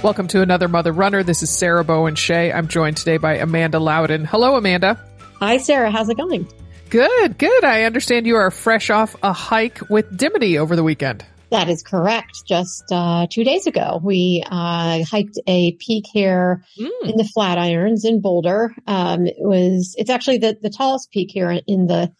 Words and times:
Welcome 0.00 0.28
to 0.28 0.42
another 0.42 0.68
Mother 0.68 0.92
Runner. 0.92 1.24
This 1.24 1.42
is 1.42 1.50
Sarah 1.50 1.82
Bowen 1.82 2.14
Shea. 2.14 2.52
I'm 2.52 2.68
joined 2.68 2.96
today 2.96 3.16
by 3.16 3.34
Amanda 3.34 3.80
Loudin. 3.80 4.24
Hello, 4.24 4.54
Amanda. 4.54 4.96
Hi, 5.40 5.56
Sarah. 5.56 5.90
How's 5.90 6.08
it 6.08 6.16
going? 6.16 6.46
Good, 6.88 7.36
good. 7.36 7.64
I 7.64 7.82
understand 7.82 8.24
you 8.24 8.36
are 8.36 8.52
fresh 8.52 8.90
off 8.90 9.16
a 9.24 9.32
hike 9.32 9.90
with 9.90 10.16
Dimity 10.16 10.56
over 10.56 10.76
the 10.76 10.84
weekend. 10.84 11.26
That 11.50 11.68
is 11.68 11.82
correct. 11.82 12.44
Just 12.46 12.84
uh, 12.92 13.26
two 13.28 13.42
days 13.42 13.66
ago, 13.66 14.00
we 14.00 14.44
uh, 14.46 15.02
hiked 15.02 15.40
a 15.48 15.72
peak 15.72 16.04
here 16.12 16.62
mm. 16.78 16.90
in 17.02 17.16
the 17.16 17.28
Flatirons 17.36 18.04
in 18.04 18.20
Boulder. 18.20 18.72
Um, 18.86 19.26
it 19.26 19.34
was 19.38 19.96
it's 19.98 20.10
actually 20.10 20.38
the 20.38 20.56
the 20.62 20.70
tallest 20.70 21.10
peak 21.10 21.30
here 21.32 21.50
in 21.66 21.88
the 21.88 22.12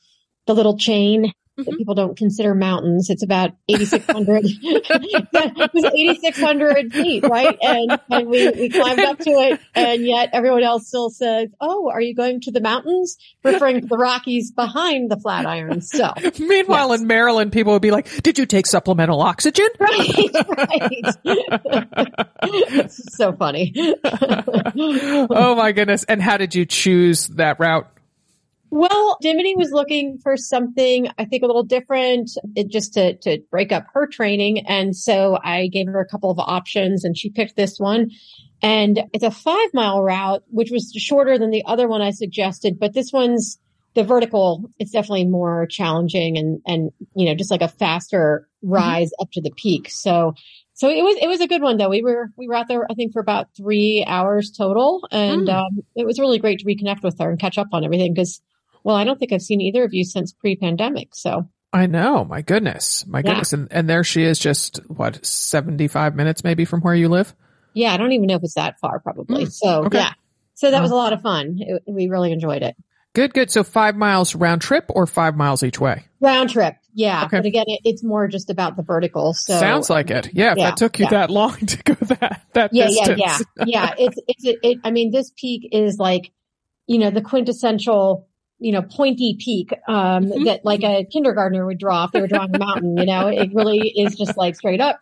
the 0.49 0.55
little 0.55 0.79
chain 0.79 1.33
mm-hmm. 1.59 1.71
that 1.71 1.79
people 1.79 1.95
don't 1.95 2.17
consider 2.17 2.55
mountains. 2.55 3.11
It's 3.11 3.23
about 3.23 3.53
8,600, 3.69 4.45
8,600 4.65 6.93
feet, 6.93 7.25
right? 7.25 7.59
And, 7.61 7.99
and 8.11 8.29
we, 8.29 8.51
we 8.51 8.69
climbed 8.69 9.01
up 9.01 9.19
to 9.19 9.31
it 9.31 9.61
and 9.75 10.07
yet 10.07 10.31
everyone 10.33 10.63
else 10.63 10.87
still 10.89 11.11
says, 11.11 11.49
Oh, 11.61 11.91
are 11.91 12.01
you 12.01 12.15
going 12.15 12.41
to 12.43 12.51
the 12.51 12.61
mountains? 12.61 13.17
Referring 13.45 13.83
to 13.83 13.87
the 13.87 13.97
Rockies 13.97 14.51
behind 14.53 15.11
the 15.11 15.17
Flatirons. 15.17 15.89
So 15.99 16.13
meanwhile 16.39 16.91
yes. 16.91 17.01
in 17.01 17.07
Maryland, 17.07 17.51
people 17.51 17.73
would 17.73 17.81
be 17.83 17.91
like, 17.91 18.23
did 18.23 18.39
you 18.39 18.47
take 18.47 18.67
supplemental 18.67 19.21
oxygen? 19.21 19.67
Right, 19.81 20.31
right. 20.57 21.05
so 22.89 23.33
funny. 23.33 23.75
oh 24.05 25.57
my 25.57 25.73
goodness. 25.73 26.05
And 26.05 26.23
how 26.23 26.37
did 26.37 26.55
you 26.55 26.67
choose 26.67 27.27
that 27.29 27.59
route? 27.59 27.91
Well, 28.71 29.17
Dimity 29.23 29.55
was 29.57 29.71
looking 29.73 30.19
for 30.19 30.37
something, 30.37 31.09
I 31.19 31.25
think, 31.25 31.43
a 31.43 31.47
little 31.47 31.63
different, 31.63 32.31
it, 32.55 32.69
just 32.69 32.93
to, 32.95 33.17
to 33.19 33.39
break 33.51 33.73
up 33.73 33.87
her 33.95 34.07
training. 34.07 34.67
And 34.67 34.95
so 34.95 35.39
I 35.43 35.69
gave 35.69 35.87
her 35.87 36.01
a 36.01 36.07
couple 36.07 36.31
of 36.31 36.39
options 36.39 37.05
and 37.05 37.17
she 37.17 37.31
picked 37.31 37.57
this 37.57 37.79
one. 37.79 38.11
And 38.61 39.05
it's 39.13 39.25
a 39.25 39.31
five 39.31 39.71
mile 39.73 40.03
route, 40.03 40.43
which 40.49 40.71
was 40.71 40.93
shorter 40.97 41.39
than 41.39 41.51
the 41.51 41.65
other 41.67 41.89
one 41.89 42.03
I 42.03 42.11
suggested, 42.11 42.79
but 42.79 42.93
this 42.93 43.13
one's 43.13 43.59
the 43.95 44.05
vertical. 44.05 44.71
It's 44.79 44.91
definitely 44.91 45.27
more 45.27 45.67
challenging 45.71 46.37
and, 46.37 46.61
and, 46.67 46.91
you 47.15 47.27
know, 47.27 47.35
just 47.35 47.51
like 47.51 47.63
a 47.63 47.69
faster 47.69 48.49
mm-hmm. 48.63 48.75
rise 48.75 49.09
mm-hmm. 49.09 49.23
up 49.23 49.31
to 49.33 49.41
the 49.41 49.53
peak. 49.57 49.89
So, 49.91 50.35
so 50.75 50.91
it 50.91 51.03
was, 51.03 51.17
it 51.23 51.27
was 51.27 51.41
a 51.41 51.49
good 51.49 51.63
one 51.63 51.79
though. 51.79 51.89
We 51.89 52.03
were, 52.03 52.31
we 52.37 52.49
were 52.49 52.55
out 52.55 52.69
there, 52.69 52.87
I 52.91 52.95
think 52.95 53.13
for 53.13 53.21
about 53.21 53.49
three 53.57 54.05
hours 54.07 54.53
total. 54.57 55.09
And, 55.11 55.49
mm. 55.49 55.55
um, 55.55 55.83
it 55.97 56.05
was 56.07 56.19
really 56.21 56.39
great 56.39 56.59
to 56.59 56.67
reconnect 56.67 57.03
with 57.03 57.19
her 57.19 57.31
and 57.31 57.41
catch 57.41 57.59
up 57.59 57.69
on 57.73 57.85
everything 57.85 58.13
because 58.13 58.43
well, 58.85 58.97
I 58.97 59.05
don't 59.05 59.19
think 59.19 59.33
I've 59.33 59.43
seen 59.43 59.61
either 59.61 59.85
of 59.85 59.95
you 59.95 60.05
since 60.05 60.33
pre-pandemic. 60.33 61.15
So 61.15 61.49
I 61.73 61.87
know, 61.87 62.25
my 62.25 62.43
goodness, 62.43 63.07
my 63.07 63.19
yeah. 63.19 63.23
goodness, 63.23 63.53
and 63.53 63.69
and 63.71 63.89
there 63.89 64.05
she 64.05 64.23
is, 64.23 64.39
just 64.39 64.79
what 64.89 65.25
seventy 65.25 65.89
five 65.89 66.15
minutes 66.15 66.45
maybe 66.45 66.65
from 66.65 66.81
where 66.81 66.95
you 66.95 67.09
live. 67.09 67.35
Yeah, 67.75 67.93
I 67.93 67.97
don't 67.97 68.13
even 68.13 68.27
know 68.27 68.37
if 68.37 68.43
it's 68.43 68.55
that 68.55 68.81
far, 68.81 69.01
probably. 69.01 69.45
Mm, 69.45 69.53
so 69.53 69.85
okay. 69.85 69.99
yeah, 69.99 70.13
so 70.55 70.71
that 70.71 70.83
was 70.83 70.91
a 70.91 70.97
lot 70.97 71.13
of 71.13 71.23
fun. 71.23 71.59
It, 71.61 71.83
we 71.87 72.09
really 72.09 72.33
enjoyed 72.33 72.63
it. 72.63 72.75
Good, 73.15 73.35
good. 73.35 73.51
So 73.51 73.65
five 73.65 73.97
miles 73.97 74.35
round 74.35 74.63
trip 74.63 74.85
or 74.91 75.07
five 75.07 75.37
miles 75.37 75.63
each 75.63 75.81
way? 75.81 76.05
Round 76.21 76.51
trip. 76.51 76.77
Yeah. 76.95 77.25
Okay. 77.25 77.39
But 77.39 77.47
again, 77.47 77.65
it, 77.67 77.81
it's 77.85 78.05
more 78.05 78.29
just 78.29 78.51
about 78.51 78.77
the 78.77 78.83
vertical. 78.83 79.35
So 79.35 79.59
sounds 79.59 79.91
like 79.91 80.11
it. 80.11 80.31
Yeah. 80.33 80.53
If 80.53 80.59
that 80.59 80.77
took 80.77 80.99
you 80.99 81.05
yeah. 81.07 81.11
that 81.11 81.31
long 81.31 81.57
to 81.67 81.83
go 81.83 81.95
that, 81.95 82.43
that 82.53 82.71
yeah, 82.73 82.87
distance. 82.87 83.19
Yeah. 83.19 83.39
Yeah. 83.57 83.65
Yeah. 83.67 83.95
It's, 83.99 84.19
it's, 84.29 84.45
it, 84.45 84.59
it, 84.63 84.79
I 84.85 84.91
mean, 84.91 85.11
this 85.11 85.33
peak 85.37 85.69
is 85.73 85.99
like, 85.99 86.33
you 86.87 86.99
know, 86.99 87.11
the 87.11 87.23
quintessential 87.23 88.29
you 88.59 88.73
know, 88.73 88.83
pointy 88.83 89.37
peak, 89.39 89.73
um, 89.87 90.27
mm-hmm. 90.27 90.45
that 90.45 90.65
like 90.65 90.83
a 90.83 91.05
kindergartner 91.05 91.65
would 91.67 91.79
draw 91.79 92.05
if 92.05 92.13
they 92.13 92.21
were 92.21 92.27
drawing 92.27 92.55
a 92.55 92.59
mountain, 92.59 92.97
you 92.97 93.07
know, 93.07 93.29
it 93.29 93.55
really 93.55 93.89
is 93.89 94.17
just 94.17 94.37
like 94.37 94.57
straight 94.57 94.81
up, 94.81 95.01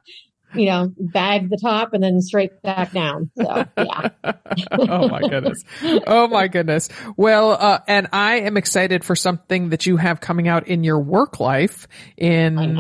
you 0.55 0.67
know, 0.67 0.93
bag 0.99 1.51
the 1.51 1.57
top 1.57 1.93
and 1.93 2.03
then 2.03 2.21
straight 2.21 2.61
back 2.63 2.93
down. 2.93 3.31
So 3.37 3.65
yeah. 3.79 4.09
oh 4.73 5.09
my 5.09 5.21
goodness. 5.21 5.65
Oh 6.07 6.29
my 6.29 6.49
goodness. 6.49 6.89
Well, 7.17 7.53
uh, 7.53 7.81
and 7.89 8.09
I 8.13 8.41
am 8.41 8.57
excited 8.57 9.05
for 9.05 9.17
something 9.17 9.71
that 9.71 9.87
you 9.87 9.97
have 9.97 10.21
coming 10.21 10.49
out 10.49 10.69
in 10.69 10.85
your 10.85 10.99
work 10.99 11.41
life 11.41 11.89
in 12.17 12.79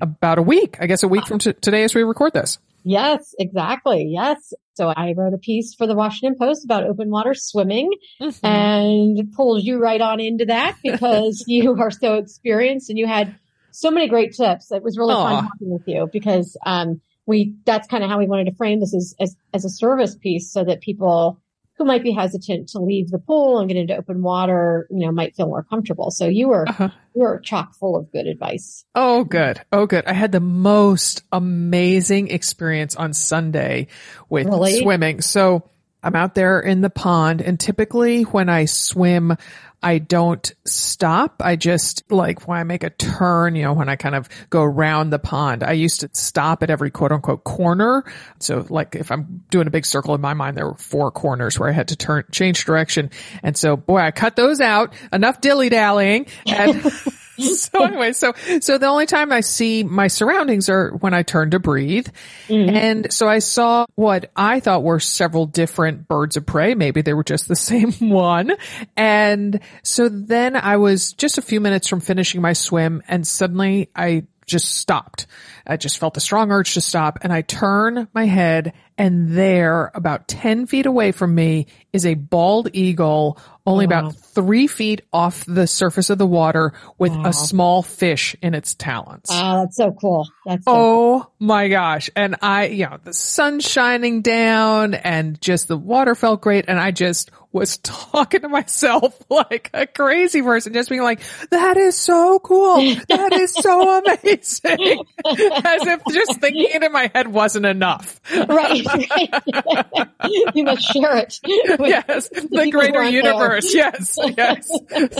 about 0.00 0.38
a 0.38 0.42
week. 0.42 0.76
I 0.80 0.86
guess 0.86 1.02
a 1.02 1.08
week 1.08 1.26
from 1.26 1.38
t- 1.38 1.52
today 1.52 1.84
as 1.84 1.94
we 1.94 2.02
record 2.02 2.32
this. 2.32 2.58
Yes, 2.82 3.34
exactly. 3.38 4.08
Yes. 4.10 4.52
So 4.74 4.88
I 4.88 5.14
wrote 5.16 5.34
a 5.34 5.38
piece 5.38 5.74
for 5.74 5.86
the 5.86 5.94
Washington 5.94 6.36
Post 6.38 6.64
about 6.64 6.84
open 6.84 7.10
water 7.10 7.34
swimming 7.34 7.90
mm-hmm. 8.20 8.46
and 8.46 9.32
pulls 9.32 9.64
you 9.64 9.78
right 9.78 10.00
on 10.00 10.20
into 10.20 10.46
that 10.46 10.76
because 10.82 11.44
you 11.46 11.76
are 11.80 11.90
so 11.90 12.14
experienced 12.14 12.90
and 12.90 12.98
you 12.98 13.06
had 13.06 13.34
so 13.70 13.90
many 13.90 14.08
great 14.08 14.34
tips. 14.34 14.70
It 14.70 14.82
was 14.82 14.98
really 14.98 15.14
Aww. 15.14 15.22
fun 15.22 15.44
talking 15.44 15.70
with 15.70 15.82
you 15.86 16.08
because, 16.12 16.56
um, 16.66 17.00
we, 17.26 17.54
that's 17.64 17.88
kind 17.88 18.04
of 18.04 18.10
how 18.10 18.18
we 18.18 18.26
wanted 18.26 18.44
to 18.50 18.54
frame 18.54 18.80
this 18.80 18.94
as, 18.94 19.14
as, 19.18 19.34
as 19.54 19.64
a 19.64 19.70
service 19.70 20.14
piece 20.14 20.52
so 20.52 20.62
that 20.64 20.82
people 20.82 21.40
who 21.76 21.84
might 21.84 22.02
be 22.02 22.12
hesitant 22.12 22.68
to 22.68 22.78
leave 22.78 23.10
the 23.10 23.18
pool 23.18 23.58
and 23.58 23.68
get 23.68 23.76
into 23.76 23.96
open 23.96 24.22
water, 24.22 24.86
you 24.90 25.04
know, 25.04 25.10
might 25.12 25.34
feel 25.34 25.46
more 25.46 25.64
comfortable. 25.64 26.10
So 26.10 26.26
you 26.26 26.48
were, 26.48 26.68
uh-huh. 26.68 26.90
you 27.14 27.22
were 27.22 27.40
chock 27.40 27.74
full 27.74 27.96
of 27.96 28.10
good 28.12 28.26
advice. 28.26 28.84
Oh, 28.94 29.24
good. 29.24 29.60
Oh, 29.72 29.86
good. 29.86 30.06
I 30.06 30.12
had 30.12 30.30
the 30.30 30.40
most 30.40 31.22
amazing 31.32 32.28
experience 32.28 32.94
on 32.94 33.12
Sunday 33.12 33.88
with 34.28 34.46
really? 34.46 34.80
swimming. 34.80 35.20
So 35.20 35.68
I'm 36.04 36.14
out 36.14 36.34
there 36.34 36.60
in 36.60 36.82
the 36.82 36.90
pond 36.90 37.40
and 37.40 37.58
typically 37.58 38.22
when 38.22 38.48
I 38.48 38.66
swim, 38.66 39.36
I 39.82 39.98
don't 39.98 40.50
stop. 40.66 41.42
I 41.44 41.56
just 41.56 42.10
like 42.10 42.48
when 42.48 42.58
I 42.58 42.64
make 42.64 42.84
a 42.84 42.90
turn, 42.90 43.54
you 43.54 43.64
know, 43.64 43.74
when 43.74 43.88
I 43.90 43.96
kind 43.96 44.14
of 44.14 44.28
go 44.48 44.62
around 44.62 45.10
the 45.10 45.18
pond, 45.18 45.62
I 45.62 45.72
used 45.72 46.00
to 46.00 46.10
stop 46.12 46.62
at 46.62 46.70
every 46.70 46.90
quote 46.90 47.12
unquote 47.12 47.44
corner. 47.44 48.04
So 48.38 48.64
like 48.70 48.94
if 48.94 49.10
I'm 49.10 49.44
doing 49.50 49.66
a 49.66 49.70
big 49.70 49.84
circle 49.84 50.14
in 50.14 50.22
my 50.22 50.32
mind, 50.32 50.56
there 50.56 50.66
were 50.66 50.76
four 50.76 51.10
corners 51.10 51.58
where 51.58 51.68
I 51.68 51.72
had 51.72 51.88
to 51.88 51.96
turn, 51.96 52.24
change 52.32 52.64
direction. 52.64 53.10
And 53.42 53.56
so 53.56 53.76
boy, 53.76 53.98
I 53.98 54.10
cut 54.10 54.36
those 54.36 54.60
out. 54.60 54.94
Enough 55.12 55.40
dilly 55.42 55.68
dallying 55.68 56.26
and 56.46 56.82
so 57.38 57.84
anyway, 57.84 58.12
so 58.12 58.32
so 58.60 58.78
the 58.78 58.86
only 58.86 59.06
time 59.06 59.32
I 59.32 59.40
see 59.40 59.82
my 59.82 60.06
surroundings 60.06 60.68
are 60.68 60.90
when 60.90 61.14
I 61.14 61.22
turn 61.22 61.50
to 61.50 61.58
breathe. 61.58 62.08
Mm-hmm. 62.48 62.76
And 62.76 63.12
so 63.12 63.28
I 63.28 63.40
saw 63.40 63.86
what 63.94 64.30
I 64.36 64.60
thought 64.60 64.82
were 64.82 65.00
several 65.00 65.46
different 65.46 66.06
birds 66.08 66.36
of 66.36 66.46
prey. 66.46 66.74
Maybe 66.74 67.02
they 67.02 67.14
were 67.14 67.24
just 67.24 67.48
the 67.48 67.56
same 67.64 67.92
one. 67.92 68.52
And 68.96 69.60
so 69.82 70.08
then 70.08 70.56
I 70.56 70.76
was 70.76 71.12
just 71.12 71.38
a 71.38 71.42
few 71.42 71.60
minutes 71.60 71.88
from 71.88 72.00
finishing 72.00 72.40
my 72.40 72.52
swim 72.52 73.02
and 73.08 73.26
suddenly 73.26 73.90
I 73.94 74.24
just 74.46 74.74
stopped. 74.74 75.26
I 75.66 75.76
just 75.76 75.98
felt 75.98 76.16
a 76.16 76.20
strong 76.20 76.52
urge 76.52 76.74
to 76.74 76.80
stop 76.80 77.18
and 77.22 77.32
I 77.32 77.42
turn 77.42 78.08
my 78.12 78.26
head 78.26 78.74
and 78.98 79.30
there 79.30 79.90
about 79.94 80.28
10 80.28 80.66
feet 80.66 80.86
away 80.86 81.12
from 81.12 81.34
me 81.34 81.66
is 81.92 82.04
a 82.06 82.14
bald 82.14 82.68
eagle 82.74 83.38
only 83.66 83.86
wow. 83.86 84.00
about 84.00 84.16
three 84.16 84.66
feet 84.66 85.02
off 85.12 85.44
the 85.46 85.66
surface 85.66 86.10
of 86.10 86.18
the 86.18 86.26
water 86.26 86.72
with 86.98 87.12
wow. 87.12 87.26
a 87.26 87.32
small 87.32 87.82
fish 87.82 88.36
in 88.42 88.54
its 88.54 88.74
talons. 88.74 89.28
Oh, 89.30 89.62
that's 89.62 89.76
so 89.76 89.92
cool. 89.92 90.28
That's 90.44 90.64
so 90.64 90.70
oh 90.70 91.20
cool. 91.20 91.32
my 91.38 91.68
gosh. 91.68 92.10
And 92.14 92.36
I, 92.42 92.66
you 92.66 92.86
know, 92.86 92.98
the 93.02 93.14
sun 93.14 93.60
shining 93.60 94.20
down 94.22 94.94
and 94.94 95.40
just 95.40 95.68
the 95.68 95.78
water 95.78 96.14
felt 96.14 96.42
great. 96.42 96.66
And 96.68 96.78
I 96.78 96.90
just 96.90 97.30
was 97.54 97.78
talking 97.82 98.42
to 98.42 98.48
myself 98.48 99.18
like 99.30 99.70
a 99.72 99.86
crazy 99.86 100.42
person, 100.42 100.74
just 100.74 100.90
being 100.90 101.02
like, 101.02 101.20
that 101.50 101.78
is 101.78 101.96
so 101.96 102.38
cool. 102.40 102.76
That 103.08 103.32
is 103.32 103.52
so 103.54 103.98
amazing. 104.04 105.04
As 105.24 105.86
if 105.86 106.02
just 106.12 106.40
thinking 106.40 106.66
it 106.74 106.82
in 106.82 106.92
my 106.92 107.10
head 107.14 107.28
wasn't 107.28 107.64
enough. 107.64 108.20
Right. 108.30 108.84
right. 108.84 110.08
you 110.54 110.64
must 110.64 110.82
share 110.92 111.16
it. 111.16 111.40
yes. 111.44 112.28
The 112.28 112.68
greater 112.70 113.04
universe. 113.04 113.48
There. 113.48 113.53
Yes. 113.74 114.18
Yes. 114.36 114.68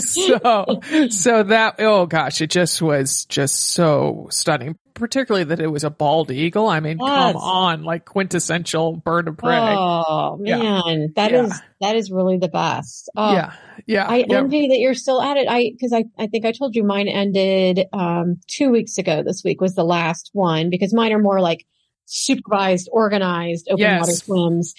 So, 0.05 0.81
so 1.11 1.43
that, 1.43 1.77
oh 1.79 2.07
gosh, 2.07 2.41
it 2.41 2.51
just 2.51 2.81
was 2.81 3.25
just 3.27 3.73
so 3.73 4.29
stunning 4.31 4.79
particularly 4.95 5.45
that 5.45 5.61
it 5.61 5.67
was 5.67 5.85
a 5.85 5.91
bald 5.91 6.31
eagle. 6.31 6.69
I 6.69 6.81
mean, 6.81 6.99
yes. 7.01 7.33
come 7.33 7.37
on, 7.37 7.83
like 7.83 8.05
quintessential 8.05 8.97
bird 8.97 9.29
of 9.29 9.37
prey. 9.37 9.57
Oh 9.57 10.37
man, 10.41 11.01
yeah. 11.01 11.07
that 11.17 11.33
yeah. 11.33 11.45
is 11.45 11.61
that 11.81 11.97
is 11.97 12.11
really 12.11 12.39
the 12.39 12.49
best. 12.49 13.11
Oh, 13.17 13.33
yeah, 13.33 13.53
yeah. 13.87 14.07
I 14.07 14.25
yeah. 14.27 14.39
envy 14.39 14.69
that 14.69 14.79
you're 14.79 14.95
still 14.95 15.21
at 15.21 15.37
it. 15.37 15.47
I 15.49 15.71
because 15.73 15.93
I 15.93 16.05
I 16.19 16.29
think 16.29 16.47
I 16.47 16.53
told 16.53 16.75
you 16.75 16.85
mine 16.85 17.09
ended 17.09 17.87
um 17.93 18.41
two 18.47 18.71
weeks 18.71 18.99
ago. 18.99 19.23
This 19.23 19.43
week 19.45 19.61
was 19.61 19.75
the 19.75 19.85
last 19.85 20.31
one 20.33 20.71
because 20.71 20.95
mine 20.95 21.13
are 21.13 21.19
more 21.19 21.41
like 21.41 21.67
supervised, 22.07 22.89
organized 22.93 23.69
open 23.69 23.81
yes. 23.81 24.01
water 24.01 24.13
swims. 24.13 24.75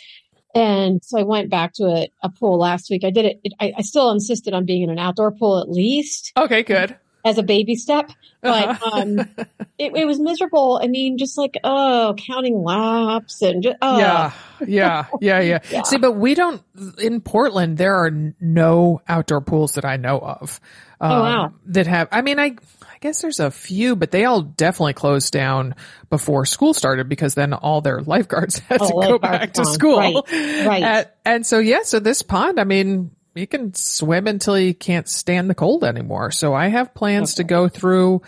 And 0.55 1.03
so 1.03 1.19
I 1.19 1.23
went 1.23 1.49
back 1.49 1.73
to 1.73 1.83
a, 1.83 2.07
a 2.23 2.29
pool 2.29 2.57
last 2.57 2.89
week. 2.89 3.03
I 3.03 3.11
did 3.11 3.25
it, 3.25 3.41
it 3.43 3.53
I, 3.59 3.73
I 3.77 3.81
still 3.81 4.09
insisted 4.11 4.53
on 4.53 4.65
being 4.65 4.83
in 4.83 4.89
an 4.89 4.97
outdoor 4.97 5.31
pool 5.31 5.59
at 5.59 5.69
least. 5.69 6.31
Okay, 6.37 6.63
good 6.63 6.97
as 7.25 7.39
a 7.39 7.43
baby 7.43 7.75
step, 7.75 8.11
but 8.41 8.69
uh-huh. 8.69 9.01
um, 9.01 9.19
it, 9.79 9.95
it, 9.95 10.05
was 10.05 10.19
miserable. 10.19 10.79
I 10.81 10.87
mean, 10.87 11.17
just 11.17 11.37
like 11.39 11.57
oh, 11.63 12.13
counting 12.17 12.61
laps 12.61 13.41
and 13.41 13.63
just, 13.63 13.77
oh. 13.81 13.97
yeah, 13.97 14.31
yeah, 14.65 15.05
yeah, 15.19 15.39
yeah, 15.39 15.59
yeah. 15.71 15.83
See, 15.83 15.97
but 15.97 16.13
we 16.13 16.35
don't 16.35 16.61
in 17.01 17.21
Portland. 17.21 17.79
There 17.79 17.95
are 17.95 18.11
no 18.39 19.01
outdoor 19.07 19.41
pools 19.41 19.73
that 19.73 19.85
I 19.85 19.97
know 19.97 20.19
of. 20.19 20.61
Um, 21.01 21.11
oh 21.11 21.21
wow! 21.21 21.53
That 21.65 21.87
have. 21.87 22.07
I 22.11 22.21
mean, 22.21 22.39
I 22.39 22.55
I 22.95 22.97
guess 22.99 23.21
there's 23.21 23.41
a 23.41 23.51
few, 23.51 23.97
but 23.97 24.11
they 24.11 24.23
all 24.23 24.41
definitely 24.41 24.93
closed 24.93 25.33
down 25.33 25.75
before 26.09 26.45
school 26.45 26.73
started 26.73 27.09
because 27.09 27.35
then 27.35 27.51
all 27.51 27.81
their 27.81 27.99
lifeguards 27.99 28.59
had 28.69 28.81
oh, 28.81 29.01
to 29.01 29.07
go 29.07 29.19
back 29.19 29.51
to 29.55 29.65
school. 29.65 29.97
Right. 30.31 30.65
right. 30.65 30.83
And, 30.83 31.07
and 31.25 31.45
so, 31.45 31.59
yeah, 31.59 31.81
so 31.83 31.99
this 31.99 32.21
pond, 32.21 32.57
I 32.57 32.63
mean, 32.63 33.11
you 33.33 33.47
can 33.47 33.73
swim 33.73 34.27
until 34.27 34.57
you 34.57 34.73
can't 34.73 35.09
stand 35.09 35.49
the 35.49 35.55
cold 35.55 35.83
anymore. 35.83 36.31
So 36.31 36.53
I 36.53 36.69
have 36.69 36.93
plans 36.93 37.33
okay. 37.33 37.43
to 37.43 37.43
go 37.43 37.67
through 37.67 38.21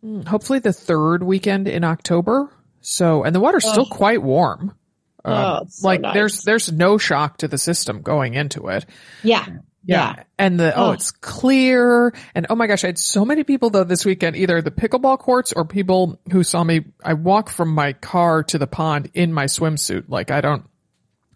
hmm, 0.00 0.20
hopefully 0.20 0.60
the 0.60 0.72
third 0.72 1.24
weekend 1.24 1.66
in 1.66 1.82
October. 1.82 2.52
So, 2.80 3.24
and 3.24 3.34
the 3.34 3.40
water's 3.40 3.64
oh. 3.66 3.72
still 3.72 3.86
quite 3.86 4.22
warm. 4.22 4.76
Um, 5.24 5.34
oh, 5.34 5.60
so 5.68 5.88
like 5.88 6.02
nice. 6.02 6.14
there's, 6.14 6.42
there's 6.44 6.70
no 6.70 6.98
shock 6.98 7.38
to 7.38 7.48
the 7.48 7.58
system 7.58 8.02
going 8.02 8.34
into 8.34 8.68
it. 8.68 8.86
Yeah. 9.24 9.44
Yeah. 9.88 10.14
yeah. 10.18 10.24
And 10.38 10.60
the, 10.60 10.76
oh, 10.76 10.88
oh, 10.88 10.92
it's 10.92 11.10
clear. 11.10 12.12
And 12.34 12.46
oh 12.50 12.54
my 12.54 12.66
gosh, 12.66 12.84
I 12.84 12.88
had 12.88 12.98
so 12.98 13.24
many 13.24 13.42
people 13.42 13.70
though 13.70 13.84
this 13.84 14.04
weekend, 14.04 14.36
either 14.36 14.60
the 14.60 14.70
pickleball 14.70 15.18
courts 15.18 15.54
or 15.54 15.64
people 15.64 16.20
who 16.30 16.44
saw 16.44 16.62
me. 16.62 16.84
I 17.02 17.14
walk 17.14 17.48
from 17.48 17.70
my 17.70 17.94
car 17.94 18.42
to 18.44 18.58
the 18.58 18.66
pond 18.66 19.10
in 19.14 19.32
my 19.32 19.46
swimsuit. 19.46 20.04
Like 20.08 20.30
I 20.30 20.42
don't, 20.42 20.64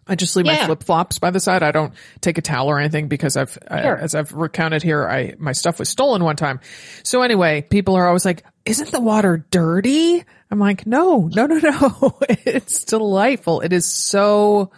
I 0.05 0.15
just 0.15 0.35
leave 0.35 0.45
yeah. 0.45 0.59
my 0.59 0.65
flip 0.67 0.83
flops 0.83 1.17
by 1.17 1.31
the 1.31 1.39
side. 1.39 1.63
I 1.63 1.71
don't 1.71 1.93
take 2.21 2.37
a 2.37 2.41
towel 2.41 2.67
or 2.67 2.79
anything 2.79 3.07
because 3.07 3.37
I've, 3.37 3.53
sure. 3.53 3.97
I, 3.97 4.01
as 4.01 4.13
I've 4.13 4.31
recounted 4.33 4.83
here, 4.83 5.07
I, 5.07 5.33
my 5.39 5.53
stuff 5.53 5.79
was 5.79 5.89
stolen 5.89 6.23
one 6.23 6.35
time. 6.35 6.59
So 7.01 7.23
anyway, 7.23 7.61
people 7.61 7.95
are 7.95 8.05
always 8.05 8.25
like, 8.25 8.43
isn't 8.65 8.91
the 8.91 9.01
water 9.01 9.45
dirty? 9.49 10.23
I'm 10.51 10.59
like, 10.59 10.85
no, 10.85 11.27
no, 11.33 11.47
no, 11.47 11.57
no. 11.57 12.17
it's 12.29 12.83
delightful. 12.83 13.61
It 13.61 13.73
is 13.73 13.85
so, 13.85 14.71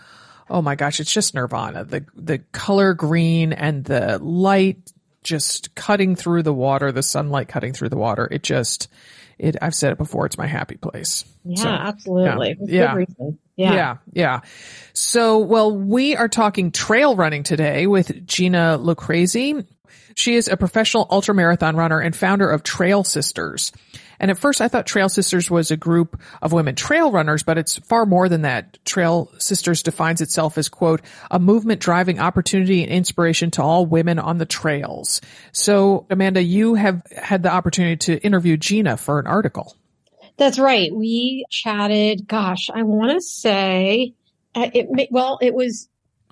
oh 0.50 0.62
my 0.62 0.76
gosh, 0.76 1.00
it's 1.00 1.14
just 1.14 1.34
nirvana. 1.34 1.86
The, 1.86 2.06
the 2.16 2.40
color 2.52 2.94
green 2.94 3.54
and 3.54 3.84
the 3.84 4.20
light 4.20 4.92
just 5.24 5.74
cutting 5.76 6.16
through 6.16 6.44
the 6.44 6.54
water, 6.54 6.92
the 6.92 7.04
sunlight 7.04 7.48
cutting 7.48 7.74
through 7.74 7.90
the 7.90 7.98
water. 7.98 8.28
It 8.30 8.44
just, 8.44 8.88
it, 9.40 9.56
I've 9.62 9.76
said 9.76 9.92
it 9.92 9.98
before, 9.98 10.26
it's 10.26 10.38
my 10.38 10.48
happy 10.48 10.76
place. 10.76 11.26
Yeah, 11.44 11.64
so, 11.64 11.70
absolutely. 11.70 12.58
Yeah. 12.62 12.98
yeah. 12.98 13.06
Yeah. 13.58 13.74
yeah. 13.74 13.98
Yeah. 14.14 14.40
So, 14.94 15.40
well, 15.40 15.76
we 15.76 16.16
are 16.16 16.28
talking 16.28 16.72
trail 16.72 17.16
running 17.16 17.44
today 17.44 17.88
with 17.88 18.28
Gina 18.28 18.78
Lucrezi. 18.80 19.66
She 20.16 20.36
is 20.36 20.48
a 20.48 20.58
professional 20.58 21.08
ultramarathon 21.08 21.76
runner 21.76 22.00
and 22.00 22.16
founder 22.16 22.50
of 22.50 22.64
Trail 22.64 23.04
Sisters. 23.04 23.72
And 24.20 24.32
at 24.32 24.38
first 24.38 24.62
I 24.62 24.68
thought 24.68 24.86
Trail 24.86 25.10
Sisters 25.10 25.50
was 25.50 25.72
a 25.72 25.78
group 25.78 26.20
of 26.42 26.54
women 26.54 26.76
trail 26.76 27.12
runners, 27.12 27.44
but 27.44 27.58
it's 27.58 27.78
far 27.80 28.06
more 28.06 28.30
than 28.30 28.44
that. 28.44 28.84
Trail 28.86 29.32
Sisters 29.38 29.84
defines 29.84 30.22
itself 30.22 30.58
as 30.58 30.70
quote, 30.70 31.02
a 31.32 31.40
movement 31.40 31.82
driving 31.82 32.20
opportunity 32.20 32.84
and 32.84 32.92
inspiration 32.92 33.52
to 33.52 33.64
all 33.64 33.86
women 33.86 34.20
on 34.20 34.38
the 34.38 34.46
trails. 34.46 35.22
So 35.52 36.06
Amanda, 36.10 36.42
you 36.42 36.76
have 36.76 37.02
had 37.16 37.44
the 37.44 37.52
opportunity 37.52 37.98
to 37.98 38.24
interview 38.24 38.58
Gina 38.58 38.98
for 38.98 39.20
an 39.20 39.28
article. 39.28 39.76
That's 40.38 40.60
right. 40.60 40.94
We 40.94 41.46
chatted, 41.50 42.28
gosh, 42.28 42.70
I 42.74 42.84
want 42.84 43.14
to 43.14 43.22
say 43.22 44.14
uh, 44.54 44.70
it, 44.74 45.10
well, 45.12 45.38
it 45.42 45.54
was 45.54 45.90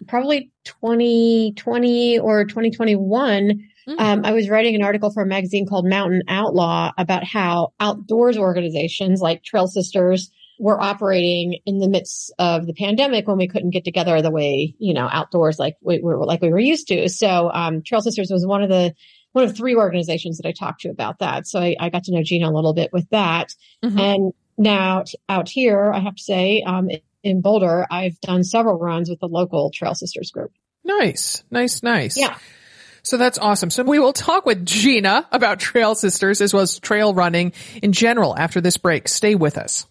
probably 0.08 0.52
2020 0.64 2.20
or 2.20 2.46
2021 2.46 3.70
Mm-hmm. 3.88 4.00
Um, 4.00 4.22
I 4.26 4.32
was 4.32 4.50
writing 4.50 4.76
an 4.76 4.84
article 4.84 5.12
for 5.12 5.24
a 5.24 5.26
magazine 5.26 5.68
called 5.68 5.88
Mountain 5.88 6.24
Outlaw 6.28 6.92
about 6.98 7.24
how 7.24 7.74
outdoors 7.80 8.38
organizations 8.38 9.22
like 9.22 9.44
Trail 9.44 9.68
Sisters 9.68 10.32
were 10.60 10.80
operating 10.80 11.60
in 11.66 11.80
the 11.80 11.90
midst 11.90 12.34
of 12.38 12.66
the 12.66 12.74
pandemic 12.74 13.28
when 13.28 13.38
we 13.38 13.48
couldn't 13.48 13.72
get 13.72 13.84
together 13.84 14.22
the 14.22 14.32
way, 14.32 14.76
you 14.78 14.94
know, 14.94 15.10
outdoors 15.12 15.58
like 15.60 15.76
we 15.82 16.00
were, 16.00 16.24
like 16.26 16.42
we 16.42 16.50
were 16.50 16.60
used 16.60 16.88
to. 16.88 17.10
So, 17.10 17.50
um, 17.52 17.82
Trail 17.82 18.02
Sisters 18.02 18.30
was 18.32 18.46
one 18.46 18.62
of 18.62 18.70
the, 18.70 18.94
one 19.32 19.44
of 19.44 19.58
three 19.58 19.76
organizations 19.76 20.38
that 20.38 20.48
I 20.48 20.52
talked 20.52 20.82
to 20.82 20.90
about 20.90 21.20
that. 21.20 21.48
So 21.48 21.60
I, 21.60 21.76
I 21.80 21.90
got 21.90 22.04
to 22.04 22.14
know 22.14 22.24
Gina 22.24 22.50
a 22.50 22.54
little 22.54 22.74
bit 22.74 22.94
with 22.94 23.10
that. 23.10 23.54
Mm-hmm. 23.84 24.00
And 24.00 24.34
now 24.58 25.04
t- 25.04 25.18
out 25.28 25.50
here, 25.50 25.92
I 25.92 26.00
have 26.00 26.16
to 26.16 26.24
say, 26.24 26.62
um, 26.66 26.90
in 27.24 27.42
Boulder, 27.42 27.88
I've 27.90 28.20
done 28.22 28.44
several 28.44 28.78
runs 28.78 29.10
with 29.10 29.20
the 29.20 29.28
local 29.28 29.72
Trail 29.72 29.96
Sisters 29.96 30.30
group. 30.32 30.52
Nice, 30.84 31.44
nice, 31.50 31.82
nice. 31.82 32.16
Yeah. 32.16 32.38
So 33.04 33.18
that's 33.18 33.38
awesome. 33.38 33.70
So 33.70 33.84
we 33.84 34.00
will 34.00 34.14
talk 34.14 34.46
with 34.46 34.66
Gina 34.66 35.28
about 35.32 35.60
Trail 35.60 35.94
Sisters 35.94 36.40
as 36.40 36.54
well 36.54 36.64
as 36.64 36.80
trail 36.80 37.14
running 37.14 37.52
in 37.82 37.92
general 37.92 38.38
after 38.38 38.62
this 38.62 38.78
break. 38.78 39.08
Stay 39.10 39.36
with 39.36 39.58
us. 39.58 39.86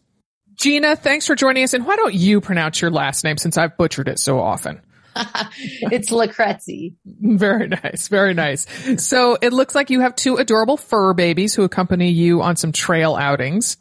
Gina, 0.54 0.96
thanks 0.96 1.26
for 1.26 1.34
joining 1.34 1.64
us. 1.64 1.74
And 1.74 1.86
why 1.86 1.96
don't 1.96 2.14
you 2.14 2.40
pronounce 2.40 2.80
your 2.80 2.90
last 2.90 3.24
name 3.24 3.36
since 3.36 3.58
I've 3.58 3.76
butchered 3.76 4.08
it 4.08 4.18
so 4.18 4.40
often? 4.40 4.80
it's 5.16 6.10
Lucrezi. 6.10 6.94
Very 7.04 7.68
nice. 7.68 8.08
Very 8.08 8.32
nice. 8.32 8.66
So 9.04 9.36
it 9.40 9.52
looks 9.52 9.74
like 9.74 9.90
you 9.90 10.00
have 10.00 10.16
two 10.16 10.36
adorable 10.36 10.76
fur 10.78 11.12
babies 11.12 11.54
who 11.54 11.64
accompany 11.64 12.10
you 12.10 12.40
on 12.40 12.56
some 12.56 12.72
trail 12.72 13.14
outings. 13.14 13.76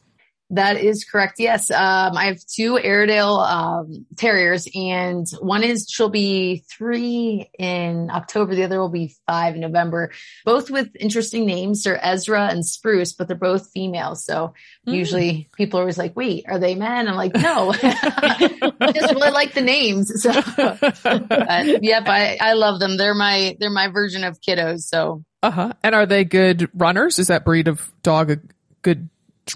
That 0.51 0.77
is 0.77 1.05
correct. 1.05 1.35
Yes. 1.39 1.71
Um, 1.71 2.17
I 2.17 2.25
have 2.25 2.45
two 2.45 2.77
Airedale 2.77 3.35
um, 3.35 4.05
Terriers, 4.17 4.67
and 4.75 5.25
one 5.39 5.63
is 5.63 5.87
she'll 5.89 6.09
be 6.09 6.65
three 6.69 7.49
in 7.57 8.09
October. 8.11 8.53
The 8.53 8.65
other 8.65 8.79
will 8.79 8.89
be 8.89 9.15
five 9.25 9.55
in 9.55 9.61
November. 9.61 10.11
Both 10.43 10.69
with 10.69 10.89
interesting 10.99 11.45
names. 11.45 11.83
They're 11.83 12.05
Ezra 12.05 12.47
and 12.47 12.65
Spruce, 12.65 13.13
but 13.13 13.29
they're 13.29 13.37
both 13.37 13.71
females. 13.71 14.25
So 14.25 14.53
mm. 14.85 14.93
usually 14.93 15.49
people 15.55 15.79
are 15.79 15.83
always 15.83 15.97
like, 15.97 16.17
"Wait, 16.17 16.43
are 16.49 16.59
they 16.59 16.75
men?" 16.75 17.07
I'm 17.07 17.15
like, 17.15 17.33
"No, 17.33 17.73
I 17.81 18.91
just 18.93 19.13
really 19.13 19.31
like 19.31 19.53
the 19.53 19.61
names." 19.61 20.11
So, 20.21 20.33
but, 20.33 21.81
yep, 21.81 22.07
I, 22.07 22.37
I 22.41 22.53
love 22.53 22.81
them. 22.81 22.97
They're 22.97 23.13
my 23.13 23.55
they're 23.57 23.69
my 23.69 23.87
version 23.87 24.25
of 24.25 24.41
kiddos. 24.41 24.81
So, 24.81 25.23
uh 25.41 25.51
huh. 25.51 25.73
And 25.81 25.95
are 25.95 26.05
they 26.05 26.25
good 26.25 26.69
runners? 26.73 27.19
Is 27.19 27.27
that 27.27 27.45
breed 27.45 27.69
of 27.69 27.89
dog 28.03 28.31
a 28.31 28.39
good 28.81 29.07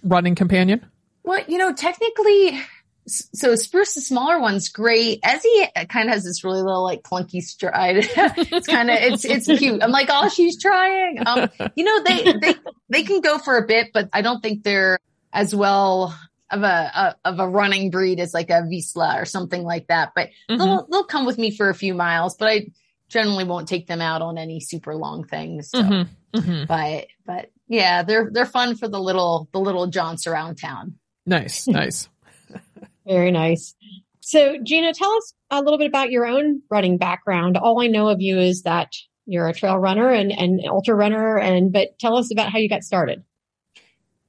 running 0.03 0.35
companion? 0.35 0.85
Well, 1.23 1.43
you 1.47 1.57
know, 1.57 1.73
technically, 1.73 2.61
so 3.07 3.55
Spruce, 3.55 3.93
the 3.93 4.01
smaller 4.01 4.39
one's 4.39 4.69
great. 4.69 5.21
Ezzy 5.21 5.89
kind 5.89 6.09
of 6.09 6.13
has 6.13 6.23
this 6.23 6.43
really 6.43 6.61
little 6.61 6.83
like 6.83 7.03
clunky 7.03 7.41
stride. 7.41 7.97
it's 8.15 8.67
kind 8.67 8.89
of 8.89 8.97
it's 8.99 9.25
it's 9.25 9.45
cute. 9.45 9.83
I'm 9.83 9.91
like, 9.91 10.09
oh, 10.11 10.29
she's 10.29 10.61
trying. 10.61 11.25
Um, 11.25 11.49
you 11.75 11.83
know, 11.83 12.03
they 12.03 12.33
they 12.41 12.55
they 12.89 13.03
can 13.03 13.21
go 13.21 13.37
for 13.37 13.57
a 13.57 13.65
bit, 13.65 13.91
but 13.93 14.09
I 14.13 14.21
don't 14.21 14.41
think 14.41 14.63
they're 14.63 14.99
as 15.33 15.53
well 15.53 16.17
of 16.51 16.61
a, 16.61 16.65
a 16.65 17.15
of 17.25 17.39
a 17.39 17.47
running 17.47 17.89
breed 17.89 18.19
as 18.19 18.33
like 18.33 18.49
a 18.49 18.61
Vizsla 18.63 19.21
or 19.21 19.25
something 19.25 19.63
like 19.63 19.87
that. 19.87 20.11
But 20.15 20.29
mm-hmm. 20.49 20.57
they'll 20.57 20.87
they'll 20.91 21.03
come 21.05 21.25
with 21.25 21.37
me 21.37 21.55
for 21.55 21.69
a 21.69 21.75
few 21.75 21.93
miles, 21.93 22.35
but 22.35 22.47
I 22.49 22.67
generally 23.09 23.43
won't 23.43 23.67
take 23.67 23.87
them 23.87 24.01
out 24.01 24.21
on 24.21 24.37
any 24.37 24.59
super 24.59 24.95
long 24.95 25.23
things. 25.25 25.69
So. 25.69 25.81
Mm-hmm. 25.81 26.37
Mm-hmm. 26.37 26.65
But 26.65 27.07
but 27.25 27.51
yeah, 27.67 28.03
they're 28.03 28.29
they're 28.31 28.45
fun 28.45 28.75
for 28.75 28.87
the 28.87 28.99
little 28.99 29.49
the 29.51 29.59
little 29.59 29.87
jaunts 29.87 30.27
around 30.27 30.55
town. 30.55 30.95
Nice, 31.25 31.67
nice. 31.67 32.09
Very 33.05 33.31
nice. 33.31 33.75
So, 34.21 34.57
Gina, 34.63 34.93
tell 34.93 35.11
us 35.11 35.33
a 35.51 35.61
little 35.61 35.77
bit 35.77 35.87
about 35.87 36.09
your 36.09 36.25
own 36.25 36.61
running 36.69 36.97
background. 36.97 37.57
All 37.57 37.81
I 37.81 37.87
know 37.87 38.07
of 38.09 38.21
you 38.21 38.39
is 38.39 38.63
that 38.63 38.93
you're 39.27 39.47
a 39.47 39.53
trail 39.53 39.77
runner 39.77 40.09
and, 40.09 40.31
and 40.31 40.61
ultra 40.67 40.95
runner, 40.95 41.37
and 41.37 41.71
but 41.71 41.99
tell 41.99 42.17
us 42.17 42.31
about 42.31 42.51
how 42.51 42.57
you 42.57 42.67
got 42.67 42.83
started. 42.83 43.23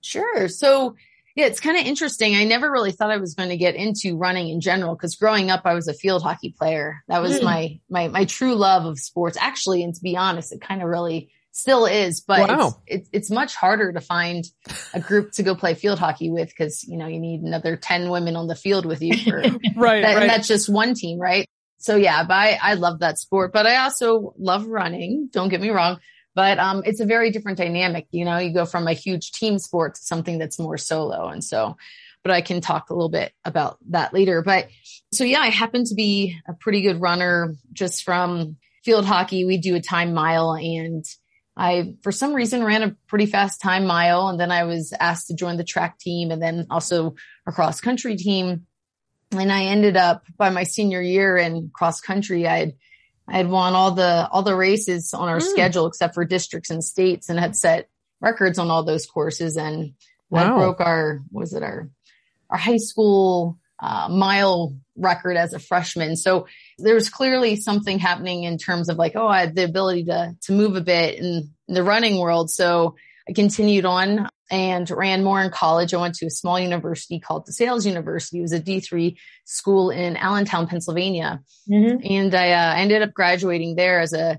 Sure. 0.03 0.49
So, 0.49 0.97
yeah, 1.35 1.47
it's 1.47 1.61
kind 1.61 1.79
of 1.79 1.87
interesting. 1.87 2.35
I 2.35 2.45
never 2.45 2.71
really 2.71 2.93
thought 2.93 3.11
I 3.11 3.17
was 3.17 3.35
going 3.35 3.49
to 3.49 3.57
get 3.57 3.75
into 3.75 4.17
running 4.17 4.49
in 4.49 4.61
general 4.61 4.95
because 4.95 5.17
growing 5.17 5.51
up, 5.51 5.63
I 5.65 5.75
was 5.75 5.89
a 5.89 5.95
field 5.95 6.23
hockey 6.23 6.55
player. 6.57 7.03
That 7.09 7.23
was 7.23 7.41
mm. 7.41 7.45
my 7.45 7.81
my 7.89 8.09
my 8.09 8.25
true 8.25 8.55
love 8.55 8.85
of 8.85 8.99
sports. 8.99 9.37
Actually, 9.41 9.83
and 9.83 9.95
to 9.95 10.03
be 10.03 10.17
honest, 10.17 10.53
it 10.53 10.61
kind 10.61 10.83
of 10.83 10.89
really 10.89 11.31
still 11.57 11.87
is, 11.87 12.21
but 12.21 12.51
wow. 12.51 12.67
it's, 12.87 13.09
it's, 13.09 13.11
it's 13.15 13.31
much 13.31 13.55
harder 13.55 13.91
to 13.91 14.01
find 14.01 14.45
a 14.93 15.01
group 15.01 15.33
to 15.33 15.43
go 15.43 15.55
play 15.55 15.73
field 15.73 15.99
hockey 15.99 16.31
with 16.31 16.51
because, 16.51 16.85
you 16.85 16.99
know, 16.99 17.07
you 17.07 17.19
need 17.19 17.41
another 17.41 17.77
10 17.77 18.11
women 18.11 18.37
on 18.37 18.47
the 18.47 18.55
field 18.55 18.85
with 18.85 19.01
you 19.01 19.17
for, 19.17 19.39
right, 19.41 19.53
that, 19.55 19.77
right. 19.77 20.05
And 20.05 20.29
that's 20.29 20.47
just 20.47 20.69
one 20.69 20.93
team, 20.93 21.19
right? 21.19 21.49
So 21.79 21.97
yeah, 21.97 22.25
but 22.25 22.35
I, 22.35 22.59
I 22.61 22.75
love 22.75 22.99
that 22.99 23.19
sport, 23.19 23.55
but 23.55 23.67
I 23.67 23.77
also 23.77 24.35
love 24.39 24.67
running. 24.67 25.31
Don't 25.33 25.49
get 25.49 25.63
me 25.63 25.71
wrong. 25.71 25.99
But, 26.35 26.59
um, 26.59 26.83
it's 26.85 27.01
a 27.01 27.07
very 27.07 27.31
different 27.31 27.57
dynamic. 27.57 28.07
You 28.11 28.27
know, 28.27 28.37
you 28.37 28.53
go 28.53 28.67
from 28.67 28.87
a 28.87 28.93
huge 28.93 29.33
team 29.33 29.59
sport 29.59 29.95
to 29.95 30.03
something 30.03 30.37
that's 30.37 30.59
more 30.59 30.77
solo. 30.77 31.29
And 31.29 31.43
so, 31.43 31.79
but 32.23 32.33
I 32.33 32.43
can 32.43 32.61
talk 32.61 32.91
a 32.91 32.95
little 32.95 33.09
bit 33.09 33.33
about 33.47 33.79
that 33.89 34.13
later. 34.13 34.43
But 34.43 34.69
so 35.11 35.25
yeah, 35.25 35.41
I 35.41 35.49
happen 35.49 35.85
to 35.85 35.95
be 35.95 36.39
a 36.47 36.53
pretty 36.53 36.83
good 36.83 37.01
runner 37.01 37.55
just 37.73 38.03
from 38.03 38.57
field 38.85 39.07
hockey. 39.07 39.47
We 39.47 39.57
do 39.57 39.75
a 39.75 39.81
time 39.81 40.13
mile 40.13 40.53
and 40.53 41.03
I, 41.57 41.95
for 42.03 42.13
some 42.13 42.35
reason, 42.35 42.63
ran 42.63 42.83
a 42.83 42.97
pretty 43.07 43.27
fast 43.27 43.63
time 43.63 43.87
mile. 43.87 44.29
And 44.29 44.39
then 44.39 44.51
I 44.51 44.65
was 44.65 44.93
asked 44.99 45.29
to 45.29 45.35
join 45.35 45.57
the 45.57 45.65
track 45.65 45.99
team 45.99 46.31
and 46.31 46.43
then 46.43 46.67
also 46.71 47.15
a 47.47 47.53
cross 47.53 47.81
country 47.81 48.17
team. 48.17 48.67
And 49.33 49.51
I 49.51 49.65
ended 49.65 49.97
up 49.97 50.25
by 50.37 50.51
my 50.51 50.65
senior 50.65 51.01
year 51.01 51.37
in 51.37 51.71
cross 51.73 52.01
country, 52.01 52.47
I 52.47 52.59
had, 52.59 52.75
I 53.29 53.39
had 53.39 53.49
won 53.49 53.75
all 53.75 53.93
the, 53.93 54.29
all 54.31 54.43
the 54.43 54.55
races 54.55 55.13
on 55.15 55.29
our 55.29 55.39
mm. 55.39 55.43
schedule 55.43 55.87
except 55.87 56.15
for 56.15 56.25
districts 56.25 56.71
and 56.71 56.85
states 56.85 57.29
and 57.29 57.41
had 57.41 57.57
set 57.57 57.89
records 58.21 58.59
on 58.59 58.71
all 58.71 58.85
those 58.85 59.07
courses 59.07 59.57
and 59.57 59.95
wow. 60.31 60.55
I 60.55 60.59
broke 60.59 60.81
our, 60.81 61.23
was 61.33 61.55
it 61.55 61.63
our, 61.63 61.91
our 62.51 62.59
high 62.59 62.77
school 62.77 63.59
uh, 63.83 64.09
mile 64.09 64.77
record 64.97 65.37
as 65.37 65.53
a 65.53 65.59
freshman. 65.59 66.17
So 66.17 66.47
there 66.79 66.95
was 66.95 67.09
clearly 67.09 67.57
something 67.57 67.99
happening 67.99 68.45
in 68.45 68.59
terms 68.59 68.89
of 68.89 68.97
like, 68.97 69.17
oh, 69.17 69.27
I 69.27 69.41
had 69.41 69.55
the 69.55 69.65
ability 69.65 70.05
to, 70.05 70.37
to 70.43 70.53
move 70.53 70.77
a 70.77 70.81
bit 70.81 71.19
in, 71.19 71.51
the 71.69 71.83
running 71.83 72.21
world. 72.21 72.49
So 72.49 72.95
I 73.29 73.33
continued 73.33 73.85
on 73.85 74.29
and 74.53 74.89
ran 74.89 75.25
more 75.25 75.43
in 75.43 75.51
college. 75.51 75.93
I 75.93 75.97
went 75.97 76.15
to 76.17 76.27
a 76.27 76.31
small 76.31 76.61
university 76.61 77.19
called 77.19 77.49
DeSales 77.49 77.85
University. 77.85 78.39
It 78.39 78.43
was 78.43 78.53
a 78.53 78.61
D3 78.61 79.17
school 79.45 79.91
in 79.91 80.17
Allentown, 80.17 80.69
Pennsylvania. 80.69 81.41
Mm-hmm. 81.69 82.07
And 82.09 82.35
I 82.37 82.53
uh, 82.53 82.75
ended 82.77 83.03
up 83.03 83.13
graduating 83.15 83.75
there 83.75 83.99
as 83.99 84.13
a 84.13 84.39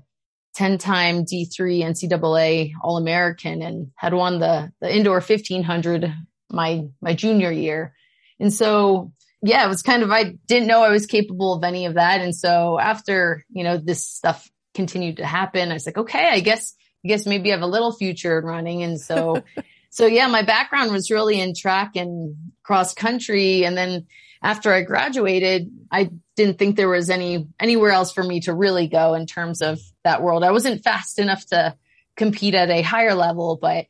10 0.54 0.78
time 0.78 1.24
D3 1.26 1.84
NCAA 1.84 2.72
All 2.82 2.96
American 2.96 3.60
and 3.60 3.90
had 3.94 4.14
won 4.14 4.38
the, 4.38 4.72
the 4.80 4.94
indoor 4.94 5.16
1500 5.16 6.10
my, 6.50 6.86
my 7.02 7.12
junior 7.12 7.50
year. 7.50 7.94
And 8.40 8.52
so, 8.52 9.12
yeah, 9.42 9.64
it 9.64 9.68
was 9.68 9.82
kind 9.82 10.02
of, 10.02 10.10
I 10.10 10.34
didn't 10.46 10.68
know 10.68 10.82
I 10.82 10.90
was 10.90 11.06
capable 11.06 11.54
of 11.54 11.64
any 11.64 11.86
of 11.86 11.94
that. 11.94 12.20
And 12.20 12.34
so 12.34 12.78
after, 12.78 13.44
you 13.50 13.64
know, 13.64 13.76
this 13.76 14.04
stuff 14.04 14.50
continued 14.74 15.18
to 15.18 15.26
happen, 15.26 15.70
I 15.70 15.74
was 15.74 15.86
like, 15.86 15.98
okay, 15.98 16.28
I 16.30 16.40
guess, 16.40 16.74
I 17.04 17.08
guess 17.08 17.26
maybe 17.26 17.50
I 17.50 17.54
have 17.54 17.62
a 17.62 17.66
little 17.66 17.92
future 17.92 18.38
in 18.38 18.44
running. 18.44 18.82
And 18.82 19.00
so, 19.00 19.42
so 19.90 20.06
yeah, 20.06 20.26
my 20.26 20.42
background 20.42 20.90
was 20.90 21.10
really 21.10 21.40
in 21.40 21.54
track 21.54 21.94
and 21.94 22.36
cross 22.62 22.94
country. 22.94 23.64
And 23.64 23.76
then 23.76 24.06
after 24.42 24.72
I 24.72 24.82
graduated, 24.82 25.70
I 25.90 26.10
didn't 26.36 26.58
think 26.58 26.76
there 26.76 26.88
was 26.88 27.10
any 27.10 27.48
anywhere 27.58 27.90
else 27.90 28.12
for 28.12 28.22
me 28.22 28.40
to 28.40 28.54
really 28.54 28.86
go 28.86 29.14
in 29.14 29.26
terms 29.26 29.62
of 29.62 29.80
that 30.04 30.22
world. 30.22 30.44
I 30.44 30.52
wasn't 30.52 30.84
fast 30.84 31.18
enough 31.18 31.44
to 31.46 31.76
compete 32.16 32.54
at 32.54 32.70
a 32.70 32.82
higher 32.82 33.14
level, 33.14 33.58
but 33.60 33.86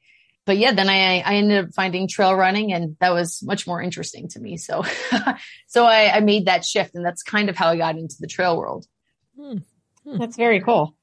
but 0.48 0.56
yeah, 0.56 0.72
then 0.72 0.88
I 0.88 1.20
I 1.20 1.34
ended 1.34 1.66
up 1.66 1.74
finding 1.74 2.08
trail 2.08 2.34
running, 2.34 2.72
and 2.72 2.96
that 3.00 3.12
was 3.12 3.42
much 3.42 3.66
more 3.66 3.82
interesting 3.82 4.28
to 4.28 4.40
me. 4.40 4.56
So 4.56 4.82
so 5.66 5.84
I, 5.84 6.16
I 6.16 6.20
made 6.20 6.46
that 6.46 6.64
shift, 6.64 6.94
and 6.94 7.04
that's 7.04 7.22
kind 7.22 7.50
of 7.50 7.56
how 7.56 7.68
I 7.68 7.76
got 7.76 7.98
into 7.98 8.16
the 8.18 8.26
trail 8.26 8.56
world. 8.56 8.86
Hmm. 9.38 9.58
Hmm. 10.04 10.18
That's 10.18 10.38
very 10.38 10.62
cool. 10.62 10.96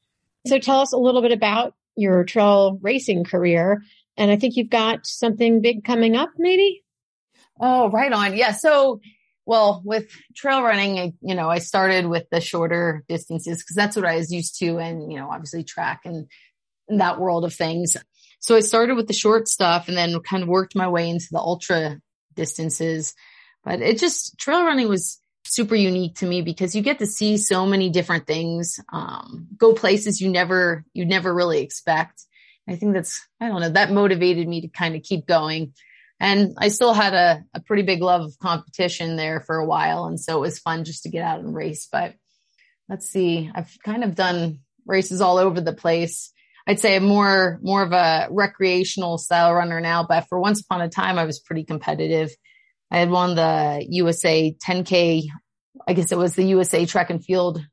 So 0.48 0.58
tell 0.58 0.80
us 0.80 0.94
a 0.94 0.98
little 0.98 1.22
bit 1.22 1.32
about 1.32 1.76
your 1.96 2.24
trail 2.24 2.80
racing 2.82 3.24
career, 3.24 3.84
and 4.18 4.32
I 4.32 4.38
think 4.38 4.56
you've 4.56 4.72
got 4.72 5.06
something 5.06 5.62
big 5.62 5.84
coming 5.84 6.16
up, 6.16 6.32
maybe. 6.40 6.84
Oh, 7.60 7.92
right 7.92 8.12
on. 8.12 8.36
Yeah. 8.36 8.52
So 8.52 9.00
well, 9.46 9.84
with 9.86 10.10
trail 10.36 10.64
running, 10.64 10.98
I, 10.98 11.14
you 11.22 11.36
know, 11.36 11.52
I 11.52 11.60
started 11.60 12.08
with 12.08 12.28
the 12.32 12.42
shorter 12.42 13.04
distances 13.08 13.60
because 13.60 13.76
that's 13.76 13.96
what 13.96 14.06
I 14.06 14.16
was 14.16 14.32
used 14.32 14.58
to. 14.58 14.80
And, 14.80 15.12
you 15.12 15.20
know, 15.20 15.30
obviously 15.30 15.64
track 15.64 16.02
and, 16.06 16.26
and 16.90 17.00
that 17.00 17.20
world 17.20 17.46
of 17.46 17.54
things. 17.54 17.96
So 18.40 18.56
I 18.56 18.60
started 18.60 18.96
with 18.96 19.08
the 19.08 19.14
short 19.14 19.48
stuff 19.48 19.88
and 19.88 19.98
then 19.98 20.20
kind 20.22 20.44
of 20.44 20.50
worked 20.50 20.76
my 20.76 20.88
way 20.88 21.10
into 21.10 21.28
the 21.32 21.40
ultra 21.40 22.00
distances. 22.36 23.14
But 23.64 23.82
it 23.82 23.98
just, 24.00 24.38
trail 24.38 24.64
running 24.64 24.88
was 24.88 25.20
super 25.46 25.76
unique 25.76 26.16
to 26.18 26.26
me 26.26 26.42
because 26.42 26.76
you 26.76 26.82
get 26.82 27.00
to 27.00 27.06
see 27.06 27.38
so 27.38 27.66
many 27.66 27.90
different 27.90 28.28
things, 28.28 28.80
um, 28.92 29.48
go 29.58 29.74
places 29.74 30.22
you 30.22 30.30
never, 30.30 30.84
you 30.94 31.06
never 31.06 31.34
really 31.34 31.62
expect. 31.62 32.24
I 32.68 32.76
think 32.76 32.94
that's, 32.94 33.22
I 33.40 33.48
don't 33.48 33.62
know, 33.62 33.70
that 33.70 33.92
motivated 33.92 34.48
me 34.48 34.62
to 34.62 34.68
kind 34.68 34.96
of 34.96 35.04
keep 35.04 35.26
going. 35.26 35.74
And 36.20 36.56
I 36.58 36.70
still 36.70 36.94
had 36.94 37.14
a, 37.14 37.44
a 37.54 37.60
pretty 37.60 37.84
big 37.84 38.02
love 38.02 38.22
of 38.22 38.40
competition 38.40 39.18
there 39.18 39.42
for 39.42 39.58
a 39.58 39.66
while. 39.66 40.06
And 40.06 40.20
so 40.20 40.38
it 40.38 40.42
was 40.42 40.60
fun 40.60 40.84
just 40.84 41.04
to 41.04 41.10
get 41.10 41.24
out 41.24 41.42
and 41.42 41.54
race. 41.54 41.88
But 41.92 42.16
let's 42.88 43.10
see, 43.10 43.52
I've 43.54 43.76
kind 43.84 44.04
of 44.04 44.16
done 44.16 44.60
races 44.86 45.22
all 45.22 45.38
over 45.38 45.60
the 45.60 45.74
place. 45.74 46.32
I'd 46.68 46.80
say 46.80 46.96
I'm 46.96 47.06
more, 47.06 47.60
more 47.62 47.84
of 47.84 47.92
a 47.92 48.28
recreational 48.32 49.18
style 49.18 49.54
runner 49.54 49.80
now, 49.80 50.04
but 50.04 50.28
for 50.28 50.40
once 50.40 50.62
upon 50.62 50.82
a 50.82 50.90
time, 50.90 51.20
I 51.20 51.26
was 51.26 51.40
pretty 51.40 51.64
competitive. 51.64 52.32
I 52.90 53.00
had 53.00 53.10
won 53.10 53.36
the 53.36 53.86
USA 53.90 54.56
10K. 54.66 55.28
I 55.88 55.94
guess 55.94 56.12
it 56.12 56.18
was 56.18 56.36
the 56.36 56.46
USA 56.46 56.86
track 56.86 57.10
and 57.10 57.24
field 57.24 57.64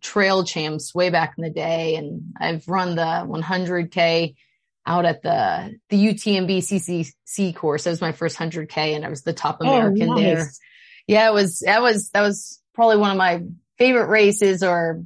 trail 0.00 0.44
champs 0.44 0.94
way 0.94 1.10
back 1.10 1.34
in 1.36 1.44
the 1.44 1.50
day. 1.50 1.96
And 1.96 2.32
I've 2.40 2.66
run 2.66 2.96
the 2.96 3.02
100K 3.02 4.34
out 4.86 5.06
at 5.06 5.22
the 5.22 5.78
the 5.88 5.96
UTMB 5.96 6.58
CCC 6.58 7.54
course. 7.54 7.84
That 7.84 7.90
was 7.90 8.00
my 8.00 8.12
first 8.12 8.36
100K 8.36 8.96
and 8.96 9.04
I 9.04 9.08
was 9.08 9.22
the 9.22 9.32
top 9.32 9.58
oh, 9.60 9.68
American 9.68 10.10
oh, 10.10 10.14
nice. 10.14 10.22
there. 10.22 10.50
Yeah, 11.06 11.28
it 11.28 11.34
was 11.34 11.60
that 11.60 11.82
was 11.82 12.10
that 12.10 12.22
was 12.22 12.60
probably 12.74 12.98
one 12.98 13.10
of 13.10 13.16
my 13.16 13.42
favorite 13.78 14.08
races 14.08 14.62
or 14.62 15.02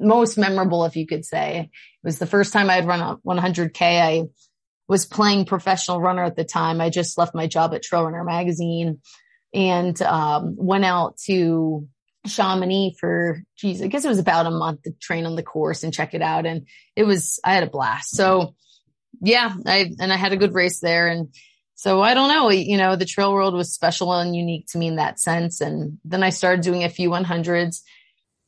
most 0.00 0.38
memorable 0.38 0.84
if 0.84 0.96
you 0.96 1.06
could 1.06 1.24
say. 1.24 1.70
It 1.70 2.06
was 2.06 2.18
the 2.18 2.26
first 2.26 2.52
time 2.52 2.70
I 2.70 2.74
had 2.74 2.86
run 2.86 3.00
a 3.00 3.16
100K. 3.26 3.80
I 3.80 4.24
was 4.88 5.06
playing 5.06 5.44
professional 5.44 6.00
runner 6.00 6.24
at 6.24 6.36
the 6.36 6.44
time. 6.44 6.80
I 6.80 6.90
just 6.90 7.16
left 7.18 7.34
my 7.34 7.46
job 7.46 7.74
at 7.74 7.82
Trail 7.82 8.04
Runner 8.04 8.24
magazine 8.24 9.00
and 9.54 10.00
um, 10.02 10.56
went 10.56 10.84
out 10.84 11.16
to 11.26 11.86
Chamonix 12.26 12.96
for 12.98 13.42
geez, 13.56 13.82
I 13.82 13.86
guess 13.86 14.04
it 14.04 14.08
was 14.08 14.18
about 14.18 14.46
a 14.46 14.50
month 14.50 14.82
to 14.82 14.92
train 15.00 15.26
on 15.26 15.36
the 15.36 15.42
course 15.42 15.82
and 15.82 15.94
check 15.94 16.14
it 16.14 16.22
out. 16.22 16.46
And 16.46 16.66
it 16.96 17.04
was 17.04 17.40
I 17.44 17.54
had 17.54 17.62
a 17.62 17.70
blast. 17.70 18.14
So 18.14 18.54
yeah, 19.20 19.54
I, 19.66 19.92
and 19.98 20.12
I 20.12 20.16
had 20.16 20.32
a 20.32 20.36
good 20.36 20.54
race 20.54 20.80
there. 20.80 21.08
And 21.08 21.34
so 21.74 22.02
I 22.02 22.14
don't 22.14 22.28
know, 22.28 22.50
you 22.50 22.76
know, 22.76 22.96
the 22.96 23.06
trail 23.06 23.32
world 23.32 23.54
was 23.54 23.72
special 23.72 24.12
and 24.12 24.36
unique 24.36 24.66
to 24.68 24.78
me 24.78 24.88
in 24.88 24.96
that 24.96 25.18
sense. 25.18 25.60
And 25.60 25.98
then 26.04 26.22
I 26.22 26.30
started 26.30 26.62
doing 26.62 26.84
a 26.84 26.90
few 26.90 27.10
100s. 27.10 27.80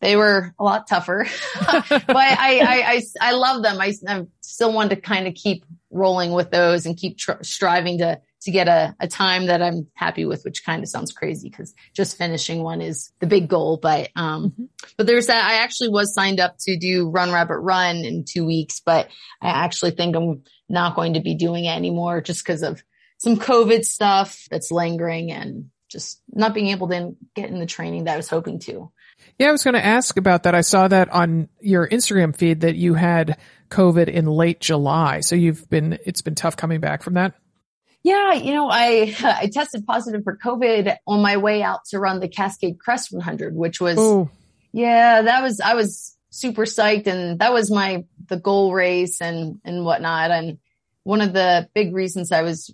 They 0.03 0.17
were 0.17 0.53
a 0.59 0.65
lot 0.65 0.89
tougher, 0.89 1.27
but 1.61 2.17
I, 2.17 2.59
I, 2.59 2.83
I, 2.87 3.03
I, 3.21 3.33
love 3.33 3.63
them. 3.63 3.81
I, 3.81 3.95
I 4.09 4.27
still 4.41 4.73
want 4.73 4.91
to 4.91 4.97
kind 4.97 5.29
of 5.29 5.35
keep 5.35 5.65
rolling 5.91 6.33
with 6.33 6.51
those 6.51 6.87
and 6.87 6.97
keep 6.97 7.19
tr- 7.19 7.43
striving 7.43 7.99
to 7.99 8.21
to 8.43 8.51
get 8.51 8.67
a, 8.67 8.95
a 8.99 9.07
time 9.07 9.47
that 9.47 9.63
I'm 9.63 9.87
happy 9.95 10.25
with, 10.25 10.43
which 10.45 10.65
kind 10.65 10.83
of 10.83 10.89
sounds 10.89 11.13
crazy 11.13 11.49
because 11.49 11.75
just 11.95 12.19
finishing 12.19 12.63
one 12.63 12.81
is 12.81 13.13
the 13.21 13.27
big 13.27 13.49
goal. 13.49 13.79
But, 13.81 14.11
um, 14.17 14.51
mm-hmm. 14.51 14.65
but 14.97 15.07
there's 15.07 15.29
that. 15.29 15.45
I 15.45 15.63
actually 15.63 15.91
was 15.91 16.13
signed 16.13 16.41
up 16.41 16.57
to 16.63 16.77
do 16.77 17.09
Run 17.09 17.31
Rabbit 17.31 17.59
Run 17.59 17.99
in 17.99 18.25
two 18.25 18.45
weeks, 18.45 18.81
but 18.85 19.09
I 19.41 19.51
actually 19.51 19.93
think 19.93 20.17
I'm 20.17 20.43
not 20.69 20.97
going 20.97 21.15
to 21.15 21.21
be 21.21 21.37
doing 21.37 21.67
it 21.67 21.77
anymore 21.77 22.21
just 22.21 22.45
because 22.45 22.63
of 22.63 22.83
some 23.19 23.37
COVID 23.37 23.85
stuff 23.85 24.47
that's 24.51 24.73
lingering 24.73 25.31
and 25.31 25.71
just 25.89 26.21
not 26.29 26.55
being 26.55 26.69
able 26.69 26.89
to 26.89 27.15
get 27.37 27.51
in 27.51 27.61
the 27.61 27.67
training 27.67 28.05
that 28.05 28.15
I 28.15 28.17
was 28.17 28.29
hoping 28.29 28.59
to. 28.61 28.91
Yeah, 29.43 29.49
I 29.49 29.51
was 29.53 29.65
going 29.65 29.75
to 29.75 29.85
ask 29.85 30.17
about 30.19 30.45
that. 30.45 30.55
I 30.55 30.61
saw 30.61 30.87
that 30.87 31.09
on 31.09 31.49
your 31.59 31.89
Instagram 31.89 32.37
feed 32.37 32.61
that 32.61 32.77
you 32.77 32.95
had 32.95 33.39
COVID 33.71 34.07
in 34.07 34.27
late 34.27 34.61
July. 34.61 35.19
So 35.19 35.35
you've 35.35 35.69
been, 35.69 35.99
it's 36.07 36.23
been 36.23 36.37
tough 36.37 36.57
coming 36.57 36.79
back 36.79 37.03
from 37.03 37.15
that. 37.15 37.35
Yeah, 38.05 38.35
you 38.35 38.53
know, 38.53 38.69
I 38.71 39.13
I 39.21 39.51
tested 39.53 39.85
positive 39.85 40.23
for 40.23 40.37
COVID 40.37 40.95
on 41.09 41.23
my 41.23 41.39
way 41.39 41.61
out 41.61 41.81
to 41.87 41.99
run 41.99 42.21
the 42.21 42.29
Cascade 42.29 42.79
Crest 42.79 43.13
100, 43.13 43.57
which 43.57 43.81
was 43.81 43.99
Ooh. 43.99 44.31
yeah, 44.71 45.23
that 45.23 45.43
was 45.43 45.59
I 45.59 45.75
was 45.75 46.17
super 46.31 46.63
psyched, 46.63 47.09
and 47.09 47.41
that 47.41 47.53
was 47.53 47.69
my 47.69 48.05
the 48.29 48.39
goal 48.39 48.73
race 48.73 49.21
and 49.21 49.61
and 49.65 49.85
whatnot. 49.85 50.31
And 50.31 50.59
one 51.03 51.21
of 51.21 51.33
the 51.33 51.69
big 51.75 51.93
reasons 51.93 52.31
I 52.31 52.43
was 52.43 52.73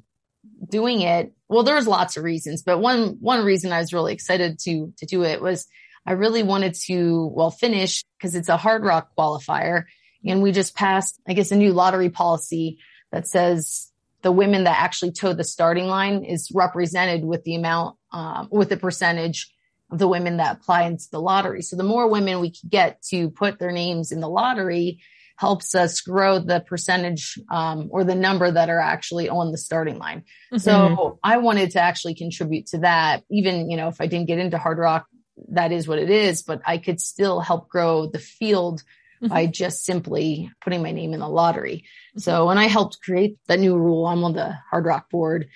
doing 0.69 1.01
it, 1.01 1.33
well, 1.49 1.63
there 1.63 1.77
was 1.77 1.87
lots 1.87 2.19
of 2.19 2.25
reasons, 2.25 2.63
but 2.63 2.79
one 2.79 3.17
one 3.21 3.43
reason 3.43 3.73
I 3.73 3.81
was 3.81 3.95
really 3.95 4.13
excited 4.13 4.59
to 4.65 4.93
to 4.99 5.07
do 5.07 5.25
it 5.25 5.41
was 5.41 5.67
I 6.09 6.13
really 6.13 6.43
wanted 6.43 6.75
to 6.87 7.31
well 7.35 7.51
finish 7.51 8.03
because 8.17 8.35
it's 8.35 8.49
a 8.49 8.57
Hardrock 8.57 9.09
qualifier, 9.17 9.85
and 10.25 10.43
we 10.43 10.53
just 10.53 10.75
passed 10.75 11.21
I 11.29 11.35
guess 11.35 11.53
a 11.53 11.57
new 11.57 11.75
lottery 11.75 12.09
policy 12.09 12.79
that 13.13 13.29
says 13.29 13.93
the 14.23 14.33
women 14.33 14.65
that 14.65 14.81
actually 14.81 15.13
toe 15.13 15.35
the 15.35 15.45
starting 15.45 15.87
line 15.87 16.25
is 16.25 16.51
represented 16.55 17.25
with 17.25 17.45
the 17.45 17.55
amount, 17.57 17.97
um, 18.11 18.49
with 18.51 18.71
the 18.71 18.77
percentage 18.79 19.53
of 19.91 19.99
the 19.99 20.09
women 20.09 20.39
that 20.39 20.57
apply 20.57 20.85
into 20.85 21.05
the 21.13 21.21
lottery. 21.21 21.63
So 21.63 21.77
the 21.77 21.85
more 21.85 22.09
women 22.09 22.41
we 22.41 22.51
can 22.51 22.69
get 22.69 23.03
to 23.11 23.31
put 23.31 23.59
their 23.59 23.71
names 23.71 24.11
in 24.11 24.21
the 24.21 24.29
lottery 24.29 25.01
helps 25.37 25.75
us 25.75 26.01
grow 26.01 26.41
the 26.41 26.61
percentage, 26.61 27.39
um, 27.51 27.89
or 27.93 28.03
the 28.03 28.15
number 28.15 28.51
that 28.51 28.71
are 28.71 28.81
actually 28.81 29.29
on 29.29 29.53
the 29.53 29.59
starting 29.59 29.99
line. 29.99 30.25
Mm-hmm. 30.53 30.59
So 30.59 31.21
I 31.23 31.37
wanted 31.37 31.71
to 31.73 31.81
actually 31.81 32.15
contribute 32.15 32.67
to 32.69 32.79
that. 32.79 33.23
Even, 33.31 33.71
you 33.71 33.77
know, 33.77 33.89
if 33.89 34.01
I 34.01 34.09
didn't 34.09 34.27
get 34.27 34.39
into 34.39 34.57
Hardrock, 34.57 35.05
that 35.49 35.73
is 35.73 35.89
what 35.89 35.99
it 35.99 36.11
is, 36.11 36.43
but 36.43 36.61
I 36.67 36.79
could 36.79 37.01
still 37.01 37.41
help 37.41 37.69
grow 37.69 38.07
the 38.07 38.19
field 38.19 38.83
mm-hmm. 39.23 39.33
by 39.33 39.47
just 39.47 39.85
simply 39.85 40.51
putting 40.61 40.83
my 40.83 40.93
name 40.93 41.15
in 41.15 41.21
the 41.21 41.29
lottery. 41.29 41.85
Mm-hmm. 42.11 42.21
So 42.21 42.47
when 42.47 42.59
I 42.59 42.67
helped 42.67 43.03
create 43.03 43.39
the 43.47 43.57
new 43.57 43.77
rule, 43.77 44.07
I'm 44.07 44.25
on 44.25 44.35
the 44.35 44.55
Hardrock 44.73 45.11
board. 45.11 45.49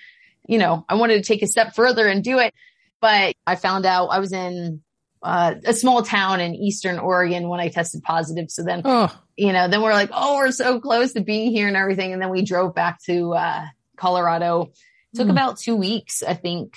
You 0.47 0.57
know, 0.57 0.85
I 0.89 0.95
wanted 0.95 1.23
to 1.23 1.27
take 1.27 1.41
a 1.41 1.47
step 1.47 1.75
further 1.75 2.07
and 2.07 2.23
do 2.23 2.39
it, 2.39 2.53
but 2.99 3.35
I 3.47 3.55
found 3.55 3.85
out 3.85 4.07
I 4.07 4.19
was 4.19 4.33
in 4.33 4.81
uh, 5.21 5.55
a 5.65 5.73
small 5.73 6.03
town 6.03 6.41
in 6.41 6.53
Eastern 6.53 6.99
Oregon 6.99 7.47
when 7.47 7.59
I 7.59 7.69
tested 7.69 8.03
positive. 8.03 8.51
So 8.51 8.63
then, 8.63 8.81
oh. 8.83 9.17
you 9.37 9.53
know, 9.53 9.69
then 9.69 9.81
we're 9.81 9.93
like, 9.93 10.09
oh, 10.11 10.35
we're 10.35 10.51
so 10.51 10.79
close 10.79 11.13
to 11.13 11.21
being 11.21 11.51
here 11.51 11.67
and 11.67 11.77
everything. 11.77 12.11
And 12.11 12.21
then 12.21 12.29
we 12.29 12.43
drove 12.43 12.75
back 12.75 13.01
to 13.03 13.33
uh, 13.33 13.65
Colorado. 13.95 14.71
Took 15.15 15.27
mm. 15.27 15.31
about 15.31 15.57
two 15.57 15.75
weeks, 15.75 16.23
I 16.23 16.33
think, 16.33 16.75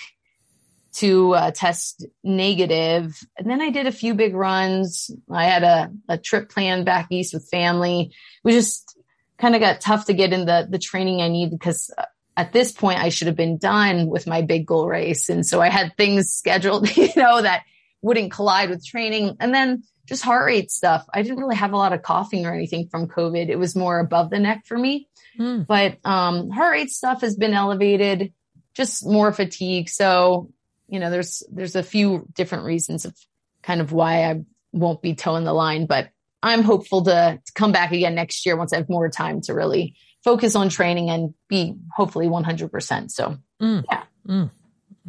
to 0.97 1.35
uh, 1.35 1.51
test 1.51 2.07
negative. 2.23 3.19
And 3.39 3.51
then 3.51 3.61
I 3.61 3.71
did 3.71 3.87
a 3.87 3.93
few 3.93 4.15
big 4.15 4.35
runs. 4.35 5.11
I 5.31 5.45
had 5.45 5.63
a, 5.63 5.91
a 6.09 6.19
trip 6.19 6.51
planned 6.51 6.85
back 6.85 7.09
east 7.11 7.35
with 7.35 7.49
family. 7.49 8.13
We 8.45 8.53
just, 8.53 8.97
kind 9.39 9.55
of 9.55 9.61
got 9.61 9.81
tough 9.81 10.07
to 10.07 10.15
get 10.15 10.33
in 10.33 10.47
the, 10.47 10.67
the 10.69 10.79
training 10.79 11.21
I 11.21 11.29
need 11.29 11.51
because 11.51 11.91
uh, 11.97 12.05
at 12.37 12.53
this 12.53 12.73
point 12.73 13.01
I 13.01 13.09
should 13.09 13.27
have 13.27 13.37
been 13.37 13.59
done 13.59 14.07
with 14.07 14.27
my 14.27 14.43
big 14.43 14.67
goal 14.67 14.87
race. 14.87 15.29
And 15.29 15.45
so 15.45 15.61
I 15.61 15.69
had 15.69 15.97
things 15.97 16.33
scheduled, 16.33 16.95
you 16.97 17.11
know, 17.17 17.43
that 17.43 17.65
wouldn't 18.03 18.33
collide 18.33 18.71
with 18.71 18.85
training. 18.85 19.37
And 19.41 19.55
then 19.55 19.83
just 20.07 20.23
heart 20.23 20.47
rate 20.47 20.71
stuff. 20.71 21.05
I 21.13 21.23
didn't 21.23 21.39
really 21.39 21.57
have 21.57 21.73
a 21.73 21.77
lot 21.77 21.93
of 21.93 22.03
coughing 22.03 22.47
or 22.47 22.55
anything 22.55 22.89
from 22.89 23.09
COVID. 23.09 23.49
It 23.49 23.59
was 23.59 23.75
more 23.75 23.99
above 23.99 24.31
the 24.31 24.39
neck 24.39 24.65
for 24.67 24.79
me. 24.79 25.09
Mm. 25.39 25.67
But 25.67 25.99
um, 26.05 26.51
heart 26.51 26.73
rate 26.73 26.91
stuff 26.91 27.23
has 27.23 27.37
been 27.37 27.55
elevated, 27.55 28.33
just 28.75 29.05
more 29.05 29.33
fatigue. 29.33 29.89
So, 29.89 30.51
you 30.89 31.01
know, 31.01 31.11
there's 31.11 31.43
there's 31.51 31.77
a 31.77 31.83
few 31.83 32.27
different 32.35 32.65
reasons 32.65 33.05
of 33.05 33.17
kind 33.63 33.81
of 33.81 33.93
why 33.93 34.25
I 34.25 34.43
won't 34.73 35.03
be 35.03 35.15
toeing 35.15 35.45
the 35.45 35.53
line, 35.53 35.87
but 35.87 36.11
I'm 36.43 36.63
hopeful 36.63 37.03
to, 37.05 37.41
to 37.45 37.53
come 37.55 37.73
back 37.73 37.93
again 37.93 38.15
next 38.15 38.47
year 38.47 38.57
once 38.57 38.73
I 38.73 38.77
have 38.77 38.89
more 38.89 39.09
time 39.09 39.41
to 39.43 39.55
really 39.55 39.97
focus 40.23 40.55
on 40.55 40.69
training 40.69 41.11
and 41.11 41.35
be 41.49 41.75
hopefully 41.95 42.29
100%. 42.29 43.11
So, 43.11 43.37
mm. 43.61 43.85
yeah. 43.91 44.03
Mm. 44.29 44.51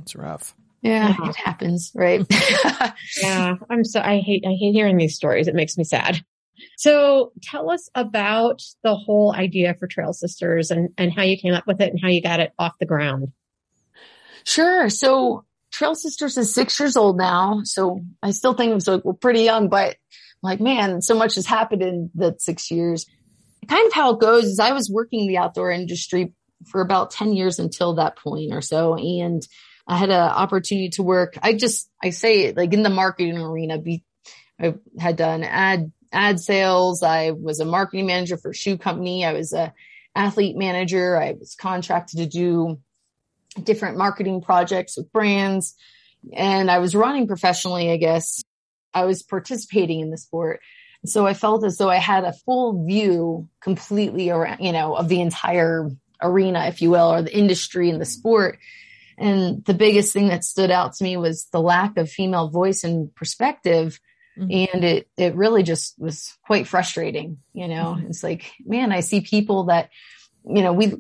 It's 0.02 0.16
rough. 0.16 0.56
Yeah, 0.82 1.16
yeah, 1.20 1.30
it 1.30 1.36
happens, 1.36 1.92
right? 1.96 2.26
yeah, 3.22 3.56
I'm 3.70 3.84
so 3.84 4.00
I 4.00 4.20
hate 4.20 4.44
I 4.46 4.52
hate 4.52 4.74
hearing 4.74 4.96
these 4.96 5.16
stories. 5.16 5.48
It 5.48 5.56
makes 5.56 5.76
me 5.76 5.84
sad. 5.84 6.24
So 6.78 7.34
tell 7.42 7.72
us 7.72 7.90
about 7.96 8.62
the 8.84 8.96
whole 8.96 9.34
idea 9.34 9.74
for 9.74 9.88
Trail 9.88 10.14
Sisters 10.14 10.70
and 10.70 10.90
and 10.98 11.12
how 11.12 11.24
you 11.24 11.36
came 11.36 11.56
up 11.56 11.66
with 11.66 11.82
it 11.82 11.90
and 11.90 12.00
how 12.00 12.10
you 12.10 12.22
got 12.22 12.40
it 12.40 12.54
off 12.60 12.78
the 12.80 12.86
ground. 12.86 13.32
Sure. 14.44 14.90
So 14.90 15.46
Trail 15.72 15.96
Sisters 15.96 16.38
is 16.38 16.54
six 16.54 16.80
years 16.80 16.98
old 16.98 17.18
now, 17.18 17.62
so 17.64 18.02
I 18.24 18.32
still 18.32 18.54
think 18.54 18.74
I'm 18.74 18.80
so 18.80 19.02
we're 19.04 19.14
pretty 19.14 19.42
young, 19.42 19.70
but 19.70 19.98
like 20.42 20.60
man, 20.60 21.02
so 21.02 21.16
much 21.16 21.36
has 21.36 21.46
happened 21.46 21.82
in 21.82 22.10
that 22.16 22.42
six 22.42 22.72
years. 22.72 23.06
Kind 23.68 23.88
of 23.88 23.94
how 23.94 24.14
it 24.14 24.20
goes 24.20 24.46
is 24.46 24.60
I 24.60 24.72
was 24.72 24.90
working 24.90 25.28
the 25.28 25.38
outdoor 25.38 25.72
industry 25.72 26.34
for 26.66 26.82
about 26.82 27.12
10 27.12 27.34
years 27.34 27.60
until 27.60 27.96
that 27.96 28.18
point 28.18 28.54
or 28.54 28.62
so. 28.62 28.96
And 28.96 29.46
I 29.88 29.98
had 29.98 30.10
an 30.10 30.16
opportunity 30.16 30.90
to 30.92 31.04
work. 31.04 31.38
I 31.42 31.54
just, 31.54 31.90
I 32.04 32.10
say 32.10 32.46
it 32.46 32.58
like 32.58 32.74
in 32.74 32.84
the 32.84 32.90
marketing 32.90 33.38
arena, 33.38 33.78
be, 33.78 34.04
I 34.60 34.76
had 35.00 35.16
done 35.16 35.44
ad, 35.44 35.92
ad 36.12 36.40
sales. 36.40 37.04
I 37.04 37.32
was 37.32 37.60
a 37.60 37.66
marketing 37.66 38.08
manager 38.08 38.38
for 38.38 38.52
a 38.52 38.56
shoe 38.56 38.78
company. 38.78 39.26
I 39.26 39.34
was 39.34 39.54
a 39.54 39.74
athlete 40.16 40.58
manager. 40.58 41.18
I 41.18 41.34
was 41.34 41.56
contracted 41.56 42.20
to 42.20 42.26
do 42.26 42.80
different 43.64 43.98
marketing 43.98 44.42
projects 44.42 44.98
with 44.98 45.12
brands 45.12 45.76
and 46.34 46.70
I 46.70 46.80
was 46.80 46.96
running 46.96 47.28
professionally, 47.28 47.92
I 47.92 47.98
guess. 47.98 48.44
I 48.94 49.06
was 49.06 49.24
participating 49.24 50.00
in 50.00 50.10
the 50.10 50.18
sport. 50.18 50.62
So 51.06 51.28
I 51.28 51.34
felt 51.34 51.64
as 51.64 51.78
though 51.78 51.90
I 51.90 51.98
had 51.98 52.24
a 52.24 52.34
full 52.34 52.86
view 52.86 53.48
completely 53.62 54.30
around, 54.30 54.60
you 54.60 54.72
know, 54.72 54.96
of 54.96 55.08
the 55.08 55.22
entire 55.22 55.90
arena, 56.22 56.66
if 56.66 56.82
you 56.82 56.90
will, 56.90 57.14
or 57.14 57.22
the 57.22 57.36
industry 57.36 57.90
and 57.90 58.02
the 58.02 58.06
sport. 58.06 58.58
And 59.18 59.64
the 59.66 59.74
biggest 59.74 60.14
thing 60.14 60.28
that 60.30 60.44
stood 60.44 60.72
out 60.72 60.94
to 60.94 61.04
me 61.04 61.18
was 61.18 61.48
the 61.52 61.62
lack 61.62 61.98
of 61.98 62.10
female 62.10 62.50
voice 62.50 62.84
and 62.84 63.14
perspective. 63.16 64.00
Mm-hmm. 64.38 64.76
And 64.76 64.84
it, 64.84 65.10
it 65.18 65.36
really 65.36 65.64
just 65.64 65.96
was 66.00 66.36
quite 66.46 66.68
frustrating. 66.68 67.38
You 67.54 67.68
know, 67.68 67.96
mm-hmm. 67.98 68.08
it's 68.08 68.24
like, 68.24 68.52
man, 68.66 68.92
I 68.92 69.02
see 69.02 69.22
people 69.22 69.66
that, 69.66 69.90
you 70.50 70.62
know, 70.62 70.74
we, 70.74 70.94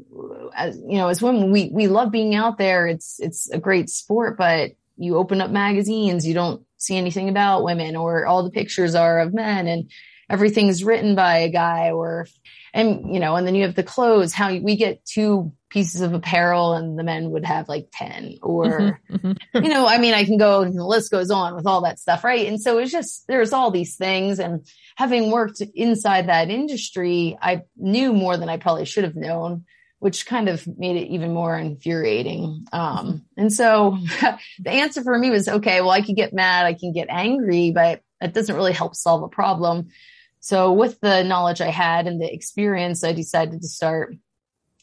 as, 0.56 0.77
you 0.77 0.98
know, 0.98 1.08
as 1.08 1.22
women, 1.22 1.51
we, 1.51 1.70
we 1.72 1.88
love 1.88 2.12
being 2.12 2.36
out 2.36 2.58
there. 2.58 2.88
It's, 2.88 3.20
it's 3.20 3.50
a 3.51 3.60
great 3.60 3.89
sport, 3.89 4.38
but 4.38 4.72
you 4.98 5.18
open 5.18 5.42
up 5.42 5.51
magazines, 5.51 6.25
you 6.25 6.34
don't 6.34 6.63
see 6.77 6.98
anything 6.98 7.30
about 7.30 7.63
women 7.63 7.96
or 7.96 8.25
all 8.25 8.44
the 8.44 8.50
pictures 8.50 8.96
are 8.96 9.20
of 9.20 9.34
men 9.34 9.68
and 9.68 9.89
everything's 10.29 10.84
written 10.84 11.15
by 11.15 11.39
a 11.39 11.50
guy 11.50 11.91
or 11.91 12.27
and 12.74 13.13
you 13.13 13.19
know 13.19 13.36
and 13.36 13.48
then 13.48 13.55
you 13.55 13.63
have 13.63 13.75
the 13.75 13.84
clothes 13.84 14.34
how 14.34 14.53
we 14.55 14.75
get 14.75 15.05
two 15.05 15.51
pieces 15.69 16.01
of 16.01 16.13
apparel 16.13 16.74
and 16.74 16.98
the 16.98 17.03
men 17.03 17.29
would 17.31 17.46
have 17.46 17.67
like 17.67 17.89
10 17.93 18.38
or 18.41 19.00
mm-hmm, 19.10 19.27
mm-hmm. 19.27 19.63
you 19.63 19.69
know 19.69 19.86
i 19.86 19.98
mean 19.98 20.13
i 20.13 20.25
can 20.25 20.38
go 20.38 20.62
and 20.62 20.77
the 20.77 20.86
list 20.86 21.12
goes 21.12 21.31
on 21.31 21.55
with 21.55 21.65
all 21.65 21.81
that 21.81 22.00
stuff 22.00 22.24
right? 22.24 22.48
And 22.48 22.62
so 22.62 22.77
it's 22.77 22.91
just 22.91 23.25
there's 23.27 23.53
all 23.53 23.72
these 23.72 23.96
things 23.96 24.39
and 24.39 24.65
having 24.96 25.31
worked 25.31 25.62
inside 25.75 26.27
that 26.27 26.50
industry 26.50 27.38
i 27.41 27.63
knew 27.75 28.13
more 28.13 28.38
than 28.38 28.50
i 28.50 28.57
probably 28.57 28.86
should 28.86 29.03
have 29.03 29.15
known 29.15 29.65
which 30.00 30.27
kind 30.27 30.48
of 30.48 30.67
made 30.77 30.96
it 30.96 31.07
even 31.07 31.34
more 31.34 31.58
infuriating. 31.58 32.67
Um, 32.71 33.25
and 33.36 33.52
so 33.52 33.97
the 34.60 34.69
answer 34.69 35.02
for 35.02 35.17
me 35.17 35.32
was 35.32 35.47
okay 35.47 35.82
well 35.82 35.89
i 35.89 36.02
can 36.02 36.13
get 36.13 36.34
mad 36.34 36.65
i 36.65 36.73
can 36.73 36.93
get 36.93 37.08
angry 37.10 37.71
but 37.71 38.02
it 38.21 38.34
doesn't 38.34 38.56
really 38.56 38.73
help 38.73 38.95
solve 38.95 39.23
a 39.23 39.28
problem 39.28 39.89
so 40.47 40.71
with 40.71 40.97
the 41.01 41.23
knowledge 41.23 41.60
I 41.60 41.71
had 41.71 42.07
and 42.07 42.21
the 42.21 42.33
experience, 42.33 43.03
I 43.03 43.12
decided 43.12 43.62
to 43.62 43.67
start 43.67 44.15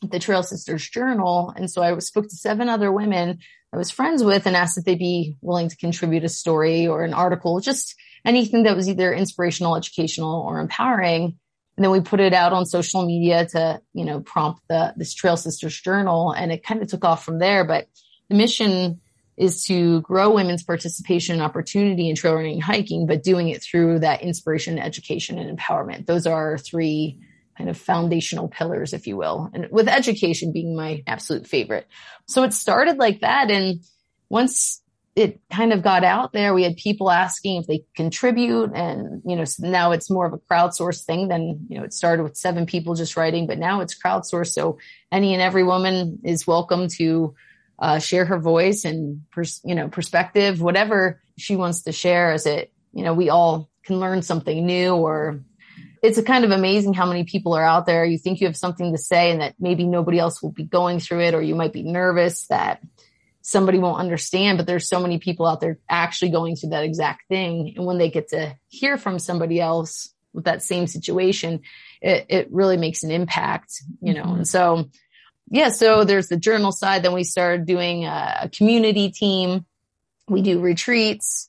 the 0.02 0.18
Trail 0.18 0.42
Sisters 0.42 0.86
Journal. 0.86 1.54
And 1.56 1.70
so 1.70 1.82
I 1.82 1.98
spoke 2.00 2.28
to 2.28 2.36
seven 2.36 2.68
other 2.68 2.92
women 2.92 3.38
I 3.72 3.78
was 3.78 3.90
friends 3.90 4.22
with 4.22 4.46
and 4.46 4.54
asked 4.54 4.76
if 4.76 4.84
they'd 4.84 4.98
be 4.98 5.36
willing 5.40 5.70
to 5.70 5.76
contribute 5.76 6.22
a 6.22 6.28
story 6.28 6.86
or 6.86 7.02
an 7.02 7.14
article, 7.14 7.58
just 7.60 7.94
anything 8.26 8.64
that 8.64 8.76
was 8.76 8.90
either 8.90 9.10
inspirational, 9.10 9.74
educational, 9.74 10.42
or 10.42 10.60
empowering. 10.60 11.38
And 11.76 11.84
then 11.84 11.90
we 11.90 12.00
put 12.00 12.20
it 12.20 12.34
out 12.34 12.52
on 12.52 12.66
social 12.66 13.06
media 13.06 13.46
to, 13.46 13.80
you 13.94 14.04
know, 14.04 14.20
prompt 14.20 14.60
the 14.68 14.92
this 14.98 15.14
Trail 15.14 15.38
Sisters 15.38 15.80
Journal, 15.80 16.30
and 16.30 16.52
it 16.52 16.62
kind 16.62 16.82
of 16.82 16.88
took 16.88 17.06
off 17.06 17.24
from 17.24 17.38
there. 17.38 17.64
But 17.64 17.88
the 18.28 18.36
mission 18.36 19.00
is 19.36 19.64
to 19.64 20.00
grow 20.02 20.30
women's 20.34 20.62
participation 20.62 21.34
and 21.34 21.42
opportunity 21.42 22.08
in 22.08 22.16
trail 22.16 22.34
running 22.34 22.54
and 22.54 22.62
hiking, 22.62 23.06
but 23.06 23.22
doing 23.22 23.48
it 23.48 23.62
through 23.62 23.98
that 23.98 24.22
inspiration, 24.22 24.78
education, 24.78 25.38
and 25.38 25.58
empowerment. 25.58 26.06
Those 26.06 26.26
are 26.26 26.56
three 26.58 27.18
kind 27.58 27.70
of 27.70 27.76
foundational 27.76 28.48
pillars, 28.48 28.92
if 28.92 29.06
you 29.06 29.16
will, 29.16 29.50
and 29.52 29.68
with 29.70 29.88
education 29.88 30.52
being 30.52 30.76
my 30.76 31.02
absolute 31.06 31.46
favorite. 31.46 31.86
So 32.26 32.42
it 32.42 32.52
started 32.52 32.98
like 32.98 33.20
that. 33.20 33.50
And 33.50 33.80
once 34.28 34.82
it 35.16 35.40
kind 35.52 35.72
of 35.72 35.82
got 35.82 36.02
out 36.02 36.32
there, 36.32 36.54
we 36.54 36.64
had 36.64 36.76
people 36.76 37.10
asking 37.10 37.60
if 37.60 37.66
they 37.66 37.84
contribute. 37.94 38.72
And, 38.74 39.22
you 39.24 39.36
know, 39.36 39.44
now 39.60 39.92
it's 39.92 40.10
more 40.10 40.26
of 40.26 40.32
a 40.32 40.38
crowdsourced 40.38 41.04
thing 41.04 41.28
than, 41.28 41.66
you 41.68 41.78
know, 41.78 41.84
it 41.84 41.92
started 41.92 42.24
with 42.24 42.36
seven 42.36 42.66
people 42.66 42.94
just 42.94 43.16
writing, 43.16 43.46
but 43.46 43.58
now 43.58 43.80
it's 43.80 44.00
crowdsourced. 44.00 44.52
So 44.52 44.78
any 45.12 45.32
and 45.32 45.42
every 45.42 45.62
woman 45.62 46.18
is 46.24 46.48
welcome 46.48 46.88
to 46.96 47.34
uh, 47.78 47.98
share 47.98 48.24
her 48.24 48.38
voice 48.38 48.84
and 48.84 49.22
pers- 49.30 49.60
you 49.64 49.74
know 49.74 49.88
perspective, 49.88 50.60
whatever 50.60 51.20
she 51.36 51.56
wants 51.56 51.82
to 51.82 51.92
share. 51.92 52.32
As 52.32 52.46
it 52.46 52.72
you 52.92 53.04
know, 53.04 53.14
we 53.14 53.28
all 53.28 53.70
can 53.84 54.00
learn 54.00 54.22
something 54.22 54.64
new, 54.64 54.94
or 54.94 55.40
it's 56.02 56.18
a 56.18 56.22
kind 56.22 56.44
of 56.44 56.50
amazing 56.50 56.94
how 56.94 57.06
many 57.06 57.24
people 57.24 57.54
are 57.54 57.64
out 57.64 57.86
there. 57.86 58.04
You 58.04 58.18
think 58.18 58.40
you 58.40 58.46
have 58.46 58.56
something 58.56 58.92
to 58.92 58.98
say, 58.98 59.30
and 59.30 59.40
that 59.40 59.54
maybe 59.58 59.84
nobody 59.84 60.18
else 60.18 60.42
will 60.42 60.52
be 60.52 60.64
going 60.64 61.00
through 61.00 61.20
it, 61.20 61.34
or 61.34 61.42
you 61.42 61.54
might 61.54 61.72
be 61.72 61.82
nervous 61.82 62.46
that 62.46 62.82
somebody 63.42 63.78
won't 63.78 64.00
understand. 64.00 64.58
But 64.58 64.66
there's 64.66 64.88
so 64.88 65.00
many 65.00 65.18
people 65.18 65.46
out 65.46 65.60
there 65.60 65.78
actually 65.88 66.30
going 66.30 66.56
through 66.56 66.70
that 66.70 66.84
exact 66.84 67.28
thing, 67.28 67.74
and 67.76 67.84
when 67.84 67.98
they 67.98 68.10
get 68.10 68.28
to 68.28 68.56
hear 68.68 68.96
from 68.96 69.18
somebody 69.18 69.60
else 69.60 70.10
with 70.32 70.44
that 70.44 70.62
same 70.62 70.86
situation, 70.86 71.60
it, 72.02 72.26
it 72.28 72.48
really 72.52 72.76
makes 72.76 73.02
an 73.02 73.10
impact, 73.10 73.82
you 74.02 74.12
know. 74.12 74.24
Mm-hmm. 74.24 74.36
And 74.36 74.48
so 74.48 74.90
yeah, 75.50 75.68
so 75.68 76.04
there's 76.04 76.28
the 76.28 76.36
journal 76.36 76.72
side. 76.72 77.02
Then 77.02 77.12
we 77.12 77.24
started 77.24 77.66
doing 77.66 78.04
a, 78.06 78.50
community 78.52 79.10
team. 79.10 79.66
We 80.28 80.42
do 80.42 80.60
retreats. 80.60 81.46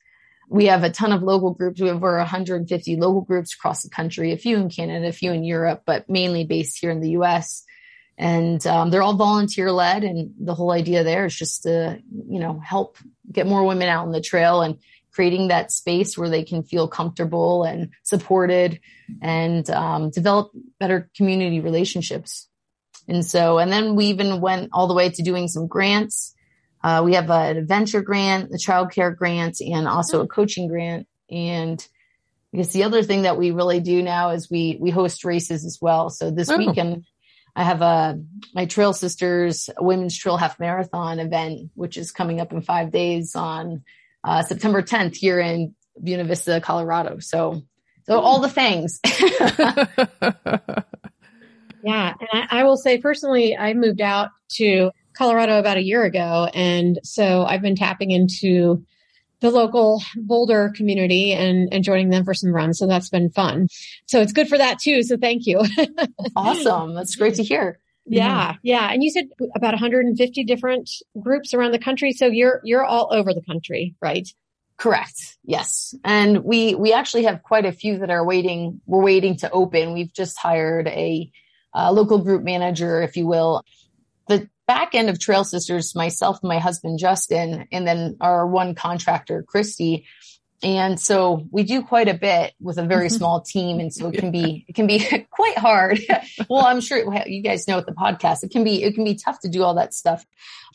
We 0.48 0.66
have 0.66 0.84
a 0.84 0.90
ton 0.90 1.12
of 1.12 1.22
local 1.22 1.52
groups. 1.52 1.80
We 1.80 1.88
have 1.88 1.96
over 1.96 2.18
150 2.18 2.96
local 2.96 3.22
groups 3.22 3.54
across 3.54 3.82
the 3.82 3.90
country, 3.90 4.32
a 4.32 4.36
few 4.36 4.58
in 4.58 4.68
Canada, 4.68 5.08
a 5.08 5.12
few 5.12 5.32
in 5.32 5.44
Europe, 5.44 5.82
but 5.86 6.08
mainly 6.08 6.44
based 6.44 6.78
here 6.78 6.90
in 6.90 7.00
the 7.00 7.10
US. 7.10 7.64
And 8.18 8.64
um, 8.66 8.90
they're 8.90 9.02
all 9.02 9.16
volunteer 9.16 9.72
led. 9.72 10.04
And 10.04 10.34
the 10.38 10.54
whole 10.54 10.70
idea 10.70 11.02
there 11.02 11.26
is 11.26 11.34
just 11.34 11.64
to, 11.64 12.00
you 12.28 12.38
know, 12.38 12.60
help 12.60 12.98
get 13.30 13.46
more 13.46 13.64
women 13.64 13.88
out 13.88 14.06
on 14.06 14.12
the 14.12 14.20
trail 14.20 14.62
and 14.62 14.78
creating 15.12 15.48
that 15.48 15.72
space 15.72 16.16
where 16.16 16.28
they 16.28 16.44
can 16.44 16.62
feel 16.62 16.86
comfortable 16.86 17.64
and 17.64 17.88
supported 18.02 18.78
and 19.22 19.68
um, 19.70 20.10
develop 20.10 20.52
better 20.78 21.10
community 21.16 21.60
relationships. 21.60 22.48
And 23.08 23.24
so, 23.24 23.58
and 23.58 23.70
then 23.70 23.94
we 23.94 24.06
even 24.06 24.40
went 24.40 24.70
all 24.72 24.86
the 24.86 24.94
way 24.94 25.10
to 25.10 25.22
doing 25.22 25.48
some 25.48 25.66
grants. 25.66 26.34
Uh, 26.82 27.02
we 27.04 27.14
have 27.14 27.30
an 27.30 27.56
adventure 27.56 28.02
grant, 28.02 28.50
a 28.52 28.56
childcare 28.56 29.16
grant, 29.16 29.60
and 29.60 29.88
also 29.88 30.22
a 30.22 30.26
coaching 30.26 30.68
grant. 30.68 31.06
And 31.30 31.84
I 32.52 32.58
guess 32.58 32.72
the 32.72 32.84
other 32.84 33.02
thing 33.02 33.22
that 33.22 33.36
we 33.36 33.50
really 33.50 33.80
do 33.80 34.02
now 34.02 34.30
is 34.30 34.50
we 34.50 34.76
we 34.80 34.90
host 34.90 35.24
races 35.24 35.64
as 35.64 35.78
well. 35.80 36.10
So 36.10 36.30
this 36.30 36.50
oh. 36.50 36.56
weekend, 36.56 37.04
I 37.54 37.64
have 37.64 37.82
a 37.82 38.20
my 38.54 38.66
Trail 38.66 38.92
Sisters 38.92 39.70
Women's 39.78 40.16
Trail 40.16 40.36
Half 40.36 40.60
Marathon 40.60 41.18
event, 41.18 41.70
which 41.74 41.96
is 41.96 42.12
coming 42.12 42.40
up 42.40 42.52
in 42.52 42.62
five 42.62 42.90
days 42.90 43.34
on 43.34 43.84
uh, 44.24 44.42
September 44.42 44.82
10th 44.82 45.16
here 45.16 45.40
in 45.40 45.74
Buena 46.00 46.24
Vista, 46.24 46.60
Colorado. 46.60 47.18
So, 47.20 47.62
so 48.04 48.18
all 48.18 48.40
the 48.40 48.48
things. 48.48 49.00
Yeah. 51.86 52.14
And 52.18 52.28
I, 52.32 52.60
I 52.60 52.64
will 52.64 52.76
say 52.76 52.98
personally, 52.98 53.56
I 53.56 53.72
moved 53.72 54.00
out 54.00 54.30
to 54.54 54.90
Colorado 55.16 55.60
about 55.60 55.76
a 55.76 55.82
year 55.82 56.02
ago. 56.02 56.50
And 56.52 56.98
so 57.04 57.44
I've 57.44 57.62
been 57.62 57.76
tapping 57.76 58.10
into 58.10 58.84
the 59.40 59.50
local 59.50 60.02
Boulder 60.16 60.72
community 60.74 61.32
and, 61.32 61.68
and 61.72 61.84
joining 61.84 62.10
them 62.10 62.24
for 62.24 62.34
some 62.34 62.52
runs. 62.52 62.78
So 62.78 62.88
that's 62.88 63.08
been 63.08 63.30
fun. 63.30 63.68
So 64.06 64.20
it's 64.20 64.32
good 64.32 64.48
for 64.48 64.58
that 64.58 64.80
too. 64.80 65.04
So 65.04 65.16
thank 65.16 65.46
you. 65.46 65.62
awesome. 66.36 66.94
That's 66.94 67.14
great 67.14 67.36
to 67.36 67.44
hear. 67.44 67.78
Yeah, 68.04 68.54
yeah. 68.62 68.88
And 68.92 69.02
you 69.02 69.10
said 69.10 69.26
about 69.54 69.72
150 69.72 70.44
different 70.44 70.90
groups 71.20 71.54
around 71.54 71.70
the 71.70 71.78
country. 71.78 72.12
So 72.12 72.26
you're 72.26 72.60
you're 72.64 72.84
all 72.84 73.08
over 73.12 73.34
the 73.34 73.42
country, 73.42 73.94
right? 74.00 74.28
Correct. 74.76 75.38
Yes. 75.44 75.94
And 76.04 76.44
we, 76.44 76.74
we 76.74 76.92
actually 76.92 77.24
have 77.24 77.42
quite 77.42 77.64
a 77.64 77.72
few 77.72 77.98
that 77.98 78.10
are 78.10 78.24
waiting. 78.24 78.80
We're 78.86 79.02
waiting 79.02 79.36
to 79.38 79.50
open. 79.50 79.94
We've 79.94 80.12
just 80.12 80.38
hired 80.38 80.86
a, 80.88 81.30
a 81.76 81.92
local 81.92 82.18
group 82.18 82.42
manager, 82.42 83.02
if 83.02 83.16
you 83.16 83.26
will. 83.26 83.62
The 84.28 84.48
back 84.66 84.94
end 84.94 85.08
of 85.08 85.20
Trail 85.20 85.44
Sisters, 85.44 85.94
myself 85.94 86.40
my 86.42 86.58
husband, 86.58 86.98
Justin, 86.98 87.68
and 87.70 87.86
then 87.86 88.16
our 88.20 88.46
one 88.46 88.74
contractor, 88.74 89.42
Christy. 89.42 90.06
And 90.62 90.98
so 90.98 91.46
we 91.50 91.62
do 91.62 91.82
quite 91.82 92.08
a 92.08 92.14
bit 92.14 92.54
with 92.60 92.78
a 92.78 92.86
very 92.86 93.08
small 93.18 93.42
team. 93.42 93.78
And 93.78 93.92
so 93.92 94.08
it 94.08 94.18
can 94.18 94.32
be, 94.32 94.64
it 94.66 94.74
can 94.74 94.86
be 94.86 95.06
quite 95.30 95.58
hard. 95.58 96.00
well, 96.48 96.64
I'm 96.64 96.80
sure 96.80 96.98
you 97.26 97.42
guys 97.42 97.68
know 97.68 97.76
with 97.76 97.86
the 97.86 97.92
podcast, 97.92 98.42
it 98.42 98.50
can 98.50 98.64
be, 98.64 98.82
it 98.82 98.94
can 98.94 99.04
be 99.04 99.14
tough 99.14 99.40
to 99.40 99.48
do 99.48 99.62
all 99.62 99.74
that 99.74 99.94
stuff 99.94 100.24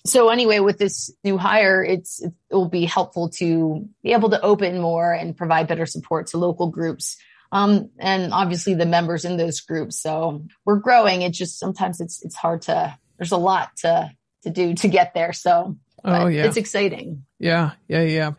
so 0.05 0.29
anyway, 0.29 0.59
with 0.59 0.77
this 0.77 1.11
new 1.23 1.37
hire, 1.37 1.83
it's, 1.83 2.21
it 2.23 2.33
will 2.49 2.69
be 2.69 2.85
helpful 2.85 3.29
to 3.37 3.87
be 4.03 4.13
able 4.13 4.31
to 4.31 4.41
open 4.41 4.79
more 4.79 5.13
and 5.13 5.37
provide 5.37 5.67
better 5.67 5.85
support 5.85 6.27
to 6.27 6.37
local 6.37 6.67
groups. 6.67 7.17
Um, 7.51 7.89
and 7.99 8.33
obviously 8.33 8.75
the 8.75 8.85
members 8.85 9.25
in 9.25 9.37
those 9.37 9.59
groups. 9.59 10.01
So 10.01 10.45
we're 10.65 10.79
growing. 10.79 11.21
It 11.21 11.33
just 11.33 11.59
sometimes 11.59 11.99
it's, 11.99 12.23
it's 12.23 12.35
hard 12.35 12.61
to, 12.63 12.97
there's 13.17 13.33
a 13.33 13.37
lot 13.37 13.75
to, 13.77 14.09
to 14.43 14.49
do 14.49 14.73
to 14.73 14.87
get 14.87 15.13
there. 15.13 15.33
So 15.33 15.75
oh, 16.05 16.27
yeah. 16.27 16.45
it's 16.45 16.57
exciting. 16.57 17.25
Yeah. 17.39 17.71
Yeah. 17.87 18.03
Yeah. 18.03 18.31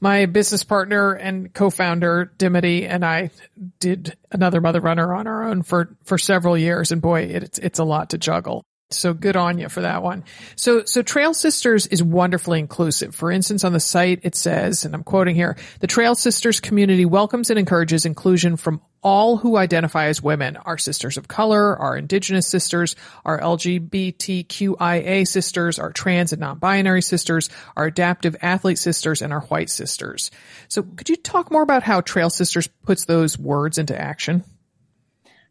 My 0.00 0.26
business 0.26 0.64
partner 0.64 1.12
and 1.12 1.52
co-founder 1.52 2.32
Dimity 2.36 2.86
and 2.86 3.04
I 3.04 3.30
did 3.78 4.16
another 4.30 4.60
mother 4.60 4.80
runner 4.80 5.14
on 5.14 5.26
our 5.26 5.44
own 5.44 5.62
for, 5.62 5.96
for 6.04 6.18
several 6.18 6.58
years. 6.58 6.92
And 6.92 7.00
boy, 7.00 7.22
it's, 7.22 7.58
it's 7.58 7.78
a 7.78 7.84
lot 7.84 8.10
to 8.10 8.18
juggle. 8.18 8.64
So 8.94 9.14
good 9.14 9.36
on 9.36 9.58
you 9.58 9.68
for 9.68 9.82
that 9.82 10.02
one. 10.02 10.24
So, 10.56 10.84
so 10.84 11.02
Trail 11.02 11.34
Sisters 11.34 11.86
is 11.86 12.02
wonderfully 12.02 12.58
inclusive. 12.58 13.14
For 13.14 13.30
instance, 13.30 13.64
on 13.64 13.72
the 13.72 13.80
site, 13.80 14.20
it 14.22 14.34
says, 14.34 14.84
and 14.84 14.94
I'm 14.94 15.04
quoting 15.04 15.34
here, 15.34 15.56
the 15.80 15.86
Trail 15.86 16.14
Sisters 16.14 16.60
community 16.60 17.04
welcomes 17.04 17.50
and 17.50 17.58
encourages 17.58 18.06
inclusion 18.06 18.56
from 18.56 18.80
all 19.02 19.36
who 19.36 19.56
identify 19.56 20.06
as 20.06 20.22
women, 20.22 20.56
our 20.56 20.78
sisters 20.78 21.16
of 21.16 21.26
color, 21.26 21.76
our 21.76 21.96
indigenous 21.96 22.46
sisters, 22.46 22.94
our 23.24 23.40
LGBTQIA 23.40 25.26
sisters, 25.26 25.78
our 25.78 25.92
trans 25.92 26.32
and 26.32 26.40
non-binary 26.40 27.02
sisters, 27.02 27.50
our 27.76 27.86
adaptive 27.86 28.36
athlete 28.42 28.78
sisters, 28.78 29.20
and 29.20 29.32
our 29.32 29.40
white 29.42 29.70
sisters. 29.70 30.30
So 30.68 30.82
could 30.82 31.08
you 31.08 31.16
talk 31.16 31.50
more 31.50 31.62
about 31.62 31.82
how 31.82 32.00
Trail 32.00 32.30
Sisters 32.30 32.68
puts 32.84 33.04
those 33.04 33.38
words 33.38 33.78
into 33.78 34.00
action? 34.00 34.44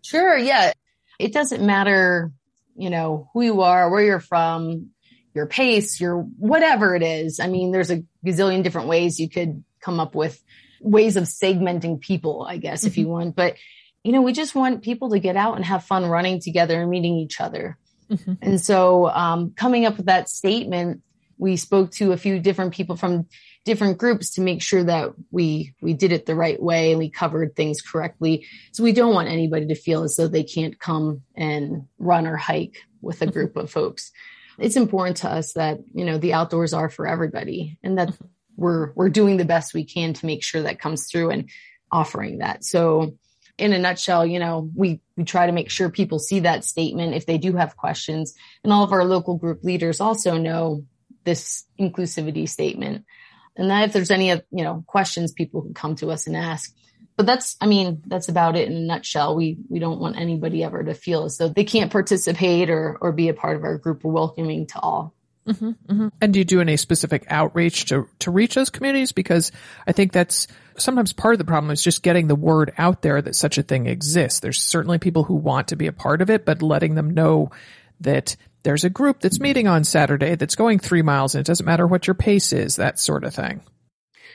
Sure. 0.01 0.37
Yeah. 0.37 0.73
It 1.19 1.33
doesn't 1.33 1.63
matter 1.63 2.31
you 2.81 2.89
know, 2.89 3.29
who 3.33 3.43
you 3.43 3.61
are, 3.61 3.91
where 3.91 4.03
you're 4.03 4.19
from, 4.19 4.89
your 5.35 5.45
pace, 5.45 6.01
your 6.01 6.17
whatever 6.17 6.95
it 6.95 7.03
is. 7.03 7.39
I 7.39 7.47
mean, 7.47 7.71
there's 7.71 7.91
a 7.91 8.03
gazillion 8.25 8.63
different 8.63 8.87
ways 8.87 9.19
you 9.19 9.29
could 9.29 9.63
come 9.79 9.99
up 9.99 10.15
with 10.15 10.41
ways 10.81 11.15
of 11.15 11.25
segmenting 11.25 12.01
people, 12.01 12.43
I 12.49 12.57
guess, 12.57 12.79
mm-hmm. 12.79 12.87
if 12.87 12.97
you 12.97 13.05
mm-hmm. 13.05 13.13
want. 13.13 13.35
But, 13.35 13.57
you 14.03 14.11
know, 14.11 14.23
we 14.23 14.33
just 14.33 14.55
want 14.55 14.81
people 14.81 15.11
to 15.11 15.19
get 15.19 15.37
out 15.37 15.57
and 15.57 15.65
have 15.65 15.83
fun 15.83 16.07
running 16.07 16.41
together 16.41 16.81
and 16.81 16.89
meeting 16.89 17.17
each 17.17 17.39
other. 17.39 17.77
Mm-hmm. 18.09 18.33
And 18.41 18.59
so, 18.59 19.07
um, 19.09 19.53
coming 19.55 19.85
up 19.85 19.97
with 19.97 20.07
that 20.07 20.27
statement, 20.27 21.03
we 21.37 21.57
spoke 21.57 21.91
to 21.91 22.13
a 22.13 22.17
few 22.17 22.39
different 22.39 22.73
people 22.73 22.95
from 22.95 23.27
different 23.63 23.97
groups 23.97 24.31
to 24.31 24.41
make 24.41 24.61
sure 24.61 24.83
that 24.83 25.11
we 25.29 25.75
we 25.81 25.93
did 25.93 26.11
it 26.11 26.25
the 26.25 26.35
right 26.35 26.61
way 26.61 26.91
and 26.91 26.99
we 26.99 27.09
covered 27.09 27.55
things 27.55 27.81
correctly. 27.81 28.47
So 28.71 28.83
we 28.83 28.91
don't 28.91 29.13
want 29.13 29.29
anybody 29.29 29.67
to 29.67 29.75
feel 29.75 30.03
as 30.03 30.15
though 30.15 30.27
they 30.27 30.43
can't 30.43 30.79
come 30.79 31.21
and 31.35 31.87
run 31.99 32.27
or 32.27 32.37
hike 32.37 32.77
with 33.01 33.21
a 33.21 33.27
group 33.27 33.55
of 33.55 33.69
folks. 33.69 34.11
It's 34.57 34.75
important 34.75 35.17
to 35.17 35.29
us 35.29 35.53
that, 35.53 35.79
you 35.93 36.05
know, 36.05 36.17
the 36.17 36.33
outdoors 36.33 36.73
are 36.73 36.89
for 36.89 37.07
everybody 37.07 37.77
and 37.83 37.97
that 37.97 38.17
we're 38.55 38.91
we're 38.93 39.09
doing 39.09 39.37
the 39.37 39.45
best 39.45 39.73
we 39.73 39.85
can 39.85 40.13
to 40.13 40.25
make 40.25 40.43
sure 40.43 40.63
that 40.63 40.79
comes 40.79 41.09
through 41.09 41.29
and 41.31 41.49
offering 41.91 42.39
that. 42.39 42.63
So 42.63 43.17
in 43.57 43.73
a 43.73 43.79
nutshell, 43.79 44.25
you 44.25 44.39
know, 44.39 44.69
we, 44.75 45.01
we 45.15 45.23
try 45.23 45.45
to 45.45 45.51
make 45.51 45.69
sure 45.69 45.89
people 45.89 46.19
see 46.19 46.41
that 46.41 46.65
statement 46.65 47.13
if 47.13 47.25
they 47.25 47.37
do 47.37 47.53
have 47.53 47.77
questions. 47.77 48.33
And 48.63 48.73
all 48.73 48.83
of 48.83 48.91
our 48.91 49.05
local 49.05 49.37
group 49.37 49.63
leaders 49.63 50.01
also 50.01 50.37
know 50.37 50.85
this 51.25 51.65
inclusivity 51.79 52.49
statement. 52.49 53.05
And 53.55 53.69
that 53.69 53.85
if 53.85 53.93
there's 53.93 54.11
any, 54.11 54.29
you 54.29 54.41
know, 54.51 54.83
questions, 54.87 55.33
people 55.33 55.61
can 55.61 55.73
come 55.73 55.95
to 55.97 56.11
us 56.11 56.27
and 56.27 56.37
ask. 56.37 56.73
But 57.17 57.25
that's, 57.25 57.57
I 57.59 57.67
mean, 57.67 58.01
that's 58.07 58.29
about 58.29 58.55
it 58.55 58.69
in 58.69 58.75
a 58.75 58.79
nutshell. 58.79 59.35
We, 59.35 59.57
we 59.69 59.79
don't 59.79 59.99
want 59.99 60.17
anybody 60.17 60.63
ever 60.63 60.83
to 60.83 60.93
feel 60.93 61.25
as 61.25 61.37
though 61.37 61.49
they 61.49 61.65
can't 61.65 61.91
participate 61.91 62.69
or, 62.69 62.97
or 62.99 63.11
be 63.11 63.29
a 63.29 63.33
part 63.33 63.57
of 63.57 63.63
our 63.63 63.77
group. 63.77 64.03
We're 64.03 64.13
welcoming 64.13 64.67
to 64.67 64.79
all. 64.79 65.13
Mm-hmm, 65.47 65.69
mm-hmm. 65.69 66.07
And 66.21 66.33
do 66.33 66.39
you 66.39 66.45
do 66.45 66.61
any 66.61 66.77
specific 66.77 67.25
outreach 67.27 67.85
to, 67.85 68.07
to 68.19 68.31
reach 68.31 68.55
those 68.55 68.69
communities? 68.69 69.11
Because 69.11 69.51
I 69.85 69.91
think 69.91 70.13
that's 70.13 70.47
sometimes 70.77 71.13
part 71.13 71.33
of 71.33 71.39
the 71.39 71.45
problem 71.45 71.71
is 71.71 71.83
just 71.83 72.03
getting 72.03 72.27
the 72.27 72.35
word 72.35 72.73
out 72.77 73.01
there 73.01 73.21
that 73.21 73.35
such 73.35 73.57
a 73.57 73.63
thing 73.63 73.87
exists. 73.87 74.39
There's 74.39 74.61
certainly 74.61 74.99
people 74.99 75.23
who 75.23 75.35
want 75.35 75.69
to 75.69 75.75
be 75.75 75.87
a 75.87 75.91
part 75.91 76.21
of 76.21 76.29
it, 76.29 76.45
but 76.45 76.61
letting 76.61 76.95
them 76.95 77.09
know 77.11 77.51
that 78.03 78.35
there's 78.63 78.83
a 78.83 78.89
group 78.89 79.21
that's 79.21 79.39
meeting 79.39 79.67
on 79.67 79.83
Saturday 79.83 80.35
that's 80.35 80.55
going 80.55 80.79
three 80.79 81.01
miles 81.01 81.35
and 81.35 81.39
it 81.39 81.47
doesn't 81.47 81.65
matter 81.65 81.87
what 81.87 82.07
your 82.07 82.13
pace 82.13 82.53
is, 82.53 82.75
that 82.75 82.99
sort 82.99 83.23
of 83.23 83.33
thing. 83.33 83.61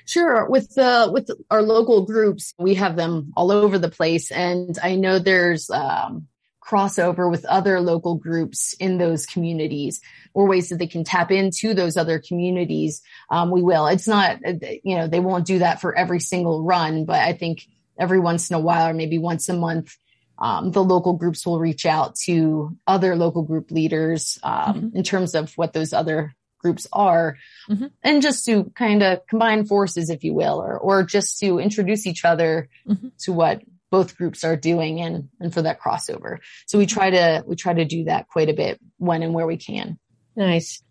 Sure. 0.04 0.48
With 0.48 0.74
the, 0.74 1.08
with 1.12 1.30
our 1.50 1.62
local 1.62 2.06
groups, 2.06 2.54
we 2.58 2.74
have 2.74 2.96
them 2.96 3.32
all 3.36 3.50
over 3.50 3.78
the 3.78 3.90
place. 3.90 4.30
And 4.30 4.78
I 4.82 4.96
know 4.96 5.18
there's, 5.18 5.70
um, 5.70 6.28
crossover 6.66 7.30
with 7.30 7.44
other 7.44 7.80
local 7.80 8.16
groups 8.16 8.74
in 8.74 8.98
those 8.98 9.24
communities 9.24 10.00
or 10.34 10.48
ways 10.48 10.68
that 10.68 10.78
they 10.78 10.86
can 10.86 11.04
tap 11.04 11.30
into 11.30 11.74
those 11.74 11.96
other 11.96 12.18
communities. 12.18 13.02
Um, 13.30 13.50
we 13.50 13.62
will. 13.62 13.86
It's 13.86 14.08
not, 14.08 14.38
you 14.82 14.96
know, 14.96 15.06
they 15.06 15.20
won't 15.20 15.46
do 15.46 15.60
that 15.60 15.80
for 15.80 15.96
every 15.96 16.20
single 16.20 16.64
run, 16.64 17.04
but 17.04 17.20
I 17.20 17.34
think 17.34 17.66
every 17.98 18.18
once 18.18 18.50
in 18.50 18.56
a 18.56 18.60
while 18.60 18.90
or 18.90 18.94
maybe 18.94 19.18
once 19.18 19.48
a 19.48 19.54
month, 19.54 19.96
um, 20.38 20.70
the 20.70 20.84
local 20.84 21.14
groups 21.14 21.46
will 21.46 21.58
reach 21.58 21.86
out 21.86 22.14
to 22.24 22.76
other 22.86 23.16
local 23.16 23.42
group 23.42 23.70
leaders 23.70 24.38
um, 24.42 24.74
mm-hmm. 24.74 24.96
in 24.96 25.02
terms 25.02 25.34
of 25.34 25.52
what 25.54 25.72
those 25.72 25.92
other 25.92 26.34
groups 26.58 26.86
are 26.92 27.36
mm-hmm. 27.68 27.86
and 28.02 28.22
just 28.22 28.44
to 28.44 28.64
kind 28.74 29.02
of 29.02 29.24
combine 29.28 29.64
forces 29.64 30.10
if 30.10 30.24
you 30.24 30.34
will 30.34 30.60
or 30.60 30.78
or 30.78 31.02
just 31.02 31.38
to 31.38 31.58
introduce 31.58 32.06
each 32.06 32.24
other 32.24 32.68
mm-hmm. 32.88 33.08
to 33.18 33.32
what 33.32 33.62
both 33.90 34.16
groups 34.16 34.42
are 34.42 34.56
doing 34.56 35.00
and 35.00 35.28
and 35.38 35.54
for 35.54 35.62
that 35.62 35.80
crossover 35.80 36.38
so 36.66 36.78
we 36.78 36.86
try 36.86 37.10
to 37.10 37.44
we 37.46 37.54
try 37.54 37.72
to 37.72 37.84
do 37.84 38.04
that 38.04 38.26
quite 38.28 38.48
a 38.48 38.54
bit 38.54 38.80
when 38.96 39.22
and 39.22 39.34
where 39.34 39.46
we 39.46 39.56
can 39.56 39.98
nice 40.34 40.82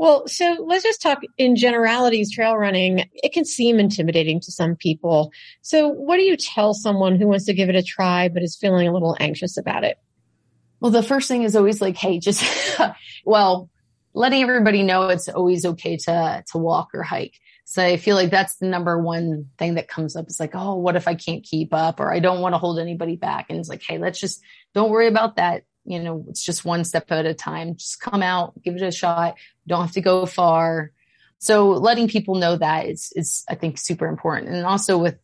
well, 0.00 0.26
so 0.26 0.56
let's 0.66 0.82
just 0.82 1.02
talk 1.02 1.18
in 1.36 1.56
generalities, 1.56 2.32
trail 2.32 2.56
running. 2.56 3.04
It 3.12 3.34
can 3.34 3.44
seem 3.44 3.78
intimidating 3.78 4.40
to 4.40 4.50
some 4.50 4.74
people. 4.74 5.30
So 5.60 5.88
what 5.88 6.16
do 6.16 6.22
you 6.22 6.38
tell 6.38 6.72
someone 6.72 7.16
who 7.16 7.28
wants 7.28 7.44
to 7.44 7.52
give 7.52 7.68
it 7.68 7.74
a 7.74 7.82
try, 7.82 8.30
but 8.30 8.42
is 8.42 8.56
feeling 8.56 8.88
a 8.88 8.94
little 8.94 9.14
anxious 9.20 9.58
about 9.58 9.84
it? 9.84 9.98
Well, 10.80 10.90
the 10.90 11.02
first 11.02 11.28
thing 11.28 11.42
is 11.42 11.54
always 11.54 11.82
like, 11.82 11.96
Hey, 11.98 12.18
just, 12.18 12.42
well, 13.26 13.68
letting 14.14 14.40
everybody 14.40 14.84
know 14.84 15.10
it's 15.10 15.28
always 15.28 15.66
okay 15.66 15.98
to, 15.98 16.44
to 16.50 16.56
walk 16.56 16.94
or 16.94 17.02
hike. 17.02 17.38
So 17.66 17.84
I 17.84 17.98
feel 17.98 18.16
like 18.16 18.30
that's 18.30 18.56
the 18.56 18.68
number 18.68 18.98
one 18.98 19.50
thing 19.58 19.74
that 19.74 19.86
comes 19.86 20.16
up. 20.16 20.24
It's 20.28 20.40
like, 20.40 20.54
Oh, 20.54 20.76
what 20.76 20.96
if 20.96 21.08
I 21.08 21.14
can't 21.14 21.44
keep 21.44 21.74
up 21.74 22.00
or 22.00 22.10
I 22.10 22.20
don't 22.20 22.40
want 22.40 22.54
to 22.54 22.58
hold 22.58 22.78
anybody 22.78 23.16
back? 23.16 23.50
And 23.50 23.58
it's 23.58 23.68
like, 23.68 23.82
Hey, 23.82 23.98
let's 23.98 24.18
just 24.18 24.40
don't 24.72 24.90
worry 24.90 25.08
about 25.08 25.36
that 25.36 25.64
you 25.90 25.98
know, 25.98 26.24
it's 26.28 26.44
just 26.44 26.64
one 26.64 26.84
step 26.84 27.10
at 27.10 27.26
a 27.26 27.34
time. 27.34 27.76
Just 27.76 28.00
come 28.00 28.22
out, 28.22 28.60
give 28.62 28.76
it 28.76 28.82
a 28.82 28.92
shot. 28.92 29.36
Don't 29.66 29.82
have 29.82 29.92
to 29.92 30.00
go 30.00 30.26
far. 30.26 30.92
So 31.38 31.70
letting 31.70 32.08
people 32.08 32.34
know 32.34 32.56
that 32.56 32.86
is, 32.86 33.12
is, 33.16 33.44
I 33.48 33.54
think, 33.54 33.78
super 33.78 34.06
important. 34.06 34.54
And 34.54 34.66
also 34.66 34.98
with, 34.98 35.18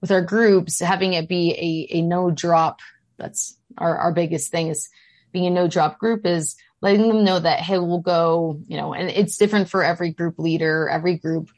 with 0.00 0.10
our 0.10 0.22
groups, 0.22 0.80
having 0.80 1.14
it 1.14 1.28
be 1.28 1.88
a, 1.90 1.98
a 1.98 2.02
no 2.02 2.30
drop, 2.30 2.80
that's 3.16 3.56
our, 3.78 3.96
our 3.96 4.12
biggest 4.12 4.50
thing 4.50 4.68
is 4.68 4.90
being 5.32 5.46
a 5.46 5.50
no 5.50 5.68
drop 5.68 5.98
group 5.98 6.26
is 6.26 6.56
letting 6.82 7.08
them 7.08 7.24
know 7.24 7.38
that, 7.38 7.60
Hey, 7.60 7.78
we'll 7.78 8.00
go, 8.00 8.60
you 8.66 8.76
know, 8.76 8.92
and 8.92 9.08
it's 9.08 9.36
different 9.36 9.70
for 9.70 9.82
every 9.82 10.10
group 10.10 10.38
leader, 10.38 10.88
every 10.88 11.16
group 11.16 11.50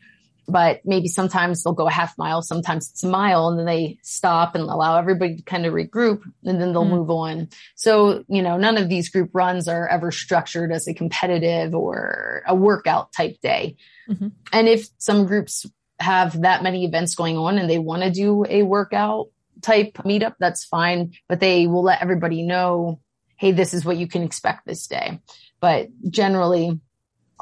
but 0.46 0.80
maybe 0.84 1.08
sometimes 1.08 1.62
they'll 1.62 1.72
go 1.72 1.88
a 1.88 1.92
half 1.92 2.16
mile, 2.18 2.42
sometimes 2.42 2.90
it's 2.90 3.04
a 3.04 3.08
mile, 3.08 3.48
and 3.48 3.58
then 3.58 3.66
they 3.66 3.98
stop 4.02 4.54
and 4.54 4.64
allow 4.64 4.98
everybody 4.98 5.36
to 5.36 5.42
kind 5.42 5.66
of 5.66 5.72
regroup 5.72 6.22
and 6.44 6.60
then 6.60 6.72
they'll 6.72 6.84
mm. 6.84 6.90
move 6.90 7.10
on. 7.10 7.48
So, 7.74 8.24
you 8.28 8.42
know, 8.42 8.56
none 8.56 8.76
of 8.76 8.88
these 8.88 9.08
group 9.08 9.30
runs 9.32 9.68
are 9.68 9.88
ever 9.88 10.10
structured 10.10 10.72
as 10.72 10.86
a 10.88 10.94
competitive 10.94 11.74
or 11.74 12.42
a 12.46 12.54
workout 12.54 13.12
type 13.12 13.40
day. 13.40 13.76
Mm-hmm. 14.08 14.28
And 14.52 14.68
if 14.68 14.88
some 14.98 15.26
groups 15.26 15.66
have 15.98 16.42
that 16.42 16.62
many 16.62 16.84
events 16.84 17.14
going 17.14 17.38
on 17.38 17.58
and 17.58 17.68
they 17.68 17.78
want 17.78 18.02
to 18.02 18.10
do 18.10 18.44
a 18.48 18.62
workout 18.62 19.28
type 19.62 19.94
meetup, 20.04 20.34
that's 20.38 20.64
fine, 20.64 21.14
but 21.28 21.40
they 21.40 21.66
will 21.66 21.82
let 21.82 22.02
everybody 22.02 22.42
know, 22.42 23.00
Hey, 23.36 23.50
this 23.52 23.74
is 23.74 23.84
what 23.84 23.96
you 23.96 24.06
can 24.06 24.22
expect 24.22 24.64
this 24.64 24.86
day. 24.86 25.20
But 25.60 25.88
generally, 26.08 26.80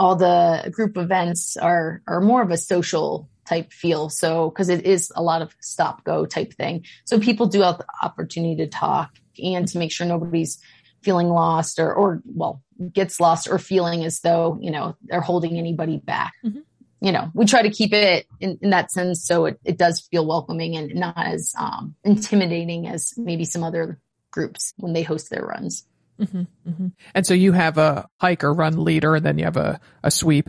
all 0.03 0.17
the 0.17 0.69
group 0.73 0.97
events 0.97 1.57
are 1.57 2.03
are 2.09 2.21
more 2.21 2.43
of 2.43 2.51
a 2.51 2.57
social 2.57 3.29
type 3.47 3.73
feel. 3.73 4.09
So, 4.09 4.51
cause 4.51 4.69
it 4.69 4.85
is 4.85 5.12
a 5.15 5.23
lot 5.23 5.43
of 5.43 5.55
stop 5.61 6.03
go 6.03 6.27
type 6.27 6.55
thing. 6.55 6.85
So 7.05 7.21
people 7.21 7.47
do 7.47 7.61
have 7.61 7.79
the 7.79 7.87
opportunity 8.03 8.57
to 8.57 8.67
talk 8.67 9.11
and 9.43 9.69
to 9.69 9.79
make 9.79 9.93
sure 9.93 10.07
nobody's 10.07 10.59
feeling 11.03 11.29
lost 11.29 11.79
or, 11.79 11.93
or 11.93 12.21
well, 12.25 12.62
gets 12.93 13.21
lost 13.21 13.49
or 13.49 13.59
feeling 13.59 14.05
as 14.05 14.21
though, 14.21 14.59
you 14.61 14.73
know, 14.73 14.97
they're 15.05 15.21
holding 15.21 15.57
anybody 15.57 15.99
back. 15.99 16.33
Mm-hmm. 16.45 16.61
You 17.01 17.12
know, 17.12 17.31
we 17.33 17.47
try 17.47 17.62
to 17.62 17.71
keep 17.71 17.93
it 17.93 18.27
in, 18.41 18.59
in 18.61 18.71
that 18.71 18.91
sense. 18.91 19.25
So 19.25 19.47
it, 19.47 19.61
it 19.65 19.79
does 19.79 20.01
feel 20.01 20.27
welcoming 20.27 20.77
and 20.77 20.95
not 20.97 21.17
as 21.17 21.53
um, 21.57 21.95
intimidating 22.05 22.88
as 22.88 23.15
maybe 23.17 23.45
some 23.45 23.62
other 23.62 24.01
groups 24.33 24.73
when 24.79 24.95
they 24.95 25.03
host 25.03 25.31
their 25.31 25.45
runs. 25.45 25.87
Mm-hmm, 26.23 26.71
mm-hmm. 26.71 26.87
And 27.15 27.27
so 27.27 27.35
you 27.35 27.53
have 27.53 27.79
a 27.79 28.09
hike 28.21 28.45
or 28.45 28.55
run 28.55 28.85
leader 28.85 29.15
and 29.15 29.25
then 29.25 29.39
you 29.39 29.45
have 29.45 29.57
a, 29.57 29.81
a 30.03 30.11
sweep. 30.11 30.49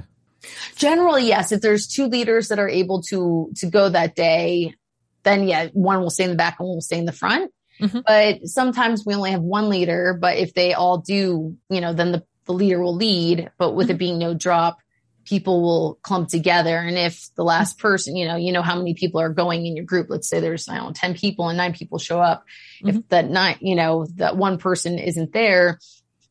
Generally, 0.75 1.27
yes. 1.27 1.51
If 1.51 1.61
there's 1.61 1.87
two 1.87 2.07
leaders 2.07 2.49
that 2.49 2.59
are 2.59 2.69
able 2.69 3.01
to 3.03 3.51
to 3.57 3.67
go 3.67 3.89
that 3.89 4.15
day, 4.15 4.75
then 5.23 5.47
yeah, 5.47 5.67
one 5.73 6.01
will 6.01 6.09
stay 6.09 6.25
in 6.25 6.31
the 6.31 6.35
back 6.35 6.57
and 6.59 6.67
one 6.67 6.75
will 6.75 6.81
stay 6.81 6.97
in 6.97 7.05
the 7.05 7.11
front. 7.11 7.51
Mm-hmm. 7.81 7.99
But 8.05 8.47
sometimes 8.47 9.05
we 9.05 9.15
only 9.15 9.31
have 9.31 9.41
one 9.41 9.69
leader. 9.69 10.17
But 10.19 10.37
if 10.37 10.53
they 10.53 10.73
all 10.73 10.99
do, 10.99 11.57
you 11.69 11.81
know, 11.81 11.93
then 11.93 12.11
the, 12.11 12.23
the 12.45 12.53
leader 12.53 12.81
will 12.81 12.95
lead. 12.95 13.51
But 13.57 13.71
with 13.71 13.87
mm-hmm. 13.87 13.95
it 13.95 13.99
being 13.99 14.19
no 14.19 14.33
drop, 14.33 14.79
people 15.25 15.61
will 15.61 15.95
clump 16.01 16.29
together. 16.29 16.77
And 16.77 16.97
if 16.97 17.29
the 17.35 17.43
last 17.43 17.79
person, 17.79 18.15
you 18.15 18.27
know, 18.27 18.35
you 18.35 18.51
know 18.51 18.61
how 18.61 18.77
many 18.77 18.93
people 18.93 19.21
are 19.21 19.29
going 19.29 19.65
in 19.65 19.75
your 19.75 19.85
group. 19.85 20.07
Let's 20.09 20.27
say 20.27 20.39
there's, 20.39 20.67
I 20.67 20.77
don't 20.77 20.87
know, 20.87 20.93
10 20.93 21.15
people 21.15 21.49
and 21.49 21.57
nine 21.57 21.73
people 21.73 21.97
show 21.99 22.19
up. 22.19 22.45
Mm-hmm. 22.83 22.89
If 22.89 23.09
that 23.09 23.29
nine, 23.29 23.57
you 23.61 23.75
know, 23.75 24.05
that 24.15 24.37
one 24.37 24.57
person 24.57 24.99
isn't 24.99 25.31
there, 25.33 25.79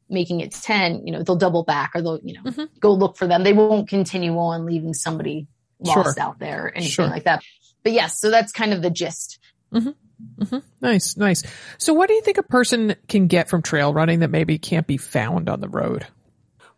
making 0.08 0.40
it 0.40 0.52
10, 0.52 1.06
you 1.06 1.12
know, 1.12 1.22
they'll 1.22 1.36
double 1.36 1.64
back 1.64 1.92
or 1.94 2.02
they'll, 2.02 2.20
you 2.22 2.34
know, 2.34 2.42
mm-hmm. 2.42 2.64
go 2.80 2.92
look 2.92 3.16
for 3.16 3.26
them. 3.26 3.44
They 3.44 3.54
won't 3.54 3.88
continue 3.88 4.36
on 4.36 4.66
leaving 4.66 4.94
somebody 4.94 5.46
lost 5.80 6.16
sure. 6.16 6.22
out 6.22 6.38
there, 6.38 6.66
or 6.66 6.70
anything 6.70 6.90
sure. 6.90 7.06
like 7.08 7.24
that. 7.24 7.42
But 7.82 7.92
yes, 7.92 8.20
so 8.20 8.30
that's 8.30 8.52
kind 8.52 8.72
of 8.72 8.82
the 8.82 8.90
gist. 8.90 9.38
Mm-hmm. 9.72 9.90
Mm-hmm. 10.38 10.58
Nice, 10.80 11.16
nice. 11.16 11.42
So 11.78 11.94
what 11.94 12.08
do 12.08 12.14
you 12.14 12.22
think 12.22 12.38
a 12.38 12.44
person 12.44 12.94
can 13.08 13.26
get 13.26 13.48
from 13.48 13.62
trail 13.62 13.92
running 13.92 14.20
that 14.20 14.30
maybe 14.30 14.58
can't 14.58 14.86
be 14.86 14.96
found 14.96 15.48
on 15.48 15.60
the 15.60 15.68
road? 15.68 16.06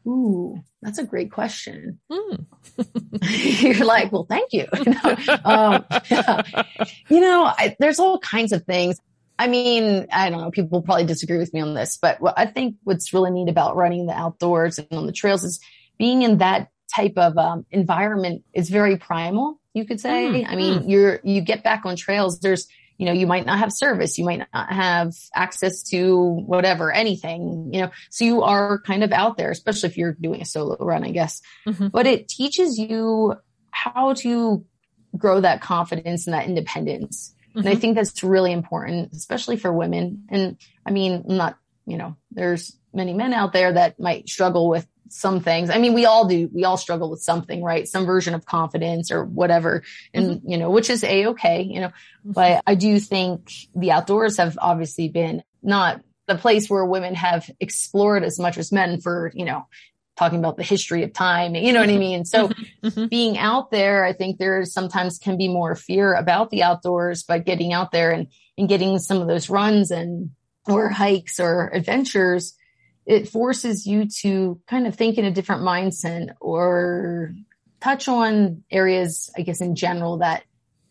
Ooh, 0.06 0.62
that's 0.82 0.98
a 0.98 1.04
great 1.04 1.32
question. 1.32 1.98
Mm. 2.10 2.46
You're 3.62 3.84
like, 3.86 4.12
well, 4.12 4.26
thank 4.28 4.52
you. 4.52 4.66
you 4.74 4.84
know, 4.92 5.16
um, 5.44 5.84
you 7.08 7.20
know 7.20 7.44
I, 7.44 7.76
there's 7.78 7.98
all 7.98 8.18
kinds 8.18 8.52
of 8.52 8.64
things. 8.64 8.98
I 9.38 9.48
mean, 9.48 10.06
I 10.12 10.30
don't 10.30 10.40
know. 10.40 10.50
People 10.50 10.82
probably 10.82 11.06
disagree 11.06 11.38
with 11.38 11.52
me 11.52 11.60
on 11.60 11.74
this, 11.74 11.98
but 12.00 12.20
what 12.20 12.34
I 12.36 12.46
think 12.46 12.76
what's 12.84 13.12
really 13.12 13.30
neat 13.30 13.48
about 13.48 13.76
running 13.76 14.06
the 14.06 14.12
outdoors 14.12 14.78
and 14.78 14.86
on 14.92 15.06
the 15.06 15.12
trails 15.12 15.42
is 15.42 15.60
being 15.98 16.22
in 16.22 16.38
that 16.38 16.68
type 16.94 17.14
of 17.16 17.36
um, 17.36 17.66
environment 17.70 18.44
is 18.52 18.70
very 18.70 18.96
primal. 18.96 19.60
You 19.72 19.86
could 19.86 20.00
say. 20.00 20.26
Mm, 20.28 20.48
I 20.48 20.54
mean, 20.54 20.78
mm. 20.80 20.90
you're 20.90 21.20
you 21.24 21.40
get 21.40 21.64
back 21.64 21.84
on 21.84 21.96
trails. 21.96 22.38
There's 22.40 22.68
you 22.96 23.06
know, 23.06 23.12
you 23.12 23.26
might 23.26 23.46
not 23.46 23.58
have 23.58 23.72
service. 23.72 24.18
You 24.18 24.24
might 24.24 24.46
not 24.52 24.72
have 24.72 25.12
access 25.34 25.82
to 25.90 26.16
whatever, 26.46 26.92
anything, 26.92 27.70
you 27.72 27.80
know, 27.80 27.90
so 28.10 28.24
you 28.24 28.42
are 28.42 28.80
kind 28.80 29.02
of 29.02 29.12
out 29.12 29.36
there, 29.36 29.50
especially 29.50 29.88
if 29.88 29.96
you're 29.96 30.12
doing 30.12 30.40
a 30.40 30.44
solo 30.44 30.76
run, 30.78 31.04
I 31.04 31.10
guess, 31.10 31.42
mm-hmm. 31.66 31.88
but 31.88 32.06
it 32.06 32.28
teaches 32.28 32.78
you 32.78 33.34
how 33.70 34.14
to 34.14 34.64
grow 35.16 35.40
that 35.40 35.60
confidence 35.60 36.26
and 36.26 36.34
that 36.34 36.46
independence. 36.46 37.34
Mm-hmm. 37.48 37.58
And 37.58 37.68
I 37.68 37.72
mm-hmm. 37.72 37.80
think 37.80 37.96
that's 37.96 38.22
really 38.22 38.52
important, 38.52 39.12
especially 39.12 39.56
for 39.56 39.72
women. 39.72 40.24
And 40.28 40.56
I 40.86 40.90
mean, 40.90 41.24
not, 41.26 41.56
you 41.86 41.96
know, 41.96 42.16
there's 42.30 42.76
many 42.92 43.12
men 43.12 43.34
out 43.34 43.52
there 43.52 43.72
that 43.72 43.98
might 43.98 44.28
struggle 44.28 44.68
with 44.68 44.86
some 45.08 45.40
things. 45.40 45.70
I 45.70 45.78
mean, 45.78 45.94
we 45.94 46.06
all 46.06 46.26
do. 46.26 46.48
We 46.52 46.64
all 46.64 46.76
struggle 46.76 47.10
with 47.10 47.22
something, 47.22 47.62
right? 47.62 47.86
Some 47.86 48.06
version 48.06 48.34
of 48.34 48.46
confidence 48.46 49.10
or 49.10 49.24
whatever. 49.24 49.82
And, 50.12 50.26
mm-hmm. 50.26 50.50
you 50.50 50.58
know, 50.58 50.70
which 50.70 50.90
is 50.90 51.04
a 51.04 51.26
okay, 51.28 51.62
you 51.62 51.80
know, 51.80 51.88
mm-hmm. 51.88 52.32
but 52.32 52.62
I 52.66 52.74
do 52.74 52.98
think 52.98 53.50
the 53.74 53.92
outdoors 53.92 54.38
have 54.38 54.58
obviously 54.60 55.08
been 55.08 55.42
not 55.62 56.00
the 56.26 56.36
place 56.36 56.68
where 56.68 56.84
women 56.84 57.14
have 57.14 57.50
explored 57.60 58.24
as 58.24 58.38
much 58.38 58.56
as 58.56 58.72
men 58.72 59.00
for, 59.00 59.30
you 59.34 59.44
know, 59.44 59.66
talking 60.16 60.38
about 60.38 60.56
the 60.56 60.62
history 60.62 61.02
of 61.02 61.12
time. 61.12 61.54
You 61.54 61.72
know 61.72 61.80
what 61.80 61.90
I 61.90 61.98
mean? 61.98 62.24
So 62.24 62.48
mm-hmm. 62.48 62.86
mm-hmm. 62.86 63.06
being 63.06 63.36
out 63.36 63.70
there, 63.70 64.04
I 64.04 64.12
think 64.12 64.38
there 64.38 64.64
sometimes 64.64 65.18
can 65.18 65.36
be 65.36 65.48
more 65.48 65.74
fear 65.74 66.14
about 66.14 66.50
the 66.50 66.62
outdoors, 66.62 67.24
but 67.24 67.44
getting 67.44 67.72
out 67.72 67.90
there 67.90 68.12
and, 68.12 68.28
and 68.56 68.68
getting 68.68 68.98
some 68.98 69.20
of 69.20 69.28
those 69.28 69.50
runs 69.50 69.90
and 69.90 70.30
or 70.66 70.88
hikes 70.88 71.40
or 71.40 71.68
adventures, 71.68 72.56
it 73.06 73.28
forces 73.28 73.86
you 73.86 74.08
to 74.22 74.60
kind 74.66 74.86
of 74.86 74.94
think 74.94 75.18
in 75.18 75.24
a 75.24 75.30
different 75.30 75.62
mindset 75.62 76.34
or 76.40 77.34
touch 77.80 78.08
on 78.08 78.64
areas, 78.70 79.30
I 79.36 79.42
guess, 79.42 79.60
in 79.60 79.76
general 79.76 80.18
that 80.18 80.44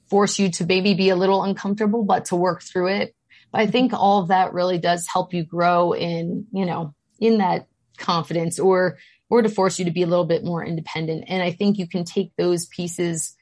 force 0.09 0.37
you 0.37 0.51
to 0.51 0.65
maybe 0.65 0.93
be 0.93 1.09
a 1.09 1.15
little 1.15 1.43
uncomfortable, 1.43 2.03
but 2.03 2.25
to 2.25 2.35
work 2.35 2.61
through 2.61 2.89
it. 2.89 3.15
But 3.51 3.61
I 3.61 3.67
think 3.67 3.93
all 3.93 4.21
of 4.21 4.27
that 4.27 4.53
really 4.53 4.77
does 4.77 5.07
help 5.11 5.33
you 5.33 5.43
grow 5.43 5.93
in, 5.93 6.47
you 6.51 6.65
know, 6.65 6.93
in 7.19 7.39
that 7.39 7.67
confidence 7.97 8.59
or 8.59 8.97
or 9.29 9.41
to 9.41 9.49
force 9.49 9.79
you 9.79 9.85
to 9.85 9.91
be 9.91 10.03
a 10.03 10.07
little 10.07 10.25
bit 10.25 10.43
more 10.43 10.63
independent. 10.63 11.25
And 11.27 11.41
I 11.41 11.51
think 11.51 11.79
you 11.79 11.87
can 11.87 12.03
take 12.03 12.31
those 12.37 12.67
pieces 12.67 13.35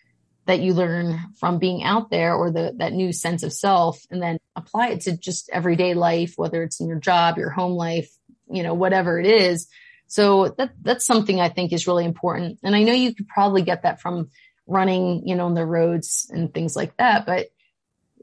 that 0.46 0.62
you 0.62 0.74
learn 0.74 1.20
from 1.38 1.60
being 1.60 1.84
out 1.84 2.10
there 2.10 2.34
or 2.34 2.52
the 2.52 2.74
that 2.78 2.94
new 2.94 3.12
sense 3.12 3.44
of 3.44 3.52
self 3.52 4.00
and 4.10 4.22
then 4.22 4.38
apply 4.56 4.90
it 4.90 5.02
to 5.02 5.18
just 5.18 5.50
everyday 5.52 5.94
life, 5.94 6.34
whether 6.38 6.64
it's 6.64 6.80
in 6.80 6.88
your 6.88 7.00
job, 7.00 7.38
your 7.38 7.50
home 7.50 7.74
life, 7.74 8.10
you 8.52 8.64
know, 8.64 8.74
whatever 8.74 9.20
it 9.20 9.26
is. 9.26 9.68
So 10.08 10.50
that 10.58 10.72
that's 10.82 11.06
something 11.06 11.40
I 11.40 11.50
think 11.50 11.72
is 11.72 11.88
really 11.88 12.06
important. 12.06 12.60
And 12.64 12.76
I 12.76 12.84
know 12.84 12.94
you 12.94 13.16
could 13.16 13.28
probably 13.28 13.62
get 13.62 13.84
that 13.84 14.02
from 14.02 14.30
running, 14.68 15.28
you 15.28 15.36
know, 15.36 15.46
on 15.46 15.54
the 15.54 15.66
roads 15.66 16.30
and 16.34 16.54
things 16.54 16.76
like 16.76 16.96
that, 16.98 17.26
but 17.26 17.48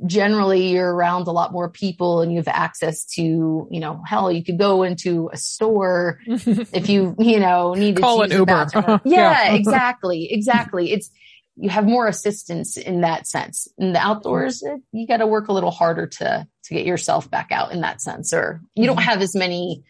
generally 0.06 0.68
you're 0.68 0.92
around 0.92 1.26
a 1.26 1.32
lot 1.32 1.52
more 1.52 1.68
people 1.68 2.20
and 2.20 2.30
you 2.32 2.38
have 2.38 2.48
access 2.48 3.04
to, 3.04 3.22
you 3.70 3.80
know, 3.80 4.02
hell, 4.06 4.30
you 4.30 4.44
could 4.44 4.58
go 4.58 4.82
into 4.82 5.28
a 5.32 5.36
store 5.36 6.20
if 6.26 6.88
you, 6.88 7.16
you 7.18 7.40
know, 7.40 7.74
need 7.74 7.96
to 7.96 8.02
call 8.02 8.22
an 8.22 8.30
Uber. 8.30 8.68
yeah, 8.74 9.00
yeah. 9.04 9.54
exactly. 9.54 10.32
Exactly. 10.32 10.92
It's, 10.92 11.10
you 11.56 11.68
have 11.70 11.84
more 11.84 12.06
assistance 12.06 12.76
in 12.76 13.00
that 13.00 13.26
sense. 13.26 13.66
In 13.78 13.92
the 13.92 13.98
outdoors, 13.98 14.62
you 14.92 15.06
got 15.08 15.16
to 15.16 15.26
work 15.26 15.48
a 15.48 15.52
little 15.52 15.72
harder 15.72 16.06
to, 16.06 16.46
to 16.64 16.74
get 16.74 16.86
yourself 16.86 17.28
back 17.28 17.48
out 17.50 17.72
in 17.72 17.80
that 17.80 18.00
sense, 18.00 18.32
or 18.32 18.60
you 18.76 18.86
don't 18.86 18.96
mm-hmm. 18.96 19.08
have 19.08 19.22
as 19.22 19.34
many, 19.34 19.82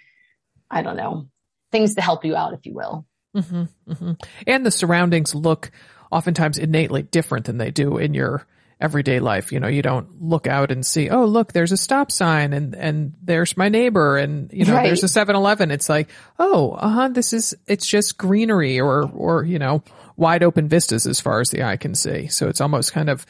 I 0.71 0.83
don't 0.83 0.97
know, 0.97 1.29
things 1.73 1.95
to 1.95 2.03
help 2.03 2.25
you 2.25 2.37
out, 2.37 2.55
if 2.55 2.67
you 2.67 2.75
will. 2.75 3.07
Mm-hmm, 3.37 3.93
mm-hmm. 3.93 4.13
And 4.47 4.67
the 4.67 4.71
surroundings 4.71 5.35
look 5.35 5.71
oftentimes 6.11 6.59
innately 6.59 7.03
different 7.03 7.47
than 7.47 7.59
they 7.59 7.71
do 7.71 7.99
in 7.99 8.15
your 8.15 8.47
everyday 8.81 9.21
life. 9.21 9.53
You 9.53 9.61
know, 9.61 9.69
you 9.69 9.83
don't 9.83 10.23
look 10.23 10.47
out 10.47 10.71
and 10.71 10.85
see, 10.85 11.11
oh, 11.11 11.25
look, 11.25 11.53
there's 11.53 11.73
a 11.73 11.77
stop 11.77 12.11
sign 12.11 12.53
and, 12.53 12.75
and 12.75 13.15
there's 13.23 13.57
my 13.57 13.69
neighbor 13.69 14.17
and, 14.17 14.53
you 14.53 14.65
know, 14.65 14.75
right. 14.75 14.85
there's 14.85 15.03
a 15.03 15.07
7-Eleven. 15.07 15.71
It's 15.71 15.89
like, 15.89 16.11
oh, 16.39 16.73
uh 16.73 16.89
huh, 16.89 17.09
this 17.09 17.33
is, 17.33 17.55
it's 17.67 17.87
just 17.87 18.17
greenery 18.17 18.81
or, 18.81 19.11
or, 19.11 19.45
you 19.45 19.59
know, 19.59 19.83
wide 20.17 20.43
open 20.43 20.69
vistas 20.69 21.07
as 21.07 21.21
far 21.21 21.41
as 21.41 21.51
the 21.51 21.63
eye 21.63 21.77
can 21.77 21.95
see. 21.95 22.29
So 22.29 22.49
it's 22.49 22.61
almost 22.61 22.93
kind 22.93 23.11
of 23.11 23.27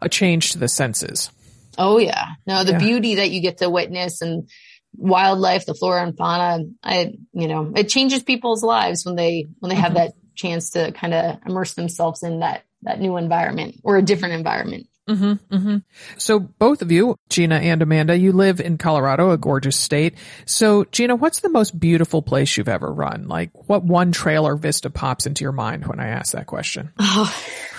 a 0.00 0.08
change 0.08 0.52
to 0.52 0.58
the 0.58 0.68
senses. 0.68 1.30
Oh 1.76 1.98
yeah. 1.98 2.26
No, 2.46 2.64
the 2.64 2.72
yeah. 2.72 2.78
beauty 2.78 3.14
that 3.16 3.30
you 3.30 3.40
get 3.40 3.58
to 3.58 3.70
witness 3.70 4.20
and 4.20 4.48
wildlife, 4.96 5.66
the 5.66 5.74
flora 5.74 6.02
and 6.02 6.16
fauna, 6.16 6.64
I, 6.82 7.14
you 7.32 7.48
know, 7.48 7.72
it 7.76 7.88
changes 7.88 8.22
people's 8.22 8.62
lives 8.62 9.04
when 9.04 9.16
they, 9.16 9.46
when 9.60 9.70
they 9.70 9.76
have 9.76 9.92
mm-hmm. 9.92 10.06
that 10.06 10.12
chance 10.34 10.70
to 10.70 10.92
kind 10.92 11.14
of 11.14 11.38
immerse 11.46 11.74
themselves 11.74 12.22
in 12.22 12.40
that 12.40 12.62
that 12.82 13.00
new 13.00 13.16
environment 13.16 13.80
or 13.82 13.96
a 13.96 14.02
different 14.02 14.34
environment. 14.34 14.86
Mm-hmm, 15.08 15.54
mm-hmm. 15.54 15.76
So 16.18 16.38
both 16.38 16.82
of 16.82 16.92
you, 16.92 17.16
Gina 17.30 17.56
and 17.56 17.80
Amanda, 17.80 18.16
you 18.16 18.32
live 18.32 18.60
in 18.60 18.76
Colorado, 18.76 19.30
a 19.30 19.38
gorgeous 19.38 19.76
state. 19.76 20.14
So 20.44 20.84
Gina, 20.84 21.16
what's 21.16 21.40
the 21.40 21.48
most 21.48 21.78
beautiful 21.78 22.20
place 22.20 22.56
you've 22.56 22.68
ever 22.68 22.92
run? 22.92 23.26
Like 23.26 23.50
what 23.68 23.82
one 23.82 24.12
trail 24.12 24.46
or 24.46 24.56
vista 24.56 24.90
pops 24.90 25.24
into 25.26 25.44
your 25.44 25.52
mind 25.52 25.86
when 25.86 25.98
I 25.98 26.08
ask 26.08 26.32
that 26.32 26.46
question? 26.46 26.92
Oh, 26.98 27.34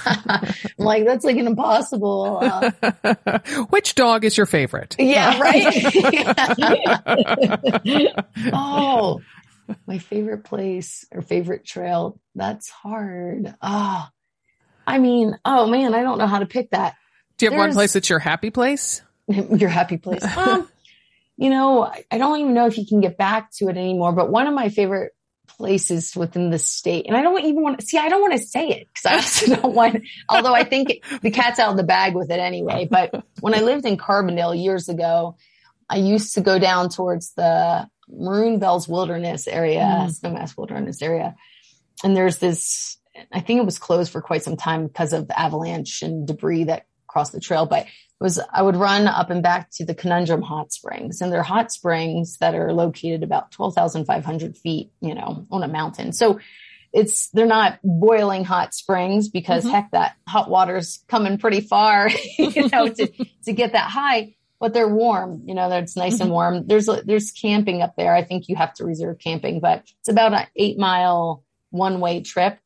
like 0.78 1.06
that's 1.06 1.24
like 1.24 1.38
an 1.38 1.46
impossible. 1.46 2.40
Uh... 2.42 3.40
Which 3.70 3.94
dog 3.94 4.26
is 4.26 4.36
your 4.36 4.48
favorite? 4.48 4.96
Yeah, 4.98 5.40
right. 5.42 5.68
oh, 8.52 9.22
my 9.86 10.00
favorite 10.00 10.46
place 10.46 11.06
or 11.12 11.22
favorite 11.22 11.64
trail. 11.64 12.20
That's 12.34 12.70
hard. 12.70 13.54
Ah. 13.62 14.10
Oh 14.10 14.16
I 14.90 14.98
mean, 14.98 15.38
oh 15.46 15.68
man, 15.68 15.94
I 15.94 16.02
don't 16.02 16.18
know 16.18 16.26
how 16.26 16.40
to 16.40 16.48
pick 16.48 16.72
that. 16.72 16.96
Do 17.40 17.46
you 17.46 17.52
have 17.52 17.58
one 17.58 17.74
place 17.74 17.94
that's 17.94 18.10
your 18.10 18.20
happy 18.20 18.52
place? 18.52 19.02
Your 19.28 19.70
happy 19.70 19.98
place. 19.98 20.24
um, 20.38 20.68
you 21.38 21.50
know, 21.50 21.90
I 22.12 22.18
don't 22.18 22.40
even 22.40 22.54
know 22.54 22.66
if 22.66 22.78
you 22.78 22.86
can 22.86 23.00
get 23.00 23.18
back 23.18 23.52
to 23.58 23.70
it 23.70 23.78
anymore, 23.78 24.12
but 24.12 24.30
one 24.30 24.48
of 24.48 24.54
my 24.54 24.70
favorite 24.70 25.14
places 25.48 26.16
within 26.16 26.50
the 26.50 26.60
state, 26.60 27.06
and 27.08 27.16
I 27.16 27.22
don't 27.22 27.44
even 27.46 27.62
want 27.62 27.80
to 27.80 27.86
see, 27.86 27.98
I 27.98 28.10
don't 28.10 28.22
want 28.22 28.34
to 28.34 28.40
say 28.40 28.70
it 28.70 28.88
because 28.88 29.06
I 29.06 29.16
also 29.16 29.56
don't 29.62 29.74
want, 29.74 30.04
although 30.28 30.54
I 30.54 30.64
think 30.64 30.90
it, 30.90 31.22
the 31.22 31.32
cat's 31.32 31.60
out 31.60 31.72
of 31.72 31.78
the 31.78 31.84
bag 31.84 32.16
with 32.16 32.30
it 32.30 32.40
anyway. 32.40 32.88
But 32.90 33.24
when 33.40 33.54
I 33.54 33.62
lived 33.62 33.86
in 33.86 33.98
Carbondale 33.98 34.62
years 34.62 34.90
ago, 34.90 35.38
I 35.88 35.98
used 35.98 36.34
to 36.34 36.42
go 36.42 36.60
down 36.60 36.90
towards 36.90 37.34
the 37.36 37.88
Maroon 38.10 38.60
Bells 38.60 38.88
Wilderness 38.88 39.48
area, 39.48 39.82
mm. 39.82 40.20
Snowmass 40.20 40.58
Wilderness 40.58 41.02
area. 41.02 41.36
And 42.04 42.18
there's 42.18 42.38
this 42.38 43.00
I 43.32 43.40
think 43.40 43.60
it 43.60 43.66
was 43.66 43.80
closed 43.80 44.12
for 44.12 44.22
quite 44.22 44.44
some 44.44 44.58
time 44.58 44.88
because 44.88 45.14
of 45.14 45.28
the 45.28 45.40
avalanche 45.40 46.02
and 46.02 46.28
debris 46.28 46.66
that 46.66 46.86
crossed 47.10 47.34
the 47.34 47.42
trail. 47.42 47.66
But 47.66 47.88
was 48.22 48.40
I 48.54 48.62
would 48.62 48.76
run 48.76 49.08
up 49.08 49.30
and 49.30 49.42
back 49.44 49.70
to 49.72 49.86
the 49.86 49.96
Conundrum 49.96 50.42
Hot 50.42 50.72
Springs, 50.72 51.22
and 51.22 51.32
they're 51.32 51.44
hot 51.44 51.72
springs 51.72 52.38
that 52.38 52.56
are 52.56 52.74
located 52.74 53.24
about 53.24 53.52
twelve 53.52 53.76
thousand 53.76 54.06
five 54.06 54.26
hundred 54.26 54.58
feet, 54.58 54.92
you 55.02 55.16
know, 55.16 55.46
on 55.52 55.64
a 55.64 55.68
mountain. 55.68 56.12
So 56.14 56.40
it's 56.92 57.30
they're 57.30 57.46
not 57.46 57.80
boiling 57.84 58.44
hot 58.44 58.74
springs 58.74 59.30
because 59.30 59.64
mm-hmm. 59.64 59.74
heck, 59.74 59.92
that 59.92 60.16
hot 60.28 60.50
water's 60.50 61.04
coming 61.08 61.38
pretty 61.38 61.62
far, 61.62 62.10
you 62.38 62.68
know, 62.70 62.88
to 62.90 63.08
to 63.46 63.54
get 63.54 63.74
that 63.74 63.90
high. 63.90 64.36
But 64.60 64.74
they're 64.74 64.90
warm, 64.90 65.44
you 65.46 65.54
know, 65.54 65.72
it's 65.72 65.96
nice 65.96 66.16
mm-hmm. 66.16 66.24
and 66.24 66.32
warm. 66.32 66.68
There's 66.68 66.90
there's 67.06 67.32
camping 67.32 67.82
up 67.82 67.96
there. 67.96 68.14
I 68.14 68.24
think 68.24 68.50
you 68.50 68.58
have 68.58 68.74
to 68.76 68.86
reserve 68.86 69.20
camping, 69.20 69.62
but 69.62 69.84
it's 70.00 70.10
about 70.10 70.34
an 70.34 70.48
eight 70.58 70.78
mile 70.78 71.46
one 71.70 72.02
way 72.02 72.22
trip. 72.22 72.60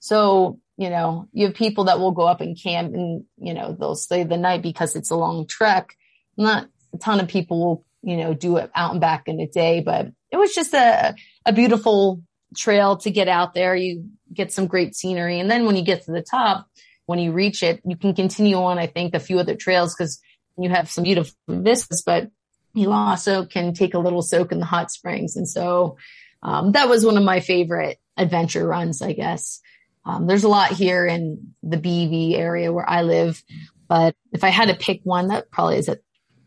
So 0.00 0.58
you 0.76 0.90
know, 0.90 1.28
you 1.32 1.46
have 1.46 1.54
people 1.54 1.84
that 1.84 1.98
will 1.98 2.12
go 2.12 2.26
up 2.26 2.40
and 2.40 2.60
camp 2.60 2.94
and, 2.94 3.24
you 3.38 3.54
know, 3.54 3.74
they'll 3.78 3.94
stay 3.94 4.24
the 4.24 4.36
night 4.36 4.62
because 4.62 4.94
it's 4.94 5.10
a 5.10 5.16
long 5.16 5.46
trek. 5.46 5.96
Not 6.36 6.68
a 6.92 6.98
ton 6.98 7.20
of 7.20 7.28
people 7.28 7.58
will, 7.58 7.84
you 8.02 8.16
know, 8.16 8.34
do 8.34 8.58
it 8.58 8.70
out 8.74 8.92
and 8.92 9.00
back 9.00 9.24
in 9.26 9.40
a 9.40 9.46
day, 9.46 9.80
but 9.80 10.08
it 10.30 10.36
was 10.36 10.54
just 10.54 10.74
a, 10.74 11.14
a 11.46 11.52
beautiful 11.52 12.22
trail 12.56 12.96
to 12.98 13.10
get 13.10 13.28
out 13.28 13.54
there. 13.54 13.74
You 13.74 14.10
get 14.32 14.52
some 14.52 14.66
great 14.66 14.94
scenery. 14.94 15.40
And 15.40 15.50
then 15.50 15.64
when 15.64 15.76
you 15.76 15.82
get 15.82 16.04
to 16.04 16.12
the 16.12 16.22
top, 16.22 16.66
when 17.06 17.18
you 17.18 17.32
reach 17.32 17.62
it, 17.62 17.80
you 17.84 17.96
can 17.96 18.14
continue 18.14 18.56
on, 18.56 18.78
I 18.78 18.86
think, 18.86 19.14
a 19.14 19.20
few 19.20 19.38
other 19.38 19.54
trails 19.54 19.94
because 19.94 20.20
you 20.58 20.68
have 20.70 20.90
some 20.90 21.04
beautiful 21.04 21.34
vistas, 21.48 22.02
but 22.04 22.30
you 22.74 22.92
also 22.92 23.46
can 23.46 23.72
take 23.72 23.94
a 23.94 23.98
little 23.98 24.22
soak 24.22 24.52
in 24.52 24.58
the 24.58 24.66
hot 24.66 24.90
springs. 24.90 25.36
And 25.36 25.48
so, 25.48 25.96
um, 26.42 26.72
that 26.72 26.88
was 26.88 27.04
one 27.04 27.16
of 27.16 27.22
my 27.22 27.40
favorite 27.40 27.98
adventure 28.16 28.66
runs, 28.66 29.02
I 29.02 29.12
guess. 29.12 29.60
Um, 30.06 30.26
there's 30.26 30.44
a 30.44 30.48
lot 30.48 30.70
here 30.70 31.04
in 31.04 31.54
the 31.62 31.76
BV 31.76 32.38
area 32.38 32.72
where 32.72 32.88
I 32.88 33.02
live, 33.02 33.42
but 33.88 34.14
if 34.32 34.44
I 34.44 34.50
had 34.50 34.68
to 34.68 34.74
pick 34.74 35.00
one, 35.02 35.28
that 35.28 35.50
probably 35.50 35.78
is 35.78 35.88
at 35.88 36.00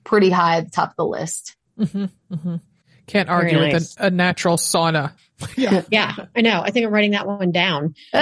pretty 0.05 0.29
high 0.29 0.57
at 0.57 0.65
the 0.65 0.71
top 0.71 0.91
of 0.91 0.95
the 0.95 1.05
list. 1.05 1.57
Mm-hmm, 1.77 2.05
mm-hmm. 2.33 2.55
Can't 3.07 3.29
argue 3.29 3.59
nice. 3.59 3.73
with 3.73 3.95
a, 3.99 4.05
a, 4.05 4.11
natural 4.11 4.57
sauna. 4.57 5.13
yeah. 5.57 5.81
yeah, 5.91 6.15
I 6.35 6.41
know. 6.41 6.61
I 6.61 6.71
think 6.71 6.85
I'm 6.85 6.93
writing 6.93 7.11
that 7.11 7.27
one 7.27 7.51
down. 7.51 7.95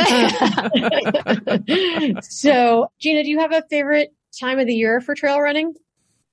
so, 2.22 2.92
Gina, 3.00 3.24
do 3.24 3.30
you 3.30 3.40
have 3.40 3.52
a 3.52 3.64
favorite 3.70 4.14
time 4.40 4.60
of 4.60 4.68
the 4.68 4.74
year 4.74 5.02
for 5.02 5.14
trail 5.14 5.40
running? 5.40 5.74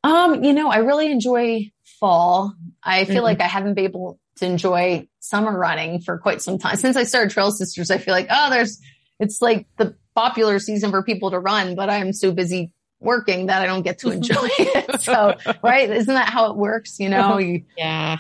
Um, 0.03 0.45
you 0.45 0.53
know, 0.53 0.71
I 0.71 0.79
really 0.79 1.11
enjoy 1.11 1.71
fall. 2.01 2.55
I 2.83 3.05
feel 3.05 3.17
mm-hmm. 3.17 3.25
like 3.25 3.40
I 3.40 3.49
haven't 3.49 3.75
been 3.75 3.85
able 3.85 4.19
to 4.37 4.47
enjoy 4.47 5.09
summer 5.21 5.57
running 5.57 6.01
for 6.01 6.19
quite 6.19 6.43
some 6.43 6.59
time. 6.59 6.77
Since 6.77 6.97
I 6.97 7.05
started 7.05 7.31
Trail 7.31 7.51
Sisters, 7.51 7.90
I 7.90 7.99
feel 7.99 8.12
like, 8.12 8.27
oh, 8.31 8.51
there's 8.51 8.81
it's 9.18 9.40
like 9.40 9.66
the 9.77 9.96
popular 10.14 10.59
season 10.59 10.90
for 10.90 11.03
people 11.03 11.31
to 11.31 11.38
run, 11.38 11.74
but 11.74 11.90
I'm 11.90 12.12
so 12.12 12.33
busy 12.33 12.72
working 13.00 13.46
that 13.46 13.62
I 13.62 13.66
don't 13.66 13.83
get 13.83 13.98
to 14.00 14.11
enjoy 14.11 14.48
it. 14.59 15.03
So, 15.03 15.35
right. 15.62 15.90
Isn't 15.90 16.14
that 16.14 16.31
how 16.31 16.50
it 16.50 16.57
works? 16.57 16.98
You 16.98 17.09
know, 17.09 17.38
yeah. 17.77 18.18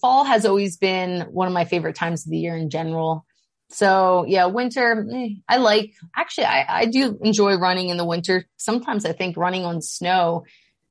Fall 0.00 0.24
has 0.24 0.44
always 0.44 0.76
been 0.78 1.22
one 1.30 1.46
of 1.46 1.54
my 1.54 1.64
favorite 1.64 1.94
times 1.94 2.26
of 2.26 2.30
the 2.30 2.38
year 2.38 2.56
in 2.56 2.70
general. 2.70 3.24
So 3.68 4.24
yeah, 4.26 4.46
winter, 4.46 5.06
eh, 5.12 5.28
I 5.48 5.56
like, 5.56 5.92
actually, 6.14 6.44
I, 6.44 6.80
I 6.80 6.86
do 6.86 7.18
enjoy 7.22 7.56
running 7.56 7.88
in 7.88 7.96
the 7.96 8.04
winter. 8.04 8.46
Sometimes 8.56 9.04
I 9.04 9.12
think 9.12 9.36
running 9.36 9.64
on 9.64 9.82
snow, 9.82 10.44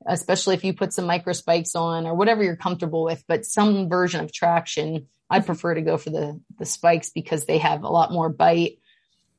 especially 0.06 0.56
if 0.56 0.64
you 0.64 0.74
put 0.74 0.94
some 0.94 1.06
micro 1.06 1.34
spikes 1.34 1.76
on 1.76 2.06
or 2.06 2.16
whatever 2.16 2.44
you're 2.44 2.58
comfortable 2.58 3.04
with, 3.04 3.24
but 3.28 3.46
some 3.46 3.90
version 3.90 4.22
of 4.22 4.32
traction, 4.32 5.08
I'd 5.30 5.46
prefer 5.46 5.74
to 5.74 5.82
go 5.82 5.98
for 5.98 6.10
the, 6.10 6.40
the 6.60 6.66
spikes 6.66 7.10
because 7.10 7.46
they 7.46 7.58
have 7.60 7.84
a 7.84 7.90
lot 7.90 8.12
more 8.12 8.30
bite 8.30 8.78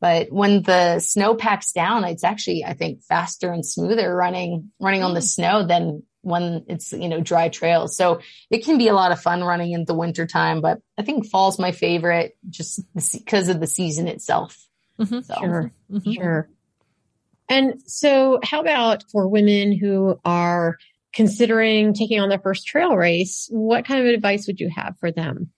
but 0.01 0.31
when 0.31 0.63
the 0.63 1.01
snow 1.01 1.35
packs 1.35 1.73
down, 1.73 2.05
it's 2.05 2.25
actually, 2.25 2.65
I 2.65 2.75
think, 2.75 3.03
faster 3.03 3.53
and 3.53 3.65
smoother 3.65 4.15
running, 4.15 4.71
running 4.81 5.03
on 5.03 5.15
the 5.15 5.21
mm. 5.21 5.25
snow 5.25 5.67
than 5.67 6.03
when 6.23 6.65
it's, 6.69 6.93
you 6.93 7.09
know, 7.09 7.21
dry 7.21 7.49
trails. 7.49 7.97
So 7.97 8.21
it 8.51 8.65
can 8.65 8.79
be 8.79 8.89
a 8.89 8.95
lot 8.95 9.13
of 9.13 9.21
fun 9.21 9.43
running 9.43 9.73
in 9.73 9.85
the 9.85 9.95
winter 9.95 10.27
time, 10.27 10.61
but 10.61 10.81
I 10.99 11.03
think 11.03 11.27
fall's 11.27 11.59
my 11.59 11.73
favorite 11.73 12.37
just 12.51 12.81
because 12.95 13.49
of 13.49 13.61
the 13.61 13.67
season 13.67 14.09
itself. 14.09 14.67
Mm-hmm. 14.99 15.21
So. 15.21 15.35
Sure. 15.39 15.73
Mm-hmm. 15.91 16.13
Sure. 16.13 16.49
And 17.49 17.81
so 17.87 18.41
how 18.43 18.61
about 18.61 19.05
for 19.13 19.29
women 19.29 19.73
who 19.73 20.19
are 20.25 20.79
considering 21.13 21.95
taking 21.95 22.21
on 22.21 22.29
their 22.29 22.41
first 22.41 22.67
trail 22.67 22.97
race? 22.97 23.49
What 23.51 23.85
kind 23.85 24.01
of 24.01 24.13
advice 24.13 24.47
would 24.49 24.61
you 24.61 24.69
have 24.69 24.99
for 24.99 25.13
them? 25.13 25.51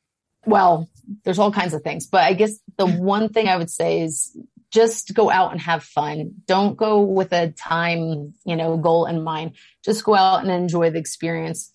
well, 0.49 0.89
there's 1.25 1.39
all 1.39 1.53
kinds 1.53 1.75
of 1.75 1.83
things, 1.83 2.07
but 2.07 2.23
I 2.23 2.35
guess 2.35 2.59
the 2.77 2.87
mm-hmm. 2.87 3.03
one 3.03 3.29
thing 3.31 3.49
I 3.49 3.57
would 3.57 3.71
say 3.71 4.03
is 4.03 4.37
just 4.71 5.15
go 5.15 5.31
out 5.31 5.53
and 5.53 5.61
have 5.61 5.83
fun. 5.83 6.35
Don't 6.47 6.77
go 6.77 7.01
with 7.01 7.33
a 7.33 7.53
time, 7.53 8.35
you 8.45 8.57
know, 8.57 8.77
goal 8.77 9.07
in 9.07 9.23
mind. 9.23 9.53
Just 9.85 10.05
go 10.05 10.15
out 10.15 10.43
and 10.43 10.51
enjoy 10.51 10.91
the 10.91 10.99
experience. 10.99 11.73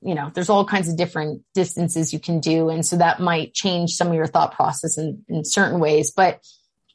You 0.00 0.14
know, 0.14 0.30
there's 0.32 0.48
all 0.48 0.64
kinds 0.64 0.88
of 0.88 0.96
different 0.96 1.42
distances 1.54 2.12
you 2.12 2.20
can 2.20 2.38
do. 2.38 2.68
And 2.68 2.86
so 2.86 2.98
that 2.98 3.18
might 3.18 3.54
change 3.54 3.92
some 3.92 4.08
of 4.08 4.14
your 4.14 4.26
thought 4.26 4.54
process 4.54 4.96
in, 4.96 5.24
in 5.28 5.44
certain 5.44 5.80
ways. 5.80 6.12
But 6.12 6.40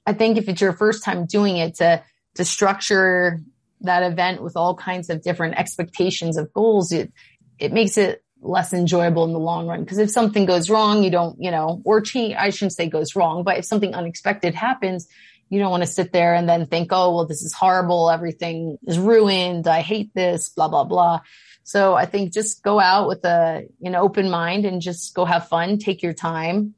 I 0.05 0.13
think 0.13 0.37
if 0.37 0.47
it's 0.47 0.61
your 0.61 0.73
first 0.73 1.03
time 1.03 1.25
doing 1.25 1.57
it 1.57 1.75
to, 1.75 2.01
to 2.35 2.45
structure 2.45 3.39
that 3.81 4.03
event 4.03 4.41
with 4.41 4.55
all 4.55 4.75
kinds 4.75 5.09
of 5.09 5.21
different 5.21 5.55
expectations 5.55 6.37
of 6.37 6.53
goals, 6.53 6.93
it, 6.93 7.11
it 7.59 7.73
makes 7.73 7.97
it 7.97 8.23
less 8.41 8.73
enjoyable 8.73 9.23
in 9.23 9.33
the 9.33 9.39
long 9.39 9.67
run. 9.67 9.83
Because 9.83 9.99
if 9.99 10.09
something 10.09 10.45
goes 10.45 10.69
wrong, 10.69 11.03
you 11.03 11.11
don't, 11.11 11.39
you 11.39 11.51
know, 11.51 11.81
or 11.85 12.01
change, 12.01 12.35
I 12.37 12.49
shouldn't 12.49 12.73
say 12.73 12.87
goes 12.87 13.15
wrong, 13.15 13.43
but 13.43 13.57
if 13.57 13.65
something 13.65 13.93
unexpected 13.93 14.55
happens, 14.55 15.07
you 15.49 15.59
don't 15.59 15.71
want 15.71 15.83
to 15.83 15.87
sit 15.87 16.13
there 16.13 16.33
and 16.33 16.47
then 16.47 16.65
think, 16.65 16.89
oh, 16.91 17.13
well, 17.13 17.25
this 17.25 17.41
is 17.41 17.53
horrible. 17.53 18.09
Everything 18.09 18.77
is 18.87 18.97
ruined. 18.97 19.67
I 19.67 19.81
hate 19.81 20.13
this, 20.13 20.49
blah, 20.49 20.69
blah, 20.69 20.85
blah. 20.85 21.21
So 21.63 21.93
I 21.93 22.05
think 22.05 22.33
just 22.33 22.63
go 22.63 22.79
out 22.79 23.07
with 23.07 23.23
a, 23.25 23.67
you 23.79 23.91
know, 23.91 24.01
open 24.01 24.29
mind 24.29 24.65
and 24.65 24.81
just 24.81 25.13
go 25.13 25.25
have 25.25 25.49
fun, 25.49 25.77
take 25.77 26.01
your 26.01 26.13
time, 26.13 26.73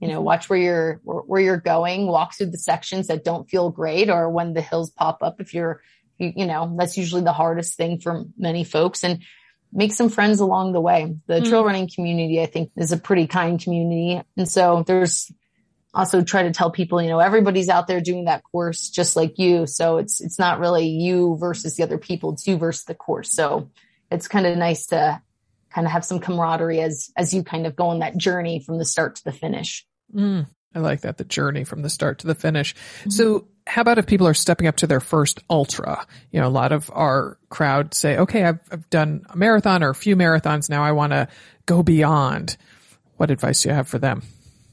you 0.00 0.08
know, 0.08 0.20
watch 0.20 0.48
where 0.48 0.58
you're, 0.58 1.00
where 1.04 1.40
you're 1.40 1.58
going, 1.58 2.06
walk 2.06 2.34
through 2.34 2.50
the 2.50 2.58
sections 2.58 3.06
that 3.06 3.24
don't 3.24 3.48
feel 3.48 3.70
great 3.70 4.10
or 4.10 4.28
when 4.30 4.54
the 4.54 4.62
hills 4.62 4.90
pop 4.90 5.22
up. 5.22 5.40
If 5.40 5.54
you're, 5.54 5.82
you, 6.18 6.32
you 6.34 6.46
know, 6.46 6.74
that's 6.78 6.96
usually 6.96 7.22
the 7.22 7.32
hardest 7.32 7.76
thing 7.76 8.00
for 8.00 8.24
many 8.36 8.64
folks. 8.64 9.04
And 9.04 9.22
make 9.74 9.92
some 9.92 10.08
friends 10.08 10.40
along 10.40 10.72
the 10.72 10.80
way. 10.80 11.16
The 11.26 11.40
mm. 11.40 11.48
trail 11.48 11.64
running 11.64 11.90
community, 11.92 12.40
I 12.40 12.46
think, 12.46 12.70
is 12.76 12.92
a 12.92 12.96
pretty 12.96 13.26
kind 13.26 13.60
community. 13.60 14.22
And 14.36 14.48
so 14.48 14.84
there's 14.86 15.30
also 15.92 16.22
try 16.22 16.44
to 16.44 16.52
tell 16.52 16.70
people, 16.70 17.02
you 17.02 17.08
know, 17.08 17.18
everybody's 17.18 17.68
out 17.68 17.86
there 17.88 18.00
doing 18.00 18.24
that 18.24 18.42
course 18.44 18.88
just 18.88 19.16
like 19.16 19.38
you. 19.38 19.66
So 19.66 19.98
it's, 19.98 20.20
it's 20.20 20.38
not 20.38 20.60
really 20.60 20.88
you 20.88 21.36
versus 21.38 21.76
the 21.76 21.82
other 21.82 21.98
people. 21.98 22.32
It's 22.32 22.46
you 22.46 22.56
versus 22.56 22.84
the 22.84 22.94
course. 22.94 23.32
So 23.32 23.70
it's 24.10 24.28
kind 24.28 24.46
of 24.46 24.56
nice 24.56 24.86
to 24.86 25.20
kind 25.70 25.86
of 25.86 25.92
have 25.92 26.04
some 26.04 26.20
camaraderie 26.20 26.80
as, 26.80 27.10
as 27.16 27.34
you 27.34 27.42
kind 27.42 27.66
of 27.66 27.74
go 27.74 27.88
on 27.88 27.98
that 27.98 28.16
journey 28.16 28.60
from 28.60 28.78
the 28.78 28.84
start 28.84 29.16
to 29.16 29.24
the 29.24 29.32
finish. 29.32 29.86
Mm. 30.14 30.46
I 30.74 30.78
like 30.78 31.02
that, 31.02 31.18
the 31.18 31.24
journey 31.24 31.64
from 31.64 31.82
the 31.82 31.90
start 31.90 32.20
to 32.20 32.26
the 32.26 32.34
finish. 32.34 32.74
Mm-hmm. 32.74 33.10
So 33.10 33.48
how 33.66 33.82
about 33.82 33.98
if 33.98 34.06
people 34.06 34.26
are 34.26 34.34
stepping 34.34 34.66
up 34.66 34.76
to 34.76 34.86
their 34.86 35.00
first 35.00 35.42
ultra? 35.48 36.06
You 36.30 36.40
know, 36.40 36.46
a 36.46 36.50
lot 36.50 36.72
of 36.72 36.90
our 36.92 37.38
crowd 37.48 37.94
say, 37.94 38.18
okay, 38.18 38.44
I've, 38.44 38.60
I've 38.70 38.88
done 38.90 39.24
a 39.30 39.36
marathon 39.36 39.82
or 39.82 39.90
a 39.90 39.94
few 39.94 40.16
marathons. 40.16 40.68
Now 40.68 40.84
I 40.84 40.92
want 40.92 41.12
to 41.12 41.28
go 41.66 41.82
beyond. 41.82 42.56
What 43.16 43.30
advice 43.30 43.62
do 43.62 43.70
you 43.70 43.74
have 43.74 43.88
for 43.88 43.98
them? 43.98 44.22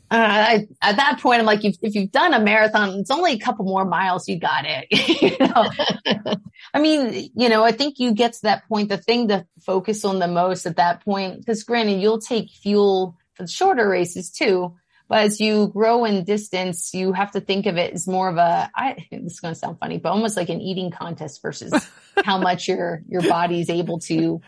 Uh, 0.09 0.15
I, 0.19 0.67
at 0.81 0.97
that 0.97 1.19
point, 1.21 1.39
I'm 1.39 1.45
like, 1.45 1.63
if, 1.63 1.77
if, 1.81 1.95
you've 1.95 2.11
done 2.11 2.33
a 2.33 2.39
marathon, 2.39 2.99
it's 2.99 3.11
only 3.11 3.31
a 3.31 3.39
couple 3.39 3.63
more 3.63 3.85
miles. 3.85 4.27
You 4.27 4.39
got 4.39 4.65
it. 4.67 4.87
you 5.21 5.37
know? 5.39 6.35
I 6.73 6.81
mean, 6.81 7.29
you 7.33 7.47
know, 7.47 7.63
I 7.63 7.71
think 7.71 7.97
you 7.97 8.13
get 8.13 8.33
to 8.33 8.41
that 8.43 8.67
point. 8.67 8.89
The 8.89 8.97
thing 8.97 9.29
to 9.29 9.47
focus 9.61 10.03
on 10.03 10.19
the 10.19 10.27
most 10.27 10.65
at 10.65 10.75
that 10.75 11.05
point, 11.05 11.39
because 11.39 11.63
granted, 11.63 12.01
you'll 12.01 12.19
take 12.19 12.49
fuel 12.49 13.17
for 13.35 13.43
the 13.43 13.49
shorter 13.49 13.87
races 13.87 14.29
too, 14.29 14.75
but 15.11 15.25
as 15.25 15.41
you 15.41 15.67
grow 15.67 16.05
in 16.05 16.23
distance, 16.23 16.93
you 16.93 17.11
have 17.11 17.31
to 17.31 17.41
think 17.41 17.65
of 17.65 17.75
it 17.75 17.93
as 17.93 18.07
more 18.07 18.29
of 18.29 18.37
a, 18.37 18.71
I, 18.73 18.95
this 19.11 19.33
is 19.33 19.39
going 19.41 19.53
to 19.53 19.59
sound 19.59 19.77
funny, 19.77 19.97
but 19.97 20.07
almost 20.07 20.37
like 20.37 20.47
an 20.47 20.61
eating 20.61 20.89
contest 20.89 21.41
versus 21.41 21.73
how 22.23 22.37
much 22.37 22.69
your, 22.69 23.03
your 23.09 23.21
body 23.21 23.59
is 23.59 23.69
able 23.69 23.99
to, 23.99 24.39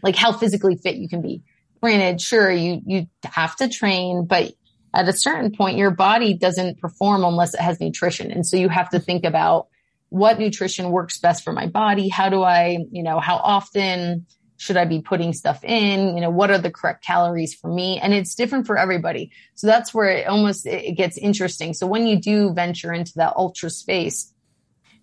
like 0.00 0.14
how 0.14 0.30
physically 0.30 0.76
fit 0.76 0.94
you 0.94 1.08
can 1.08 1.20
be. 1.20 1.42
Granted, 1.82 2.20
sure, 2.20 2.48
you, 2.48 2.80
you 2.86 3.06
have 3.24 3.56
to 3.56 3.68
train, 3.68 4.24
but 4.24 4.52
at 4.94 5.08
a 5.08 5.12
certain 5.12 5.50
point, 5.50 5.78
your 5.78 5.90
body 5.90 6.34
doesn't 6.34 6.78
perform 6.78 7.24
unless 7.24 7.54
it 7.54 7.60
has 7.60 7.80
nutrition. 7.80 8.30
And 8.30 8.46
so 8.46 8.56
you 8.56 8.68
have 8.68 8.90
to 8.90 9.00
think 9.00 9.24
about 9.24 9.66
what 10.10 10.38
nutrition 10.38 10.92
works 10.92 11.18
best 11.18 11.42
for 11.42 11.52
my 11.52 11.66
body. 11.66 12.08
How 12.08 12.28
do 12.28 12.40
I, 12.40 12.78
you 12.92 13.02
know, 13.02 13.18
how 13.18 13.38
often, 13.38 14.26
should 14.58 14.76
I 14.76 14.84
be 14.84 15.00
putting 15.00 15.32
stuff 15.32 15.62
in? 15.62 16.16
You 16.16 16.20
know, 16.20 16.30
what 16.30 16.50
are 16.50 16.58
the 16.58 16.70
correct 16.70 17.04
calories 17.04 17.54
for 17.54 17.72
me? 17.72 17.98
And 18.00 18.12
it's 18.12 18.34
different 18.34 18.66
for 18.66 18.76
everybody. 18.76 19.30
So 19.54 19.68
that's 19.68 19.94
where 19.94 20.08
it 20.08 20.26
almost 20.26 20.66
it 20.66 20.96
gets 20.96 21.16
interesting. 21.16 21.72
So 21.74 21.86
when 21.86 22.06
you 22.06 22.20
do 22.20 22.52
venture 22.52 22.92
into 22.92 23.12
that 23.16 23.34
ultra 23.36 23.70
space, 23.70 24.34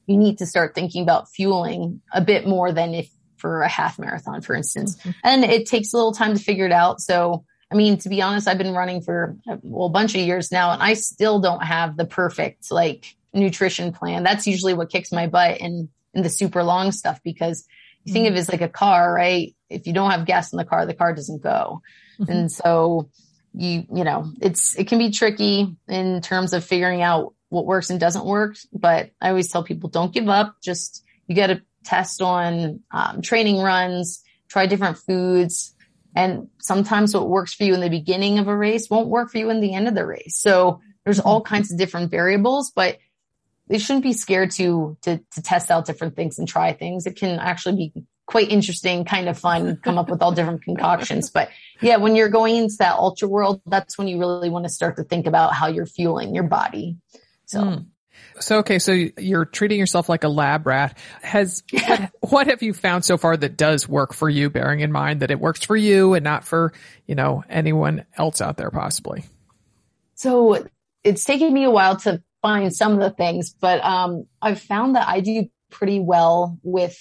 you 0.07 0.17
need 0.17 0.37
to 0.39 0.45
start 0.45 0.75
thinking 0.75 1.03
about 1.03 1.29
fueling 1.29 2.01
a 2.13 2.19
bit 2.21 2.45
more 2.45 2.73
than 2.73 2.93
if 2.93 3.09
for 3.37 3.61
a 3.61 3.69
half 3.69 3.97
marathon, 3.97 4.41
for 4.41 4.55
instance. 4.55 4.97
Mm-hmm. 4.97 5.11
And 5.23 5.45
it 5.45 5.67
takes 5.67 5.93
a 5.93 5.97
little 5.97 6.13
time 6.13 6.35
to 6.35 6.43
figure 6.43 6.65
it 6.65 6.73
out. 6.73 6.99
So 6.99 7.45
I 7.71 7.75
mean, 7.75 7.97
to 7.99 8.09
be 8.09 8.21
honest, 8.21 8.47
I've 8.47 8.57
been 8.57 8.75
running 8.75 9.01
for 9.01 9.37
well, 9.63 9.87
a 9.87 9.91
bunch 9.91 10.15
of 10.15 10.21
years 10.21 10.51
now 10.51 10.71
and 10.71 10.83
I 10.83 10.93
still 10.93 11.39
don't 11.39 11.63
have 11.63 11.95
the 11.95 12.05
perfect 12.05 12.71
like 12.71 13.15
nutrition 13.33 13.93
plan. 13.93 14.23
That's 14.23 14.47
usually 14.47 14.73
what 14.73 14.89
kicks 14.89 15.13
my 15.13 15.27
butt 15.27 15.59
in, 15.59 15.89
in 16.13 16.23
the 16.23 16.29
super 16.29 16.61
long 16.61 16.91
stuff 16.91 17.21
because 17.23 17.65
you 18.05 18.13
think 18.13 18.27
of 18.27 18.35
it 18.35 18.39
as 18.39 18.49
like 18.49 18.61
a 18.61 18.69
car, 18.69 19.13
right? 19.13 19.55
If 19.69 19.87
you 19.87 19.93
don't 19.93 20.11
have 20.11 20.25
gas 20.25 20.53
in 20.53 20.57
the 20.57 20.65
car, 20.65 20.85
the 20.85 20.93
car 20.93 21.13
doesn't 21.13 21.41
go. 21.41 21.81
Mm-hmm. 22.19 22.31
And 22.31 22.51
so 22.51 23.09
you, 23.53 23.85
you 23.93 24.03
know, 24.03 24.31
it's, 24.41 24.77
it 24.77 24.87
can 24.87 24.99
be 24.99 25.11
tricky 25.11 25.75
in 25.87 26.21
terms 26.21 26.53
of 26.53 26.63
figuring 26.63 27.01
out 27.01 27.33
what 27.49 27.65
works 27.65 27.89
and 27.89 27.99
doesn't 27.99 28.25
work. 28.25 28.55
But 28.71 29.11
I 29.19 29.29
always 29.29 29.51
tell 29.51 29.63
people 29.63 29.89
don't 29.89 30.13
give 30.13 30.29
up. 30.29 30.55
Just, 30.63 31.03
you 31.27 31.35
got 31.35 31.47
to 31.47 31.61
test 31.83 32.21
on 32.21 32.81
um, 32.91 33.21
training 33.21 33.59
runs, 33.59 34.23
try 34.49 34.67
different 34.67 34.97
foods. 34.97 35.73
And 36.15 36.49
sometimes 36.59 37.13
what 37.13 37.27
works 37.27 37.53
for 37.53 37.63
you 37.63 37.73
in 37.73 37.81
the 37.81 37.89
beginning 37.89 38.39
of 38.39 38.47
a 38.47 38.55
race 38.55 38.89
won't 38.89 39.09
work 39.09 39.31
for 39.31 39.37
you 39.37 39.49
in 39.49 39.61
the 39.61 39.73
end 39.73 39.87
of 39.87 39.95
the 39.95 40.05
race. 40.05 40.37
So 40.37 40.79
there's 41.03 41.19
all 41.19 41.41
mm-hmm. 41.41 41.53
kinds 41.53 41.71
of 41.71 41.77
different 41.77 42.11
variables, 42.11 42.71
but 42.71 42.97
they 43.67 43.77
shouldn't 43.77 44.03
be 44.03 44.13
scared 44.13 44.51
to, 44.51 44.97
to, 45.01 45.19
to 45.31 45.41
test 45.41 45.71
out 45.71 45.85
different 45.85 46.15
things 46.15 46.37
and 46.37 46.47
try 46.47 46.73
things. 46.73 47.07
It 47.07 47.15
can 47.15 47.39
actually 47.39 47.91
be 47.93 48.03
quite 48.25 48.49
interesting, 48.49 49.05
kind 49.05 49.29
of 49.29 49.37
fun, 49.37 49.77
come 49.77 49.97
up 49.97 50.09
with 50.09 50.21
all 50.21 50.31
different 50.31 50.63
concoctions. 50.63 51.29
But 51.29 51.49
yeah, 51.81 51.97
when 51.97 52.15
you're 52.15 52.29
going 52.29 52.55
into 52.55 52.75
that 52.79 52.95
ultra 52.95 53.27
world, 53.27 53.61
that's 53.65 53.97
when 53.97 54.07
you 54.07 54.19
really 54.19 54.49
want 54.49 54.65
to 54.65 54.69
start 54.69 54.97
to 54.97 55.03
think 55.03 55.27
about 55.27 55.53
how 55.53 55.67
you're 55.67 55.85
fueling 55.85 56.33
your 56.33 56.43
body. 56.43 56.97
So. 57.45 57.61
Mm. 57.61 57.85
So 58.39 58.59
okay, 58.59 58.79
so 58.79 58.91
you're 58.91 59.45
treating 59.45 59.79
yourself 59.79 60.09
like 60.09 60.23
a 60.23 60.29
lab 60.29 60.65
rat. 60.67 60.97
Has 61.21 61.63
what, 61.71 62.11
what, 62.29 62.47
have 62.47 62.63
you 62.63 62.73
found 62.73 63.05
so 63.05 63.17
far 63.17 63.35
that 63.35 63.55
does 63.57 63.87
work 63.87 64.13
for 64.13 64.29
you? 64.29 64.49
Bearing 64.49 64.81
in 64.81 64.91
mind 64.91 65.21
that 65.21 65.31
it 65.31 65.39
works 65.39 65.63
for 65.63 65.75
you 65.75 66.13
and 66.13 66.23
not 66.23 66.43
for 66.43 66.73
you 67.07 67.15
know 67.15 67.43
anyone 67.49 68.05
else 68.17 68.41
out 68.41 68.57
there, 68.57 68.71
possibly. 68.71 69.25
So 70.15 70.65
it's 71.03 71.23
taken 71.23 71.53
me 71.53 71.63
a 71.63 71.71
while 71.71 71.97
to 71.97 72.21
find 72.45 72.71
some 72.71 72.93
of 72.93 72.99
the 72.99 73.09
things, 73.09 73.49
but 73.49 73.83
um, 73.83 74.27
I've 74.39 74.61
found 74.61 74.95
that 74.95 75.07
I 75.07 75.19
do 75.19 75.47
pretty 75.71 75.99
well 75.99 76.59
with 76.61 76.95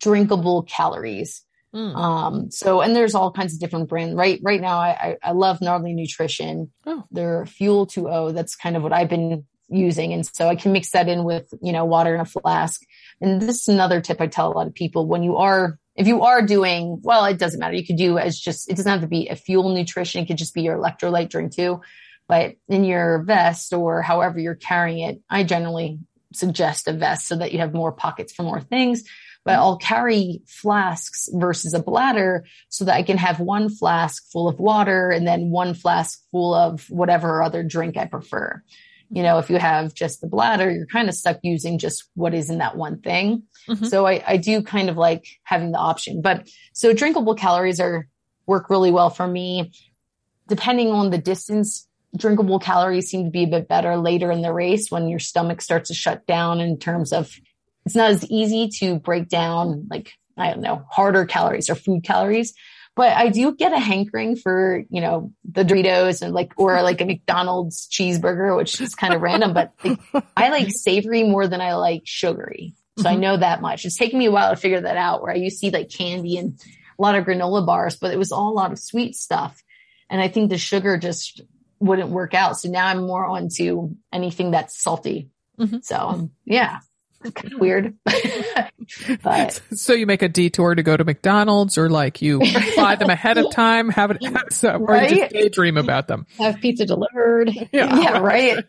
drinkable 0.00 0.62
calories. 0.62 1.42
Mm. 1.74 1.94
Um, 1.94 2.50
so, 2.50 2.80
and 2.80 2.96
there's 2.96 3.14
all 3.14 3.30
kinds 3.30 3.52
of 3.52 3.60
different 3.60 3.90
brands. 3.90 4.14
Right, 4.14 4.40
right 4.42 4.60
now, 4.60 4.78
I, 4.78 4.88
I, 4.88 5.16
I 5.22 5.32
love 5.32 5.60
Gnarly 5.60 5.92
Nutrition. 5.92 6.72
Oh. 6.86 7.04
Their 7.10 7.44
Fuel 7.44 7.86
2O. 7.86 8.32
That's 8.32 8.56
kind 8.56 8.74
of 8.74 8.82
what 8.82 8.94
I've 8.94 9.10
been 9.10 9.44
using, 9.68 10.14
and 10.14 10.26
so 10.26 10.48
I 10.48 10.56
can 10.56 10.72
mix 10.72 10.92
that 10.92 11.08
in 11.08 11.24
with 11.24 11.52
you 11.60 11.72
know 11.72 11.84
water 11.84 12.14
in 12.14 12.20
a 12.22 12.24
flask. 12.24 12.80
And 13.20 13.42
this 13.42 13.60
is 13.60 13.68
another 13.68 14.00
tip 14.00 14.18
I 14.18 14.28
tell 14.28 14.50
a 14.50 14.56
lot 14.56 14.66
of 14.66 14.74
people: 14.74 15.06
when 15.06 15.22
you 15.22 15.36
are, 15.36 15.78
if 15.94 16.06
you 16.06 16.22
are 16.22 16.40
doing, 16.40 17.00
well, 17.02 17.26
it 17.26 17.38
doesn't 17.38 17.60
matter. 17.60 17.76
You 17.76 17.86
could 17.86 17.98
do 17.98 18.16
as 18.16 18.40
just. 18.40 18.70
It 18.70 18.76
doesn't 18.76 18.90
have 18.90 19.02
to 19.02 19.06
be 19.06 19.28
a 19.28 19.36
fuel 19.36 19.74
nutrition. 19.74 20.22
It 20.22 20.26
could 20.26 20.38
just 20.38 20.54
be 20.54 20.62
your 20.62 20.78
electrolyte 20.78 21.28
drink 21.28 21.54
too. 21.54 21.82
But 22.30 22.54
in 22.68 22.84
your 22.84 23.22
vest 23.24 23.74
or 23.74 24.00
however 24.00 24.38
you're 24.38 24.54
carrying 24.54 25.00
it, 25.00 25.20
I 25.28 25.42
generally 25.44 25.98
suggest 26.32 26.88
a 26.88 26.92
vest 26.92 27.26
so 27.26 27.36
that 27.36 27.52
you 27.52 27.58
have 27.58 27.74
more 27.74 27.92
pockets 27.92 28.32
for 28.32 28.44
more 28.44 28.60
things 28.60 29.04
but 29.44 29.54
I'll 29.54 29.78
carry 29.78 30.42
flasks 30.46 31.28
versus 31.32 31.74
a 31.74 31.82
bladder 31.82 32.44
so 32.68 32.84
that 32.84 32.94
I 32.94 33.02
can 33.02 33.16
have 33.18 33.40
one 33.40 33.68
flask 33.68 34.30
full 34.30 34.48
of 34.48 34.58
water 34.58 35.10
and 35.10 35.26
then 35.26 35.50
one 35.50 35.74
flask 35.74 36.22
full 36.30 36.54
of 36.54 36.88
whatever 36.90 37.42
other 37.42 37.62
drink 37.62 37.96
I 37.96 38.04
prefer. 38.04 38.62
You 39.10 39.22
know, 39.22 39.38
if 39.38 39.50
you 39.50 39.58
have 39.58 39.94
just 39.94 40.20
the 40.20 40.28
bladder, 40.28 40.70
you're 40.70 40.86
kind 40.86 41.08
of 41.08 41.14
stuck 41.14 41.40
using 41.42 41.78
just 41.78 42.04
what 42.14 42.34
is 42.34 42.48
in 42.48 42.58
that 42.58 42.76
one 42.76 43.00
thing. 43.00 43.44
Mm-hmm. 43.68 43.86
So 43.86 44.06
I, 44.06 44.22
I 44.26 44.36
do 44.36 44.62
kind 44.62 44.88
of 44.88 44.96
like 44.96 45.26
having 45.42 45.72
the 45.72 45.78
option, 45.78 46.22
but 46.22 46.48
so 46.72 46.92
drinkable 46.92 47.34
calories 47.34 47.80
are 47.80 48.06
work 48.46 48.70
really 48.70 48.92
well 48.92 49.10
for 49.10 49.26
me. 49.26 49.72
Depending 50.46 50.88
on 50.92 51.10
the 51.10 51.18
distance, 51.18 51.88
drinkable 52.16 52.58
calories 52.58 53.08
seem 53.08 53.24
to 53.24 53.30
be 53.30 53.44
a 53.44 53.48
bit 53.48 53.68
better 53.68 53.96
later 53.96 54.30
in 54.30 54.42
the 54.42 54.52
race 54.52 54.90
when 54.90 55.08
your 55.08 55.18
stomach 55.18 55.60
starts 55.60 55.88
to 55.88 55.94
shut 55.94 56.26
down 56.26 56.60
in 56.60 56.78
terms 56.78 57.12
of 57.12 57.32
it's 57.86 57.94
not 57.94 58.10
as 58.10 58.28
easy 58.30 58.68
to 58.80 58.98
break 58.98 59.28
down 59.28 59.86
like, 59.90 60.12
I 60.36 60.50
don't 60.50 60.62
know, 60.62 60.84
harder 60.90 61.24
calories 61.24 61.70
or 61.70 61.74
food 61.74 62.04
calories. 62.04 62.54
But 62.96 63.16
I 63.16 63.28
do 63.28 63.54
get 63.54 63.72
a 63.72 63.78
hankering 63.78 64.36
for, 64.36 64.84
you 64.90 65.00
know, 65.00 65.32
the 65.50 65.64
Doritos 65.64 66.22
and 66.22 66.34
like, 66.34 66.52
or 66.56 66.82
like 66.82 67.00
a 67.00 67.06
McDonald's 67.06 67.88
cheeseburger, 67.88 68.56
which 68.56 68.80
is 68.80 68.94
kind 68.94 69.14
of 69.14 69.22
random, 69.22 69.54
but 69.54 69.72
like, 69.84 69.98
I 70.36 70.50
like 70.50 70.70
savory 70.70 71.22
more 71.22 71.46
than 71.46 71.60
I 71.60 71.74
like 71.74 72.02
sugary. 72.04 72.74
So 72.98 73.04
mm-hmm. 73.04 73.16
I 73.16 73.20
know 73.20 73.36
that 73.36 73.62
much. 73.62 73.84
It's 73.84 73.96
taken 73.96 74.18
me 74.18 74.26
a 74.26 74.30
while 74.30 74.50
to 74.50 74.60
figure 74.60 74.80
that 74.80 74.96
out 74.96 75.22
where 75.22 75.32
I 75.32 75.36
used 75.36 75.56
to 75.56 75.58
see 75.60 75.70
like 75.70 75.88
candy 75.88 76.36
and 76.36 76.60
a 76.98 77.02
lot 77.02 77.14
of 77.14 77.24
granola 77.24 77.64
bars, 77.64 77.96
but 77.96 78.12
it 78.12 78.18
was 78.18 78.32
all 78.32 78.50
a 78.50 78.58
lot 78.58 78.72
of 78.72 78.78
sweet 78.78 79.14
stuff. 79.14 79.62
And 80.10 80.20
I 80.20 80.28
think 80.28 80.50
the 80.50 80.58
sugar 80.58 80.98
just 80.98 81.40
wouldn't 81.80 82.10
work 82.10 82.34
out. 82.34 82.58
So 82.58 82.68
now 82.68 82.86
I'm 82.86 83.06
more 83.06 83.24
onto 83.24 83.90
anything 84.12 84.52
that's 84.52 84.80
salty. 84.80 85.30
Mm-hmm. 85.58 85.78
So 85.82 86.30
yeah 86.44 86.80
kind 87.34 87.52
of 87.52 87.60
weird. 87.60 87.94
but 89.22 89.60
so 89.72 89.92
you 89.92 90.06
make 90.06 90.22
a 90.22 90.28
detour 90.28 90.74
to 90.74 90.82
go 90.82 90.96
to 90.96 91.04
McDonald's 91.04 91.76
or 91.76 91.90
like 91.90 92.22
you 92.22 92.40
buy 92.76 92.96
them 92.96 93.10
ahead 93.10 93.38
of 93.38 93.50
time, 93.52 93.90
have 93.90 94.10
it, 94.10 94.22
so, 94.52 94.76
or 94.76 94.96
you 95.02 95.16
just 95.16 95.32
daydream 95.32 95.76
about 95.76 96.08
them. 96.08 96.26
Have 96.38 96.60
pizza 96.60 96.86
delivered. 96.86 97.50
Yeah, 97.72 98.00
yeah 98.00 98.18
right. 98.18 98.64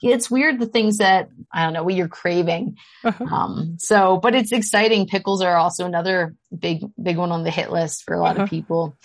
it's 0.00 0.30
weird 0.30 0.58
the 0.58 0.66
things 0.66 0.98
that 0.98 1.28
I 1.52 1.64
don't 1.64 1.72
know 1.72 1.82
what 1.82 1.94
you're 1.94 2.08
craving. 2.08 2.76
Uh-huh. 3.04 3.24
Um, 3.24 3.76
so, 3.78 4.16
but 4.16 4.34
it's 4.34 4.52
exciting. 4.52 5.06
Pickles 5.06 5.42
are 5.42 5.56
also 5.56 5.84
another 5.84 6.34
big, 6.56 6.82
big 7.00 7.18
one 7.18 7.30
on 7.30 7.42
the 7.42 7.50
hit 7.50 7.70
list 7.70 8.04
for 8.04 8.14
a 8.14 8.20
lot 8.20 8.36
uh-huh. 8.36 8.44
of 8.44 8.50
people 8.50 8.96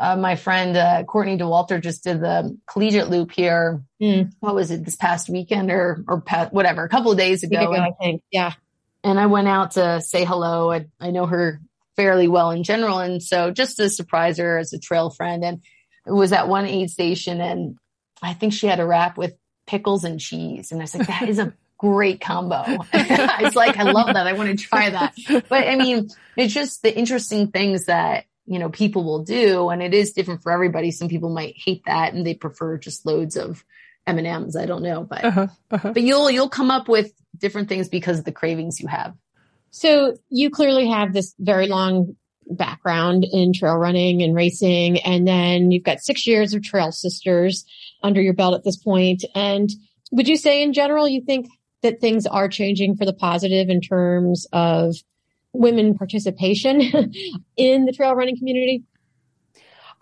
uh, 0.00 0.16
my 0.16 0.34
friend 0.34 0.76
uh, 0.78 1.04
Courtney 1.04 1.36
Dauwalter 1.36 1.80
just 1.80 2.04
did 2.04 2.20
the 2.20 2.58
collegiate 2.66 3.10
loop 3.10 3.32
here. 3.32 3.82
Mm. 4.00 4.32
What 4.40 4.54
was 4.54 4.70
it 4.70 4.82
this 4.82 4.96
past 4.96 5.28
weekend 5.28 5.70
or 5.70 6.02
or 6.08 6.22
past, 6.22 6.54
whatever, 6.54 6.84
a 6.84 6.88
couple 6.88 7.12
of 7.12 7.18
days 7.18 7.42
ago? 7.42 7.60
ago 7.60 7.72
and, 7.74 7.82
I 7.82 7.90
think, 8.00 8.22
yeah. 8.32 8.54
And 9.04 9.20
I 9.20 9.26
went 9.26 9.46
out 9.46 9.72
to 9.72 10.00
say 10.00 10.24
hello. 10.24 10.72
I, 10.72 10.86
I 10.98 11.10
know 11.10 11.26
her 11.26 11.60
fairly 11.96 12.28
well 12.28 12.50
in 12.50 12.64
general, 12.64 12.98
and 13.00 13.22
so 13.22 13.50
just 13.50 13.76
to 13.76 13.90
surprise 13.90 14.38
her 14.38 14.56
as 14.56 14.72
a 14.72 14.78
trail 14.78 15.10
friend, 15.10 15.44
and 15.44 15.60
it 16.06 16.12
was 16.12 16.32
at 16.32 16.48
one 16.48 16.64
aid 16.64 16.90
station, 16.90 17.42
and 17.42 17.76
I 18.22 18.32
think 18.32 18.54
she 18.54 18.68
had 18.68 18.80
a 18.80 18.86
wrap 18.86 19.18
with 19.18 19.34
pickles 19.66 20.04
and 20.04 20.18
cheese, 20.18 20.72
and 20.72 20.80
I 20.80 20.84
was 20.84 20.94
like, 20.94 21.08
that 21.08 21.28
is 21.28 21.38
a 21.38 21.52
great 21.78 22.22
combo. 22.22 22.64
it's 22.94 23.56
like 23.56 23.76
I 23.76 23.82
love 23.82 24.06
that. 24.06 24.26
I 24.26 24.32
want 24.32 24.58
to 24.58 24.64
try 24.64 24.88
that. 24.88 25.14
But 25.28 25.68
I 25.68 25.76
mean, 25.76 26.08
it's 26.36 26.54
just 26.54 26.82
the 26.82 26.96
interesting 26.96 27.48
things 27.48 27.84
that 27.84 28.24
you 28.50 28.58
know, 28.58 28.68
people 28.68 29.04
will 29.04 29.22
do. 29.22 29.68
And 29.68 29.80
it 29.80 29.94
is 29.94 30.12
different 30.12 30.42
for 30.42 30.50
everybody. 30.50 30.90
Some 30.90 31.08
people 31.08 31.30
might 31.30 31.54
hate 31.56 31.84
that 31.86 32.14
and 32.14 32.26
they 32.26 32.34
prefer 32.34 32.78
just 32.78 33.06
loads 33.06 33.36
of 33.36 33.64
M&Ms. 34.08 34.56
I 34.56 34.66
don't 34.66 34.82
know, 34.82 35.04
but, 35.04 35.24
uh-huh, 35.24 35.46
uh-huh. 35.70 35.92
but 35.92 36.02
you'll, 36.02 36.28
you'll 36.28 36.48
come 36.48 36.68
up 36.68 36.88
with 36.88 37.12
different 37.38 37.68
things 37.68 37.88
because 37.88 38.18
of 38.18 38.24
the 38.24 38.32
cravings 38.32 38.80
you 38.80 38.88
have. 38.88 39.14
So 39.70 40.16
you 40.30 40.50
clearly 40.50 40.88
have 40.88 41.12
this 41.12 41.32
very 41.38 41.68
long 41.68 42.16
background 42.48 43.24
in 43.24 43.52
trail 43.52 43.76
running 43.76 44.20
and 44.20 44.34
racing. 44.34 44.98
And 44.98 45.28
then 45.28 45.70
you've 45.70 45.84
got 45.84 46.00
six 46.00 46.26
years 46.26 46.52
of 46.52 46.64
trail 46.64 46.90
sisters 46.90 47.64
under 48.02 48.20
your 48.20 48.34
belt 48.34 48.54
at 48.54 48.64
this 48.64 48.78
point. 48.78 49.24
And 49.36 49.70
would 50.10 50.26
you 50.26 50.36
say 50.36 50.64
in 50.64 50.72
general, 50.72 51.06
you 51.06 51.20
think 51.20 51.46
that 51.82 52.00
things 52.00 52.26
are 52.26 52.48
changing 52.48 52.96
for 52.96 53.04
the 53.06 53.12
positive 53.12 53.68
in 53.68 53.80
terms 53.80 54.48
of 54.52 54.96
women 55.52 55.96
participation 55.96 56.80
in 57.56 57.84
the 57.84 57.92
trail 57.92 58.14
running 58.14 58.38
community? 58.38 58.84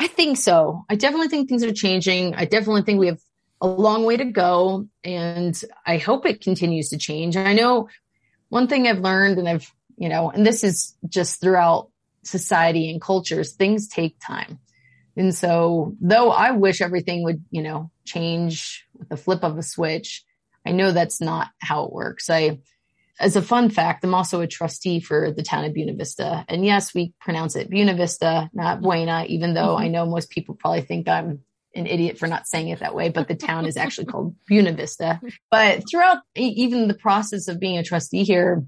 I 0.00 0.06
think 0.06 0.36
so. 0.36 0.84
I 0.88 0.94
definitely 0.94 1.28
think 1.28 1.48
things 1.48 1.64
are 1.64 1.72
changing. 1.72 2.34
I 2.34 2.44
definitely 2.44 2.82
think 2.82 3.00
we 3.00 3.08
have 3.08 3.20
a 3.60 3.66
long 3.66 4.04
way 4.04 4.16
to 4.16 4.24
go 4.24 4.86
and 5.02 5.60
I 5.84 5.98
hope 5.98 6.24
it 6.24 6.40
continues 6.40 6.90
to 6.90 6.98
change. 6.98 7.36
I 7.36 7.52
know 7.52 7.88
one 8.48 8.68
thing 8.68 8.86
I've 8.86 9.00
learned 9.00 9.38
and 9.38 9.48
I've, 9.48 9.72
you 9.96 10.08
know, 10.08 10.30
and 10.30 10.46
this 10.46 10.62
is 10.62 10.94
just 11.08 11.40
throughout 11.40 11.90
society 12.22 12.90
and 12.90 13.00
cultures, 13.00 13.54
things 13.54 13.88
take 13.88 14.16
time. 14.24 14.60
And 15.16 15.34
so 15.34 15.96
though 16.00 16.30
I 16.30 16.52
wish 16.52 16.80
everything 16.80 17.24
would, 17.24 17.44
you 17.50 17.62
know, 17.62 17.90
change 18.04 18.86
with 18.96 19.08
the 19.08 19.16
flip 19.16 19.42
of 19.42 19.58
a 19.58 19.62
switch, 19.62 20.24
I 20.64 20.70
know 20.70 20.92
that's 20.92 21.20
not 21.20 21.48
how 21.60 21.84
it 21.84 21.92
works. 21.92 22.30
I, 22.30 22.60
as 23.20 23.36
a 23.36 23.42
fun 23.42 23.70
fact, 23.70 24.04
I'm 24.04 24.14
also 24.14 24.40
a 24.40 24.46
trustee 24.46 25.00
for 25.00 25.32
the 25.32 25.42
town 25.42 25.64
of 25.64 25.74
Buena 25.74 25.94
Vista. 25.94 26.44
And 26.48 26.64
yes, 26.64 26.94
we 26.94 27.14
pronounce 27.20 27.56
it 27.56 27.70
Buena 27.70 27.94
Vista, 27.94 28.48
not 28.52 28.80
Buena, 28.80 29.24
even 29.28 29.54
though 29.54 29.74
mm-hmm. 29.74 29.84
I 29.84 29.88
know 29.88 30.06
most 30.06 30.30
people 30.30 30.54
probably 30.54 30.82
think 30.82 31.08
I'm 31.08 31.40
an 31.74 31.86
idiot 31.86 32.18
for 32.18 32.26
not 32.26 32.46
saying 32.46 32.68
it 32.68 32.80
that 32.80 32.94
way, 32.94 33.08
but 33.08 33.28
the 33.28 33.34
town 33.34 33.66
is 33.66 33.76
actually 33.76 34.06
called 34.12 34.36
Buena 34.46 34.72
Vista. 34.72 35.20
But 35.50 35.88
throughout 35.88 36.18
even 36.36 36.88
the 36.88 36.94
process 36.94 37.48
of 37.48 37.60
being 37.60 37.78
a 37.78 37.82
trustee 37.82 38.22
here 38.22 38.64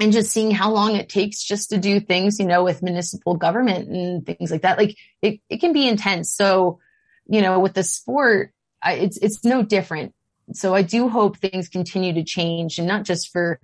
and 0.00 0.12
just 0.12 0.30
seeing 0.30 0.52
how 0.52 0.70
long 0.70 0.94
it 0.94 1.08
takes 1.08 1.42
just 1.42 1.70
to 1.70 1.78
do 1.78 1.98
things, 1.98 2.38
you 2.38 2.46
know, 2.46 2.62
with 2.62 2.82
municipal 2.84 3.34
government 3.34 3.88
and 3.88 4.24
things 4.24 4.50
like 4.50 4.62
that, 4.62 4.78
like 4.78 4.96
it, 5.22 5.40
it 5.48 5.58
can 5.58 5.72
be 5.72 5.88
intense. 5.88 6.32
So, 6.32 6.78
you 7.26 7.42
know, 7.42 7.58
with 7.58 7.74
the 7.74 7.82
sport, 7.82 8.52
I, 8.80 8.94
it's, 8.94 9.16
it's 9.16 9.44
no 9.44 9.64
different. 9.64 10.14
So 10.52 10.72
I 10.72 10.82
do 10.82 11.08
hope 11.08 11.36
things 11.36 11.68
continue 11.68 12.14
to 12.14 12.22
change 12.22 12.78
and 12.78 12.86
not 12.86 13.04
just 13.04 13.32
for 13.32 13.60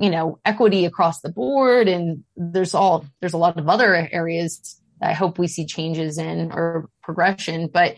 you 0.00 0.10
know, 0.10 0.38
equity 0.44 0.84
across 0.84 1.20
the 1.20 1.28
board. 1.28 1.88
And 1.88 2.24
there's 2.36 2.74
all, 2.74 3.04
there's 3.20 3.34
a 3.34 3.38
lot 3.38 3.58
of 3.58 3.68
other 3.68 3.94
areas 4.10 4.80
I 5.02 5.12
hope 5.12 5.38
we 5.38 5.48
see 5.48 5.66
changes 5.66 6.18
in 6.18 6.52
or 6.52 6.88
progression. 7.02 7.68
But 7.68 7.96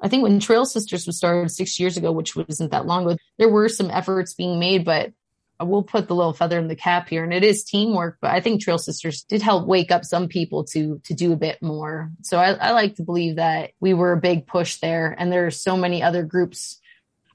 I 0.00 0.08
think 0.08 0.22
when 0.22 0.40
Trail 0.40 0.64
Sisters 0.64 1.06
was 1.06 1.16
started 1.16 1.50
six 1.50 1.78
years 1.78 1.96
ago, 1.96 2.12
which 2.12 2.36
wasn't 2.36 2.70
that 2.72 2.86
long 2.86 3.06
ago, 3.06 3.16
there 3.38 3.48
were 3.48 3.68
some 3.68 3.90
efforts 3.90 4.34
being 4.34 4.58
made, 4.58 4.84
but 4.84 5.12
we'll 5.60 5.82
put 5.82 6.06
the 6.06 6.14
little 6.14 6.32
feather 6.32 6.58
in 6.58 6.68
the 6.68 6.76
cap 6.76 7.08
here 7.08 7.24
and 7.24 7.32
it 7.32 7.42
is 7.42 7.64
teamwork, 7.64 8.18
but 8.20 8.30
I 8.30 8.40
think 8.40 8.60
Trail 8.60 8.78
Sisters 8.78 9.24
did 9.24 9.42
help 9.42 9.66
wake 9.66 9.90
up 9.90 10.04
some 10.04 10.28
people 10.28 10.64
to, 10.66 11.00
to 11.04 11.14
do 11.14 11.32
a 11.32 11.36
bit 11.36 11.60
more. 11.60 12.10
So 12.22 12.38
I, 12.38 12.52
I 12.52 12.70
like 12.70 12.96
to 12.96 13.02
believe 13.02 13.36
that 13.36 13.72
we 13.80 13.92
were 13.92 14.12
a 14.12 14.20
big 14.20 14.46
push 14.46 14.76
there 14.76 15.14
and 15.18 15.32
there 15.32 15.46
are 15.46 15.50
so 15.50 15.76
many 15.76 16.00
other 16.02 16.22
groups 16.22 16.80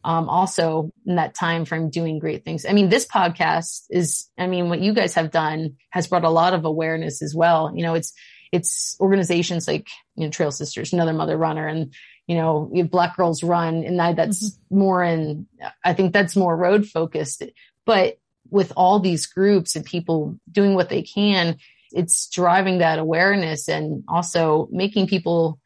um, 0.03 0.29
also 0.29 0.91
in 1.05 1.15
that 1.15 1.33
time 1.33 1.65
frame 1.65 1.89
doing 1.89 2.19
great 2.19 2.43
things. 2.43 2.65
I 2.65 2.73
mean, 2.73 2.89
this 2.89 3.05
podcast 3.07 3.83
is, 3.89 4.29
I 4.37 4.47
mean, 4.47 4.69
what 4.69 4.81
you 4.81 4.93
guys 4.93 5.13
have 5.15 5.31
done 5.31 5.77
has 5.91 6.07
brought 6.07 6.25
a 6.25 6.29
lot 6.29 6.53
of 6.53 6.65
awareness 6.65 7.21
as 7.21 7.33
well. 7.33 7.71
You 7.75 7.83
know, 7.83 7.93
it's, 7.93 8.13
it's 8.51 8.97
organizations 8.99 9.67
like, 9.67 9.87
you 10.15 10.25
know, 10.25 10.29
Trail 10.29 10.51
Sisters, 10.51 10.93
another 10.93 11.13
mother 11.13 11.37
runner 11.37 11.67
and, 11.67 11.93
you 12.27 12.35
know, 12.35 12.71
Black 12.91 13.17
Girls 13.17 13.43
Run 13.43 13.83
and 13.83 13.99
that, 13.99 14.15
that's 14.15 14.51
mm-hmm. 14.51 14.77
more 14.77 15.03
in, 15.03 15.47
I 15.83 15.93
think 15.93 16.13
that's 16.13 16.35
more 16.35 16.55
road 16.55 16.85
focused. 16.85 17.43
But 17.85 18.17
with 18.49 18.71
all 18.77 18.99
these 18.99 19.25
groups 19.25 19.75
and 19.75 19.85
people 19.85 20.37
doing 20.51 20.75
what 20.75 20.89
they 20.89 21.01
can, 21.01 21.57
it's 21.91 22.29
driving 22.29 22.79
that 22.79 22.99
awareness 22.99 23.67
and 23.69 24.03
also 24.07 24.67
making 24.71 25.07
people 25.07 25.59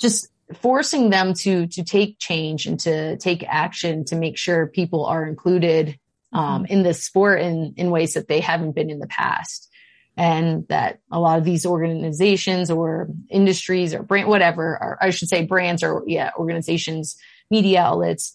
just 0.00 0.28
forcing 0.54 1.10
them 1.10 1.34
to 1.34 1.66
to 1.68 1.84
take 1.84 2.18
change 2.18 2.66
and 2.66 2.78
to 2.80 3.16
take 3.18 3.44
action 3.46 4.04
to 4.06 4.16
make 4.16 4.36
sure 4.36 4.66
people 4.66 5.06
are 5.06 5.26
included 5.26 5.98
um, 6.32 6.64
mm-hmm. 6.64 6.72
in 6.72 6.82
this 6.82 7.02
sport 7.02 7.40
in 7.40 7.74
in 7.76 7.90
ways 7.90 8.14
that 8.14 8.28
they 8.28 8.40
haven't 8.40 8.72
been 8.72 8.90
in 8.90 8.98
the 8.98 9.06
past 9.06 9.68
and 10.16 10.68
that 10.68 10.98
a 11.10 11.18
lot 11.18 11.38
of 11.38 11.44
these 11.44 11.64
organizations 11.64 12.70
or 12.70 13.08
industries 13.30 13.94
or 13.94 14.02
brand 14.02 14.28
whatever 14.28 14.78
or 14.80 14.98
i 15.00 15.10
should 15.10 15.28
say 15.28 15.44
brands 15.44 15.82
or 15.82 16.02
yeah 16.06 16.30
organizations 16.36 17.16
media 17.50 17.80
outlets 17.80 18.34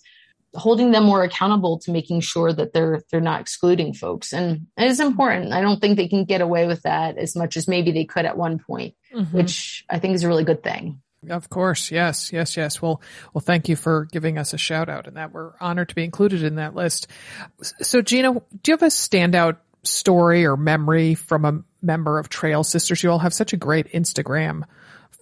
holding 0.53 0.91
them 0.91 1.03
more 1.03 1.24
accountable 1.24 1.78
to 1.78 1.91
making 1.91 2.20
sure 2.20 2.51
that 2.51 2.74
they're 2.74 3.03
they're 3.11 3.22
not 3.22 3.41
excluding 3.41 3.93
folks 3.93 4.34
and 4.34 4.68
it 4.78 4.88
is 4.88 4.99
important 4.99 5.53
i 5.53 5.61
don't 5.61 5.80
think 5.80 5.97
they 5.97 6.07
can 6.07 6.26
get 6.26 6.41
away 6.41 6.65
with 6.65 6.82
that 6.84 7.18
as 7.18 7.36
much 7.36 7.57
as 7.57 7.68
maybe 7.68 7.91
they 7.91 8.05
could 8.05 8.26
at 8.26 8.38
one 8.38 8.57
point 8.57 8.95
mm-hmm. 9.13 9.38
which 9.38 9.86
i 9.89 9.99
think 9.99 10.15
is 10.15 10.24
a 10.24 10.28
really 10.28 10.43
good 10.43 10.63
thing 10.63 11.01
of 11.30 11.50
course. 11.50 11.92
Yes. 11.92 12.32
Yes. 12.32 12.58
Yes. 12.58 12.82
Well, 12.82 13.02
well, 13.34 13.42
thank 13.42 13.70
you 13.70 13.76
for 13.76 14.06
giving 14.12 14.38
us 14.38 14.54
a 14.54 14.58
shout 14.58 14.90
out 14.90 15.08
and 15.08 15.18
that 15.18 15.34
we're 15.34 15.54
honored 15.60 15.90
to 15.90 15.96
be 15.96 16.04
included 16.04 16.44
in 16.44 16.56
that 16.56 16.76
list. 16.76 17.08
So 17.62 18.02
Gina, 18.02 18.34
do 18.34 18.72
you 18.72 18.74
have 18.74 18.84
a 18.84 18.88
standout 18.88 19.58
story 19.84 20.46
or 20.46 20.58
memory 20.58 21.16
from 21.16 21.46
a 21.46 21.64
member 21.82 22.20
of 22.20 22.30
Trail 22.30 22.64
Sisters? 22.64 23.04
You 23.04 23.12
all 23.12 23.20
have 23.20 23.34
such 23.34 23.54
a 23.54 23.58
great 23.58 23.92
Instagram 23.94 24.64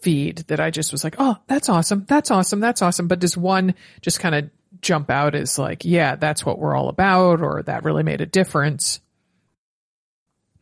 feed 0.01 0.39
that 0.47 0.60
I 0.60 0.72
just 0.72 0.91
was 0.91 1.03
like, 1.03 1.16
Oh, 1.20 1.38
that's 1.47 1.70
awesome. 1.70 2.06
That's 2.08 2.32
awesome. 2.32 2.60
That's 2.60 2.82
awesome. 2.82 3.08
But 3.08 3.20
does 3.20 3.38
one 3.38 3.76
just 4.01 4.20
kind 4.20 4.36
of 4.36 4.49
jump 4.82 5.10
out 5.10 5.36
as 5.36 5.58
like, 5.58 5.84
yeah, 5.86 6.16
that's 6.16 6.45
what 6.45 6.60
we're 6.60 6.76
all 6.76 6.89
about 6.89 7.41
or 7.41 7.64
that 7.64 7.84
really 7.84 8.03
made 8.03 8.22
a 8.22 8.26
difference? 8.26 8.99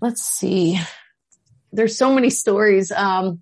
Let's 0.01 0.23
see. 0.23 0.79
There's 1.71 1.97
so 1.97 2.13
many 2.13 2.29
stories. 2.29 2.91
Um, 2.91 3.41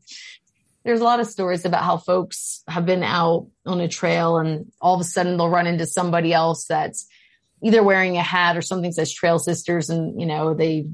there's 0.84 1.01
a 1.01 1.03
lot 1.03 1.19
of 1.19 1.27
stories 1.27 1.65
about 1.65 1.84
how 1.84 1.97
folks 1.97 2.63
have 2.67 2.86
been 2.86 3.03
out 3.03 3.47
on 3.65 3.79
a 3.79 3.88
trail 3.88 4.38
and 4.38 4.71
all 4.82 4.95
of 4.95 5.01
a 5.01 5.05
sudden 5.05 5.38
they'll 5.38 5.49
run 5.49 5.67
into 5.67 5.86
somebody 5.86 6.34
else 6.34 6.65
that's 6.65 7.07
either 7.63 7.84
wearing 7.84 8.17
a 8.17 8.23
hat 8.23 8.57
or 8.57 8.61
something 8.61 8.91
says 8.91 9.13
trail 9.13 9.39
sisters 9.39 9.89
and 9.89 10.19
you 10.19 10.25
know 10.25 10.53
they 10.53 10.88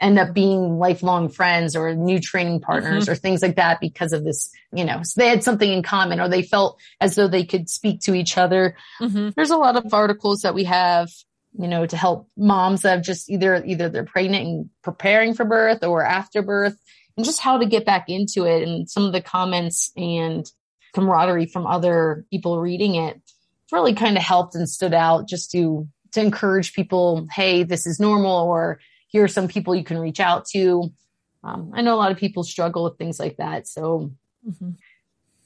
end 0.00 0.18
up 0.18 0.34
being 0.34 0.78
lifelong 0.78 1.28
friends 1.28 1.76
or 1.76 1.94
new 1.94 2.20
training 2.20 2.60
partners 2.60 3.04
mm-hmm. 3.04 3.12
or 3.12 3.14
things 3.14 3.42
like 3.42 3.56
that 3.56 3.80
because 3.80 4.12
of 4.12 4.24
this 4.24 4.50
you 4.72 4.84
know 4.84 5.00
so 5.02 5.20
they 5.20 5.28
had 5.28 5.44
something 5.44 5.72
in 5.72 5.82
common 5.82 6.20
or 6.20 6.28
they 6.28 6.42
felt 6.42 6.78
as 7.00 7.14
though 7.14 7.28
they 7.28 7.44
could 7.44 7.68
speak 7.68 8.00
to 8.00 8.14
each 8.14 8.36
other 8.36 8.76
mm-hmm. 9.00 9.30
there's 9.36 9.50
a 9.50 9.56
lot 9.56 9.76
of 9.76 9.94
articles 9.94 10.42
that 10.42 10.54
we 10.54 10.64
have 10.64 11.08
you 11.58 11.68
know 11.68 11.86
to 11.86 11.96
help 11.96 12.28
moms 12.36 12.82
that 12.82 12.96
have 12.96 13.02
just 13.02 13.30
either 13.30 13.64
either 13.64 13.88
they're 13.88 14.04
pregnant 14.04 14.46
and 14.46 14.70
preparing 14.82 15.32
for 15.32 15.44
birth 15.44 15.84
or 15.84 16.04
after 16.04 16.42
birth 16.42 16.76
and 17.16 17.24
just 17.24 17.40
how 17.40 17.58
to 17.58 17.66
get 17.66 17.84
back 17.84 18.08
into 18.08 18.44
it 18.44 18.66
and 18.66 18.90
some 18.90 19.04
of 19.04 19.12
the 19.12 19.20
comments 19.20 19.92
and 19.96 20.50
camaraderie 20.94 21.46
from 21.46 21.66
other 21.66 22.24
people 22.30 22.60
reading 22.60 22.94
it 22.94 23.20
really 23.72 23.94
kind 23.94 24.16
of 24.16 24.22
helped 24.22 24.54
and 24.54 24.68
stood 24.68 24.94
out 24.94 25.28
just 25.28 25.50
to 25.50 25.88
to 26.12 26.20
encourage 26.20 26.72
people 26.74 27.26
hey 27.32 27.64
this 27.64 27.86
is 27.86 27.98
normal 27.98 28.46
or 28.46 28.78
here 29.08 29.24
are 29.24 29.28
some 29.28 29.48
people 29.48 29.74
you 29.74 29.84
can 29.84 29.98
reach 29.98 30.20
out 30.20 30.46
to 30.46 30.92
um, 31.42 31.72
i 31.74 31.82
know 31.82 31.94
a 31.94 31.96
lot 31.96 32.12
of 32.12 32.18
people 32.18 32.44
struggle 32.44 32.84
with 32.84 32.96
things 32.96 33.18
like 33.18 33.36
that 33.36 33.66
so 33.66 34.12
mm-hmm. 34.48 34.70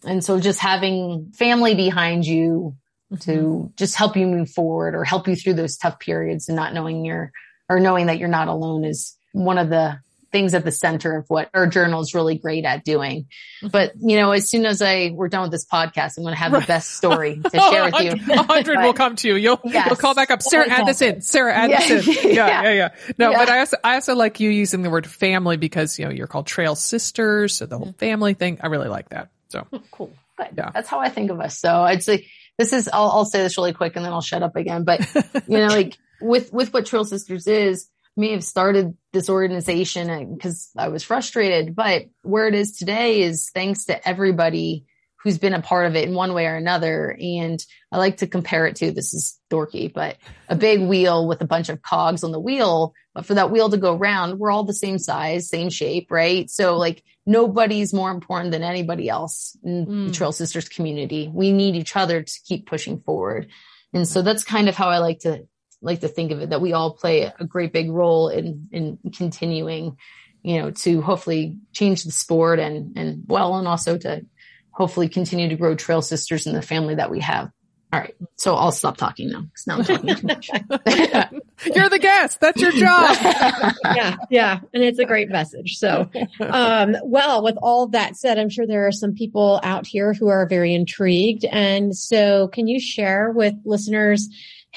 and 0.07 0.23
so 0.23 0.39
just 0.39 0.61
having 0.61 1.33
family 1.33 1.75
behind 1.75 2.27
you 2.27 2.77
mm-hmm. 3.11 3.17
to 3.17 3.73
just 3.77 3.95
help 3.95 4.17
you 4.17 4.27
move 4.27 4.51
forward 4.51 4.95
or 4.95 5.05
help 5.05 5.27
you 5.27 5.35
through 5.35 5.55
those 5.55 5.79
tough 5.79 5.99
periods 5.99 6.49
and 6.49 6.57
not 6.57 6.75
knowing 6.75 7.05
you're 7.05 7.33
or 7.71 7.81
knowing 7.81 8.07
that 8.07 8.19
you're 8.19 8.29
not 8.29 8.49
alone 8.49 8.85
is 8.85 9.17
one 9.33 9.59
of 9.59 9.69
the 9.71 9.99
things 10.31 10.55
at 10.55 10.65
the 10.65 10.73
center 10.73 11.17
of 11.17 11.25
what 11.29 11.49
our 11.55 11.67
journal 11.67 12.01
is 12.01 12.15
really 12.15 12.37
great 12.37 12.65
at 12.65 12.85
doing. 12.85 13.29
But, 13.63 13.93
you 13.99 14.17
know, 14.17 14.33
as 14.33 14.49
soon 14.51 14.67
as 14.67 14.83
I, 14.83 15.11
we're 15.13 15.29
done 15.29 15.43
with 15.43 15.51
this 15.51 15.65
podcast, 15.65 16.19
I'm 16.19 16.25
going 16.25 16.35
to 16.35 16.41
have 16.41 16.53
the 16.53 16.61
best 16.61 16.97
story 16.97 17.41
to 17.41 17.61
share 17.71 17.85
with 17.85 18.01
you. 18.01 18.35
A 18.35 18.43
hundred 18.43 18.79
will 18.81 18.93
come 18.93 19.17
to 19.17 19.29
you. 19.29 19.37
You'll, 19.37 19.61
yes. 19.65 19.87
you'll 19.87 19.97
call 19.97 20.15
back 20.15 20.31
up. 20.31 20.43
Sarah, 20.43 20.69
add 20.69 20.87
this 20.87 21.01
in. 21.01 21.23
Sarah, 21.23 21.55
add 21.55 21.71
yeah. 21.71 21.89
this 21.89 22.09
in. 22.09 22.15
Yeah, 22.39 22.47
yeah, 22.47 22.63
yeah. 22.63 22.73
yeah. 22.73 22.89
No, 23.17 23.31
yeah. 23.31 23.39
but 23.39 23.49
I 23.49 23.59
also, 23.61 23.77
I 23.83 23.95
also 23.95 24.15
like 24.15 24.39
you 24.41 24.51
using 24.51 24.83
the 24.83 24.91
word 24.91 25.07
family 25.07 25.57
because, 25.57 25.99
you 25.99 26.05
know, 26.05 26.11
you're 26.11 26.27
called 26.27 26.47
trail 26.47 26.75
sisters. 26.75 27.55
So 27.55 27.67
the 27.67 27.79
whole 27.79 27.89
mm-hmm. 27.89 27.97
family 27.97 28.35
thing, 28.35 28.59
I 28.63 28.67
really 28.67 28.89
like 28.89 29.09
that. 29.11 29.31
So 29.49 29.67
cool. 29.91 30.13
Good. 30.37 30.49
Yeah. 30.57 30.71
That's 30.73 30.89
how 30.89 31.01
I 31.01 31.09
think 31.09 31.31
of 31.31 31.41
us. 31.41 31.59
So 31.59 31.73
I'd 31.83 32.03
say 32.03 32.29
this 32.59 32.73
is, 32.73 32.89
I'll, 32.93 33.11
I'll 33.11 33.25
say 33.25 33.43
this 33.43 33.57
really 33.57 33.73
quick 33.73 33.97
and 33.97 34.05
then 34.05 34.13
I'll 34.13 34.21
shut 34.21 34.43
up 34.43 34.57
again. 34.57 34.85
But, 34.85 35.01
you 35.49 35.59
know, 35.59 35.69
like 35.69 35.97
with, 36.21 36.53
with 36.53 36.73
what 36.73 36.87
Trail 36.87 37.05
Sisters 37.05 37.47
is, 37.47 37.89
may 38.19 38.33
have 38.33 38.45
started 38.45 38.97
this 39.13 39.31
organization 39.31 40.35
because 40.35 40.71
I 40.77 40.89
was 40.89 41.03
frustrated, 41.05 41.75
but 41.75 42.07
where 42.23 42.49
it 42.49 42.55
is 42.55 42.77
today 42.77 43.23
is 43.23 43.51
thanks 43.55 43.87
to 43.87 44.09
everybody 44.09 44.85
who's 45.23 45.39
been 45.39 45.55
a 45.55 45.63
part 45.63 45.87
of 45.87 45.97
it 45.97 46.09
in 46.09 46.15
one 46.15 46.33
way 46.33 46.47
or 46.47 46.57
another. 46.57 47.17
And 47.21 47.65
I 47.91 47.99
like 47.99 48.19
to 48.19 48.27
compare 48.27 48.67
it 48.67 48.77
to 48.77 48.93
this 48.93 49.15
is 49.15 49.39
dorky, 49.51 49.93
but 49.93 50.17
a 50.49 50.55
big 50.55 50.81
wheel 50.81 51.27
with 51.27 51.41
a 51.41 51.47
bunch 51.47 51.69
of 51.69 51.83
cogs 51.83 52.23
on 52.23 52.31
the 52.33 52.41
wheel. 52.41 52.95
But 53.15 53.27
for 53.27 53.35
that 53.35 53.51
wheel 53.51 53.69
to 53.69 53.77
go 53.77 53.97
round, 53.97 54.39
we're 54.39 54.51
all 54.51 54.65
the 54.65 54.75
same 54.75 54.99
size, 54.99 55.49
same 55.49 55.71
shape, 55.71 56.11
right? 56.11 56.49
So 56.49 56.77
like 56.77 57.03
nobody's 57.27 57.93
more 57.93 58.11
important 58.11 58.53
than 58.53 58.63
anybody 58.63 59.09
else 59.09 59.57
in 59.65 59.87
mm. 59.87 60.07
the 60.07 60.13
Trail 60.13 60.33
Sisters 60.33 60.69
community. 60.69 61.29
We 61.33 61.53
need 61.53 61.75
each 61.75 61.97
other 61.97 62.23
to 62.23 62.41
keep 62.47 62.67
pushing 62.67 63.01
forward. 63.01 63.49
And 63.93 64.07
so 64.07 64.23
that's 64.23 64.45
kind 64.45 64.69
of 64.69 64.77
how 64.77 64.89
I 64.89 64.99
like 64.99 65.21
to 65.21 65.47
like 65.81 66.01
to 66.01 66.09
think 66.09 66.33
of 66.33 66.41
it 66.41 66.51
that 66.51 66.61
we 66.61 66.73
all 66.73 66.93
play 66.93 67.33
a 67.39 67.45
great 67.45 67.73
big 67.73 67.91
role 67.91 68.29
in 68.29 68.69
in 68.73 68.99
continuing 69.17 69.97
you 70.43 70.61
know 70.61 70.71
to 70.71 71.01
hopefully 71.03 71.57
change 71.73 72.05
the 72.05 72.13
sport 72.13 72.59
and 72.59 72.97
and 72.97 73.25
well 73.27 73.57
and 73.57 73.69
also 73.69 73.97
to 73.97 74.25
hopefully 74.71 75.09
continue 75.09 75.49
to 75.49 75.57
grow 75.57 75.75
trail 75.75 76.03
sisters 76.03 76.47
in 76.47 76.55
the 76.55 76.63
family 76.63 76.95
that 76.95 77.11
we 77.11 77.21
have. 77.21 77.51
All 77.91 78.01
right. 78.01 78.15
So 78.37 78.55
i'll 78.55 78.71
stop 78.71 78.99
talking 78.99 79.31
now 79.31 79.41
because 79.41 79.67
now 79.67 79.79
i'm 79.79 79.85
talking 79.85 80.15
too 80.15 80.27
much. 80.27 80.51
You're 81.75 81.89
the 81.89 81.99
guest. 81.99 82.39
That's 82.41 82.61
your 82.61 82.73
job. 82.73 83.17
Yeah 83.97 84.17
yeah. 84.31 84.61
And 84.75 84.83
it's 84.83 84.99
a 84.99 85.07
great 85.07 85.31
message. 85.31 85.77
So 85.77 86.11
um 86.41 86.97
well 87.03 87.43
with 87.43 87.57
all 87.63 87.89
that 87.89 88.17
said 88.17 88.39
i'm 88.39 88.51
sure 88.51 88.67
there 88.67 88.87
are 88.87 88.93
some 88.93 89.15
people 89.15 89.59
out 89.63 89.87
here 89.87 90.13
who 90.13 90.29
are 90.29 90.47
very 90.47 90.75
intrigued. 90.75 91.47
And 91.47 91.97
so 91.97 92.49
can 92.49 92.69
you 92.69 92.79
share 92.79 93.33
with 93.33 93.55
listeners 93.65 94.29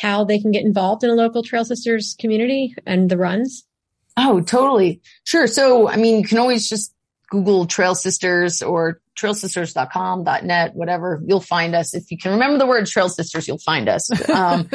how 0.01 0.23
they 0.23 0.39
can 0.39 0.51
get 0.51 0.65
involved 0.65 1.03
in 1.03 1.09
a 1.09 1.13
local 1.13 1.43
Trail 1.43 1.63
Sisters 1.63 2.15
community 2.19 2.75
and 2.85 3.09
the 3.09 3.17
runs? 3.17 3.63
Oh, 4.17 4.41
totally. 4.41 5.01
Sure. 5.23 5.47
So, 5.47 5.87
I 5.87 5.95
mean, 5.95 6.19
you 6.19 6.27
can 6.27 6.37
always 6.37 6.67
just 6.67 6.93
Google 7.29 7.65
Trail 7.65 7.95
Sisters 7.95 8.61
or 8.61 8.99
trailsisters.com, 9.17 10.23
.net, 10.43 10.75
whatever. 10.75 11.21
You'll 11.25 11.39
find 11.39 11.75
us. 11.75 11.93
If 11.93 12.11
you 12.11 12.17
can 12.17 12.31
remember 12.33 12.57
the 12.57 12.65
word 12.65 12.87
Trail 12.87 13.09
Sisters, 13.09 13.47
you'll 13.47 13.57
find 13.59 13.87
us. 13.87 14.09
Um, 14.31 14.69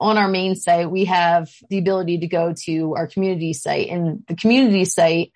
on 0.00 0.18
our 0.18 0.26
main 0.28 0.56
site, 0.56 0.90
we 0.90 1.04
have 1.04 1.48
the 1.68 1.78
ability 1.78 2.18
to 2.18 2.26
go 2.26 2.54
to 2.64 2.94
our 2.96 3.06
community 3.06 3.52
site 3.52 3.88
and 3.88 4.24
the 4.26 4.34
community 4.34 4.84
site 4.84 5.32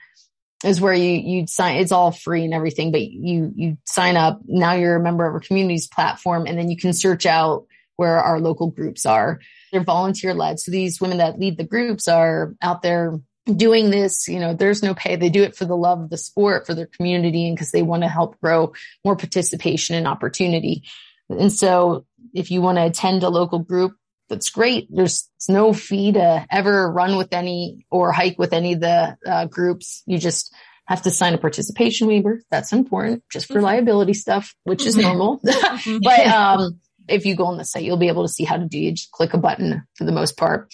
is 0.65 0.81
where 0.81 0.95
you, 0.95 1.13
you 1.13 1.47
sign, 1.47 1.77
it's 1.77 1.93
all 1.93 2.11
free 2.11 2.45
and 2.45 2.55
everything, 2.55 2.91
but 2.91 3.03
you, 3.03 3.53
you 3.55 3.79
sign 3.87 4.17
up. 4.17 4.41
Now 4.47 4.75
you're 4.75 4.97
a 4.97 5.03
member 5.03 5.27
of 5.27 5.35
our 5.35 5.41
community's 5.41 5.89
platform 5.89 6.47
and 6.47 6.59
then 6.59 6.71
you 6.71 6.77
can 6.77 6.93
search 6.93 7.27
out 7.27 7.67
where 8.01 8.17
our 8.17 8.41
local 8.41 8.71
groups 8.71 9.05
are. 9.05 9.41
They're 9.71 9.85
volunteer 9.85 10.33
led. 10.33 10.59
So 10.59 10.71
these 10.71 11.03
women 11.03 11.19
that 11.19 11.39
lead 11.39 11.59
the 11.59 11.65
groups 11.65 12.09
are 12.09 12.55
out 12.63 12.81
there 12.81 13.21
doing 13.45 13.91
this, 13.91 14.27
you 14.27 14.41
know, 14.41 14.55
there's 14.55 14.83
no 14.83 14.95
pay. 14.95 15.17
They 15.17 15.29
do 15.29 15.43
it 15.43 15.55
for 15.55 15.67
the 15.67 15.77
love 15.77 16.01
of 16.01 16.09
the 16.09 16.17
sport, 16.17 16.67
for 16.67 16.73
their 16.75 16.87
community, 16.87 17.47
and 17.47 17.55
because 17.55 17.73
they 17.73 17.83
want 17.83 18.03
to 18.03 18.09
help 18.09 18.41
grow 18.41 18.73
more 19.05 19.17
participation 19.17 19.97
and 19.97 20.09
opportunity. 20.09 20.85
And 21.29 21.53
so 21.53 22.07
if 22.33 22.51
you 22.51 22.63
want 22.63 22.79
to 22.79 22.87
attend 22.87 23.23
a 23.23 23.29
local 23.29 23.59
group, 23.59 23.93
that's 24.31 24.49
great. 24.49 24.89
There's 24.89 25.29
no 25.47 25.75
fee 25.75 26.13
to 26.13 26.47
ever 26.51 26.91
run 26.91 27.19
with 27.19 27.35
any 27.35 27.85
or 27.91 28.13
hike 28.13 28.39
with 28.39 28.55
any 28.55 28.73
of 28.73 28.81
the 28.81 29.19
uh, 29.27 29.45
groups. 29.45 30.03
You 30.07 30.17
just 30.17 30.55
have 30.87 31.03
to 31.03 31.11
sign 31.11 31.35
a 31.35 31.39
participation 31.39 32.09
waiver. 32.09 32.41
That's 32.51 32.73
important 32.73 33.25
just 33.31 33.47
for 33.47 33.57
mm-hmm. 33.57 33.65
liability 33.65 34.15
stuff, 34.15 34.55
which 34.65 34.87
is 34.87 34.97
normal. 34.97 35.43
but, 36.03 36.27
um, 36.27 36.81
if 37.09 37.27
you 37.27 37.35
go 37.35 37.47
on 37.47 37.59
the 37.59 37.65
site, 37.65 37.85
you'll 37.85 37.97
be 37.97 38.09
able 38.09 38.27
to 38.27 38.33
see 38.33 38.45
how 38.45 38.57
to 38.57 38.67
do. 38.67 38.79
You 38.79 38.93
just 38.93 39.11
click 39.11 39.35
a 39.35 39.39
button 39.39 39.83
for 39.97 40.05
the 40.05 40.13
most 40.13 40.37
part 40.37 40.73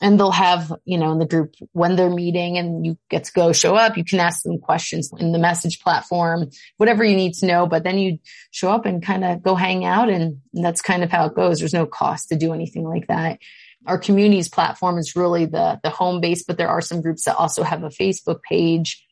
and 0.00 0.18
they'll 0.18 0.30
have, 0.30 0.72
you 0.84 0.96
know, 0.96 1.12
in 1.12 1.18
the 1.18 1.26
group 1.26 1.54
when 1.72 1.94
they're 1.94 2.10
meeting 2.10 2.56
and 2.56 2.86
you 2.86 2.96
get 3.10 3.24
to 3.24 3.32
go 3.32 3.52
show 3.52 3.74
up, 3.74 3.96
you 3.96 4.04
can 4.04 4.18
ask 4.18 4.42
them 4.42 4.58
questions 4.58 5.10
in 5.18 5.32
the 5.32 5.38
message 5.38 5.80
platform, 5.80 6.48
whatever 6.78 7.04
you 7.04 7.16
need 7.16 7.34
to 7.34 7.46
know, 7.46 7.66
but 7.66 7.84
then 7.84 7.98
you 7.98 8.18
show 8.50 8.70
up 8.70 8.86
and 8.86 9.04
kind 9.04 9.24
of 9.24 9.42
go 9.42 9.54
hang 9.54 9.84
out. 9.84 10.08
And 10.08 10.38
that's 10.54 10.80
kind 10.80 11.04
of 11.04 11.10
how 11.10 11.26
it 11.26 11.34
goes. 11.34 11.58
There's 11.58 11.74
no 11.74 11.86
cost 11.86 12.30
to 12.30 12.36
do 12.36 12.54
anything 12.54 12.84
like 12.84 13.08
that. 13.08 13.40
Our 13.86 13.98
communities 13.98 14.48
platform 14.48 14.98
is 14.98 15.16
really 15.16 15.46
the, 15.46 15.80
the 15.82 15.90
home 15.90 16.20
base, 16.20 16.44
but 16.44 16.56
there 16.56 16.68
are 16.68 16.80
some 16.80 17.02
groups 17.02 17.24
that 17.24 17.36
also 17.36 17.62
have 17.62 17.82
a 17.82 17.88
Facebook 17.88 18.42
page. 18.42 19.06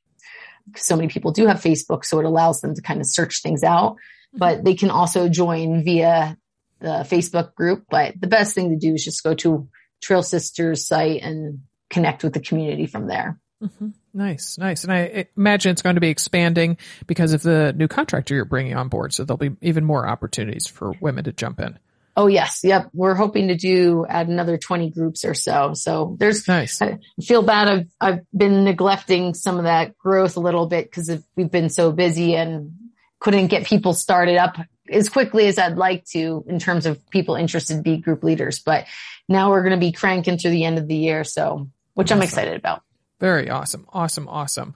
So 0.77 0.97
many 0.97 1.09
people 1.09 1.33
do 1.33 1.47
have 1.47 1.61
Facebook, 1.61 2.05
so 2.05 2.19
it 2.19 2.27
allows 2.27 2.61
them 2.61 2.75
to 2.75 2.83
kind 2.83 3.01
of 3.01 3.07
search 3.07 3.43
things 3.43 3.63
out, 3.63 3.93
mm-hmm. 3.93 4.39
but 4.39 4.65
they 4.65 4.75
can 4.75 4.91
also 4.91 5.29
join 5.29 5.85
via 5.85 6.37
the 6.81 7.07
Facebook 7.09 7.55
group. 7.55 7.85
But 7.91 8.21
the 8.21 8.27
best 8.27 8.55
thing 8.55 8.71
to 8.71 8.77
do 8.77 8.95
is 8.95 9.05
just 9.05 9.23
go 9.23 9.35
to 9.35 9.69
Trail 10.03 10.23
Sisters 10.23 10.87
site 10.87 11.23
and 11.23 11.61
connect 11.91 12.23
with 12.23 12.35
the 12.35 12.41
community 12.41 12.87
from 12.87 13.07
there. 13.07 13.41
Mm-hmm. 13.63 13.89
Nice, 14.15 14.59
nice. 14.59 14.85
And 14.85 14.93
I 14.93 15.27
imagine 15.37 15.73
it's 15.73 15.83
going 15.83 15.97
to 15.97 16.01
be 16.01 16.09
expanding 16.09 16.77
because 17.07 17.33
of 17.33 17.43
the 17.43 17.73
new 17.73 17.89
contractor 17.89 18.35
you're 18.35 18.45
bringing 18.45 18.77
on 18.77 18.89
board. 18.89 19.13
So 19.13 19.25
there'll 19.25 19.39
be 19.39 19.57
even 19.61 19.85
more 19.85 20.09
opportunities 20.09 20.67
for 20.67 20.93
women 21.01 21.25
to 21.25 21.33
jump 21.33 21.61
in. 21.61 21.79
Oh 22.17 22.27
yes. 22.27 22.63
Yep. 22.65 22.91
We're 22.93 23.15
hoping 23.15 23.47
to 23.49 23.55
do 23.55 24.05
add 24.09 24.29
another 24.29 24.59
20 24.59 24.91
groups 24.91 25.25
or 25.25 25.35
so. 25.35 25.73
So 25.75 26.17
there's, 26.19 26.49
nice. 26.49 26.83
I 26.83 26.99
feel 27.23 27.43
bad. 27.43 27.69
I've, 27.69 27.87
I've 28.01 28.21
been 28.37 28.65
neglecting 28.65 29.35
some 29.35 29.59
of 29.59 29.65
that 29.65 29.97
growth 29.99 30.37
a 30.37 30.41
little 30.41 30.67
bit 30.67 30.91
because 30.91 31.11
we've 31.37 31.51
been 31.51 31.71
so 31.71 31.93
busy 31.93 32.35
and 32.35 32.73
couldn't 33.21 33.49
get 33.49 33.67
people 33.67 33.95
started 33.95 34.37
up 34.37 34.57
as 34.91 35.09
quickly 35.09 35.47
as 35.47 35.59
I'd 35.59 35.77
like 35.77 36.05
to 36.13 36.45
in 36.49 36.59
terms 36.59 36.87
of 36.87 37.09
people 37.11 37.35
interested 37.35 37.77
to 37.77 37.83
be 37.83 37.97
group 37.99 38.23
leaders. 38.23 38.59
But 38.59 38.87
now 39.29 39.51
we're 39.51 39.63
going 39.63 39.79
to 39.79 39.87
be 39.87 39.93
cranking 39.93 40.39
through 40.39 40.53
the 40.53 40.65
end 40.65 40.79
of 40.79 40.89
the 40.89 40.97
year. 40.97 41.25
So, 41.25 41.69
which 41.95 42.09
awesome. 42.09 42.19
I'm 42.19 42.23
excited 42.23 42.57
about. 42.57 42.83
Very 43.21 43.51
awesome. 43.51 43.87
Awesome. 43.93 44.29
Awesome. 44.29 44.75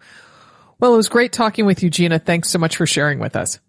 Well, 0.81 0.95
it 0.95 0.97
was 0.97 1.09
great 1.09 1.33
talking 1.33 1.65
with 1.65 1.83
you, 1.83 1.91
Gina. 1.91 2.19
Thanks 2.19 2.49
so 2.49 2.59
much 2.59 2.77
for 2.77 2.87
sharing 2.87 3.19
with 3.21 3.37
us. 3.37 3.61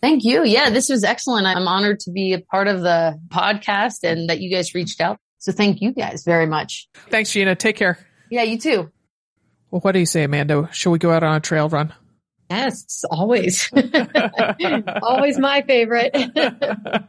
Thank 0.00 0.24
you. 0.24 0.44
Yeah, 0.44 0.70
this 0.70 0.88
was 0.88 1.04
excellent. 1.04 1.46
I'm 1.46 1.68
honored 1.68 2.00
to 2.00 2.10
be 2.10 2.32
a 2.32 2.40
part 2.40 2.66
of 2.68 2.80
the 2.80 3.20
podcast 3.28 4.02
and 4.02 4.30
that 4.30 4.40
you 4.40 4.50
guys 4.50 4.74
reached 4.74 5.00
out. 5.00 5.18
So 5.38 5.52
thank 5.52 5.80
you 5.80 5.92
guys 5.92 6.24
very 6.24 6.46
much. 6.46 6.88
Thanks, 7.08 7.32
Gina. 7.32 7.54
Take 7.54 7.76
care. 7.76 7.98
Yeah, 8.30 8.42
you 8.42 8.58
too. 8.58 8.90
Well, 9.70 9.80
what 9.80 9.92
do 9.92 9.98
you 10.00 10.06
say, 10.06 10.24
Amanda? 10.24 10.68
Shall 10.72 10.92
we 10.92 10.98
go 10.98 11.12
out 11.12 11.22
on 11.22 11.36
a 11.36 11.40
trail 11.40 11.68
run? 11.68 11.94
Yes, 12.50 13.04
always. 13.10 13.70
always 15.02 15.38
my 15.38 15.62
favorite. 15.62 16.16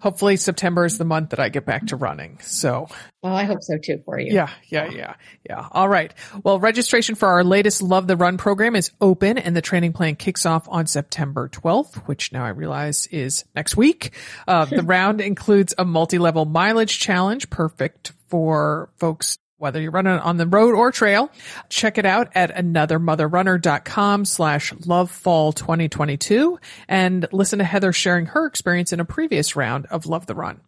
Hopefully 0.00 0.38
September 0.38 0.86
is 0.86 0.96
the 0.96 1.04
month 1.04 1.30
that 1.30 1.40
I 1.40 1.50
get 1.50 1.66
back 1.66 1.88
to 1.88 1.96
running. 1.96 2.38
So. 2.40 2.88
Well, 3.22 3.34
I 3.34 3.44
hope 3.44 3.62
so 3.62 3.76
too 3.76 4.00
for 4.04 4.18
you. 4.18 4.32
Yeah, 4.32 4.48
yeah, 4.66 4.90
yeah, 4.90 5.14
yeah. 5.48 5.68
All 5.70 5.88
right. 5.88 6.12
Well, 6.42 6.58
registration 6.58 7.16
for 7.16 7.28
our 7.28 7.44
latest 7.44 7.82
Love 7.82 8.06
the 8.06 8.16
Run 8.16 8.38
program 8.38 8.74
is 8.74 8.90
open 9.00 9.36
and 9.36 9.54
the 9.54 9.60
training 9.60 9.92
plan 9.92 10.16
kicks 10.16 10.46
off 10.46 10.66
on 10.70 10.86
September 10.86 11.50
12th, 11.50 11.96
which 12.06 12.32
now 12.32 12.44
I 12.44 12.48
realize 12.48 13.06
is 13.08 13.44
next 13.54 13.76
week. 13.76 14.14
Uh, 14.48 14.64
the 14.64 14.82
round 14.84 15.20
includes 15.20 15.74
a 15.76 15.84
multi-level 15.84 16.46
mileage 16.46 16.98
challenge, 16.98 17.50
perfect 17.50 18.12
for 18.28 18.88
folks 18.96 19.38
whether 19.60 19.80
you're 19.80 19.90
running 19.90 20.18
on 20.18 20.38
the 20.38 20.46
road 20.46 20.74
or 20.74 20.90
trail. 20.90 21.30
Check 21.68 21.98
it 21.98 22.06
out 22.06 22.30
at 22.34 22.54
anothermotherrunner.com 22.56 24.24
slash 24.24 24.72
lovefall 24.72 25.54
2022 25.54 26.58
and 26.88 27.28
listen 27.30 27.58
to 27.58 27.64
Heather 27.64 27.92
sharing 27.92 28.26
her 28.26 28.46
experience 28.46 28.92
in 28.92 29.00
a 29.00 29.04
previous 29.04 29.54
round 29.54 29.84
of 29.86 30.06
Love 30.06 30.24
the 30.24 30.34
Run. 30.34 30.60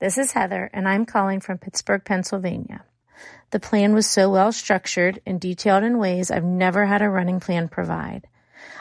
This 0.00 0.18
is 0.18 0.30
Heather 0.30 0.70
and 0.72 0.88
I'm 0.88 1.04
calling 1.04 1.40
from 1.40 1.58
Pittsburgh, 1.58 2.04
Pennsylvania. 2.04 2.84
The 3.50 3.58
plan 3.58 3.92
was 3.92 4.06
so 4.06 4.30
well 4.30 4.52
structured 4.52 5.20
and 5.26 5.40
detailed 5.40 5.82
in 5.82 5.98
ways 5.98 6.30
I've 6.30 6.44
never 6.44 6.86
had 6.86 7.02
a 7.02 7.08
running 7.08 7.40
plan 7.40 7.68
provide. 7.68 8.28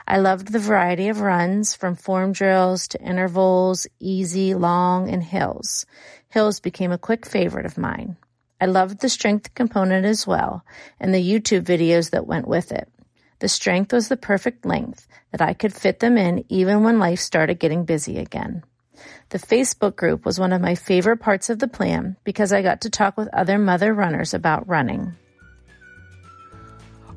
I 0.08 0.20
loved 0.20 0.52
the 0.52 0.60
variety 0.60 1.10
of 1.10 1.22
runs 1.22 1.74
from 1.74 1.96
form 1.96 2.32
drills 2.32 2.90
to 2.90 3.02
intervals, 3.02 3.88
easy, 4.00 4.54
long, 4.54 5.10
and 5.10 5.24
hills. 5.24 5.86
Hills 6.30 6.60
became 6.60 6.92
a 6.92 6.98
quick 6.98 7.26
favorite 7.26 7.66
of 7.66 7.78
mine. 7.78 8.18
I 8.60 8.66
loved 8.66 9.00
the 9.00 9.10
strength 9.10 9.54
component 9.54 10.06
as 10.06 10.26
well 10.26 10.64
and 11.00 11.14
the 11.14 11.24
YouTube 11.24 11.64
videos 11.64 12.12
that 12.12 12.28
went 12.28 12.48
with 12.48 12.72
it. 12.72 12.90
The 13.40 13.50
strength 13.50 13.94
was 13.94 14.08
the 14.08 14.18
perfect 14.18 14.66
length 14.66 15.08
that 15.32 15.42
I 15.42 15.54
could 15.54 15.74
fit 15.74 16.00
them 16.00 16.18
in 16.18 16.44
even 16.50 16.84
when 16.84 17.00
life 17.00 17.20
started 17.20 17.60
getting 17.60 17.86
busy 17.86 18.18
again. 18.18 18.64
The 19.30 19.38
Facebook 19.38 19.96
group 19.96 20.26
was 20.26 20.40
one 20.40 20.54
of 20.54 20.62
my 20.62 20.74
favorite 20.74 21.18
parts 21.18 21.50
of 21.50 21.60
the 21.60 21.68
plan 21.68 22.16
because 22.24 22.52
I 22.52 22.64
got 22.64 22.82
to 22.82 22.90
talk 22.90 23.16
with 23.16 23.30
other 23.34 23.60
mother 23.60 23.94
runners 23.94 24.34
about 24.34 24.68
running. 24.68 25.14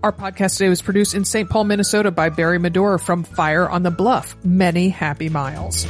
Our 0.03 0.13
podcast 0.13 0.57
today 0.57 0.71
was 0.71 0.81
produced 0.81 1.15
in 1.15 1.25
St. 1.25 1.49
Paul, 1.49 1.65
Minnesota 1.65 2.11
by 2.11 2.31
Barry 2.31 2.59
Medora 2.59 2.99
from 2.99 3.23
Fire 3.23 3.69
on 3.69 3.83
the 3.83 3.91
Bluff. 3.91 4.35
Many 4.43 4.89
happy 4.89 5.29
miles. 5.29 5.87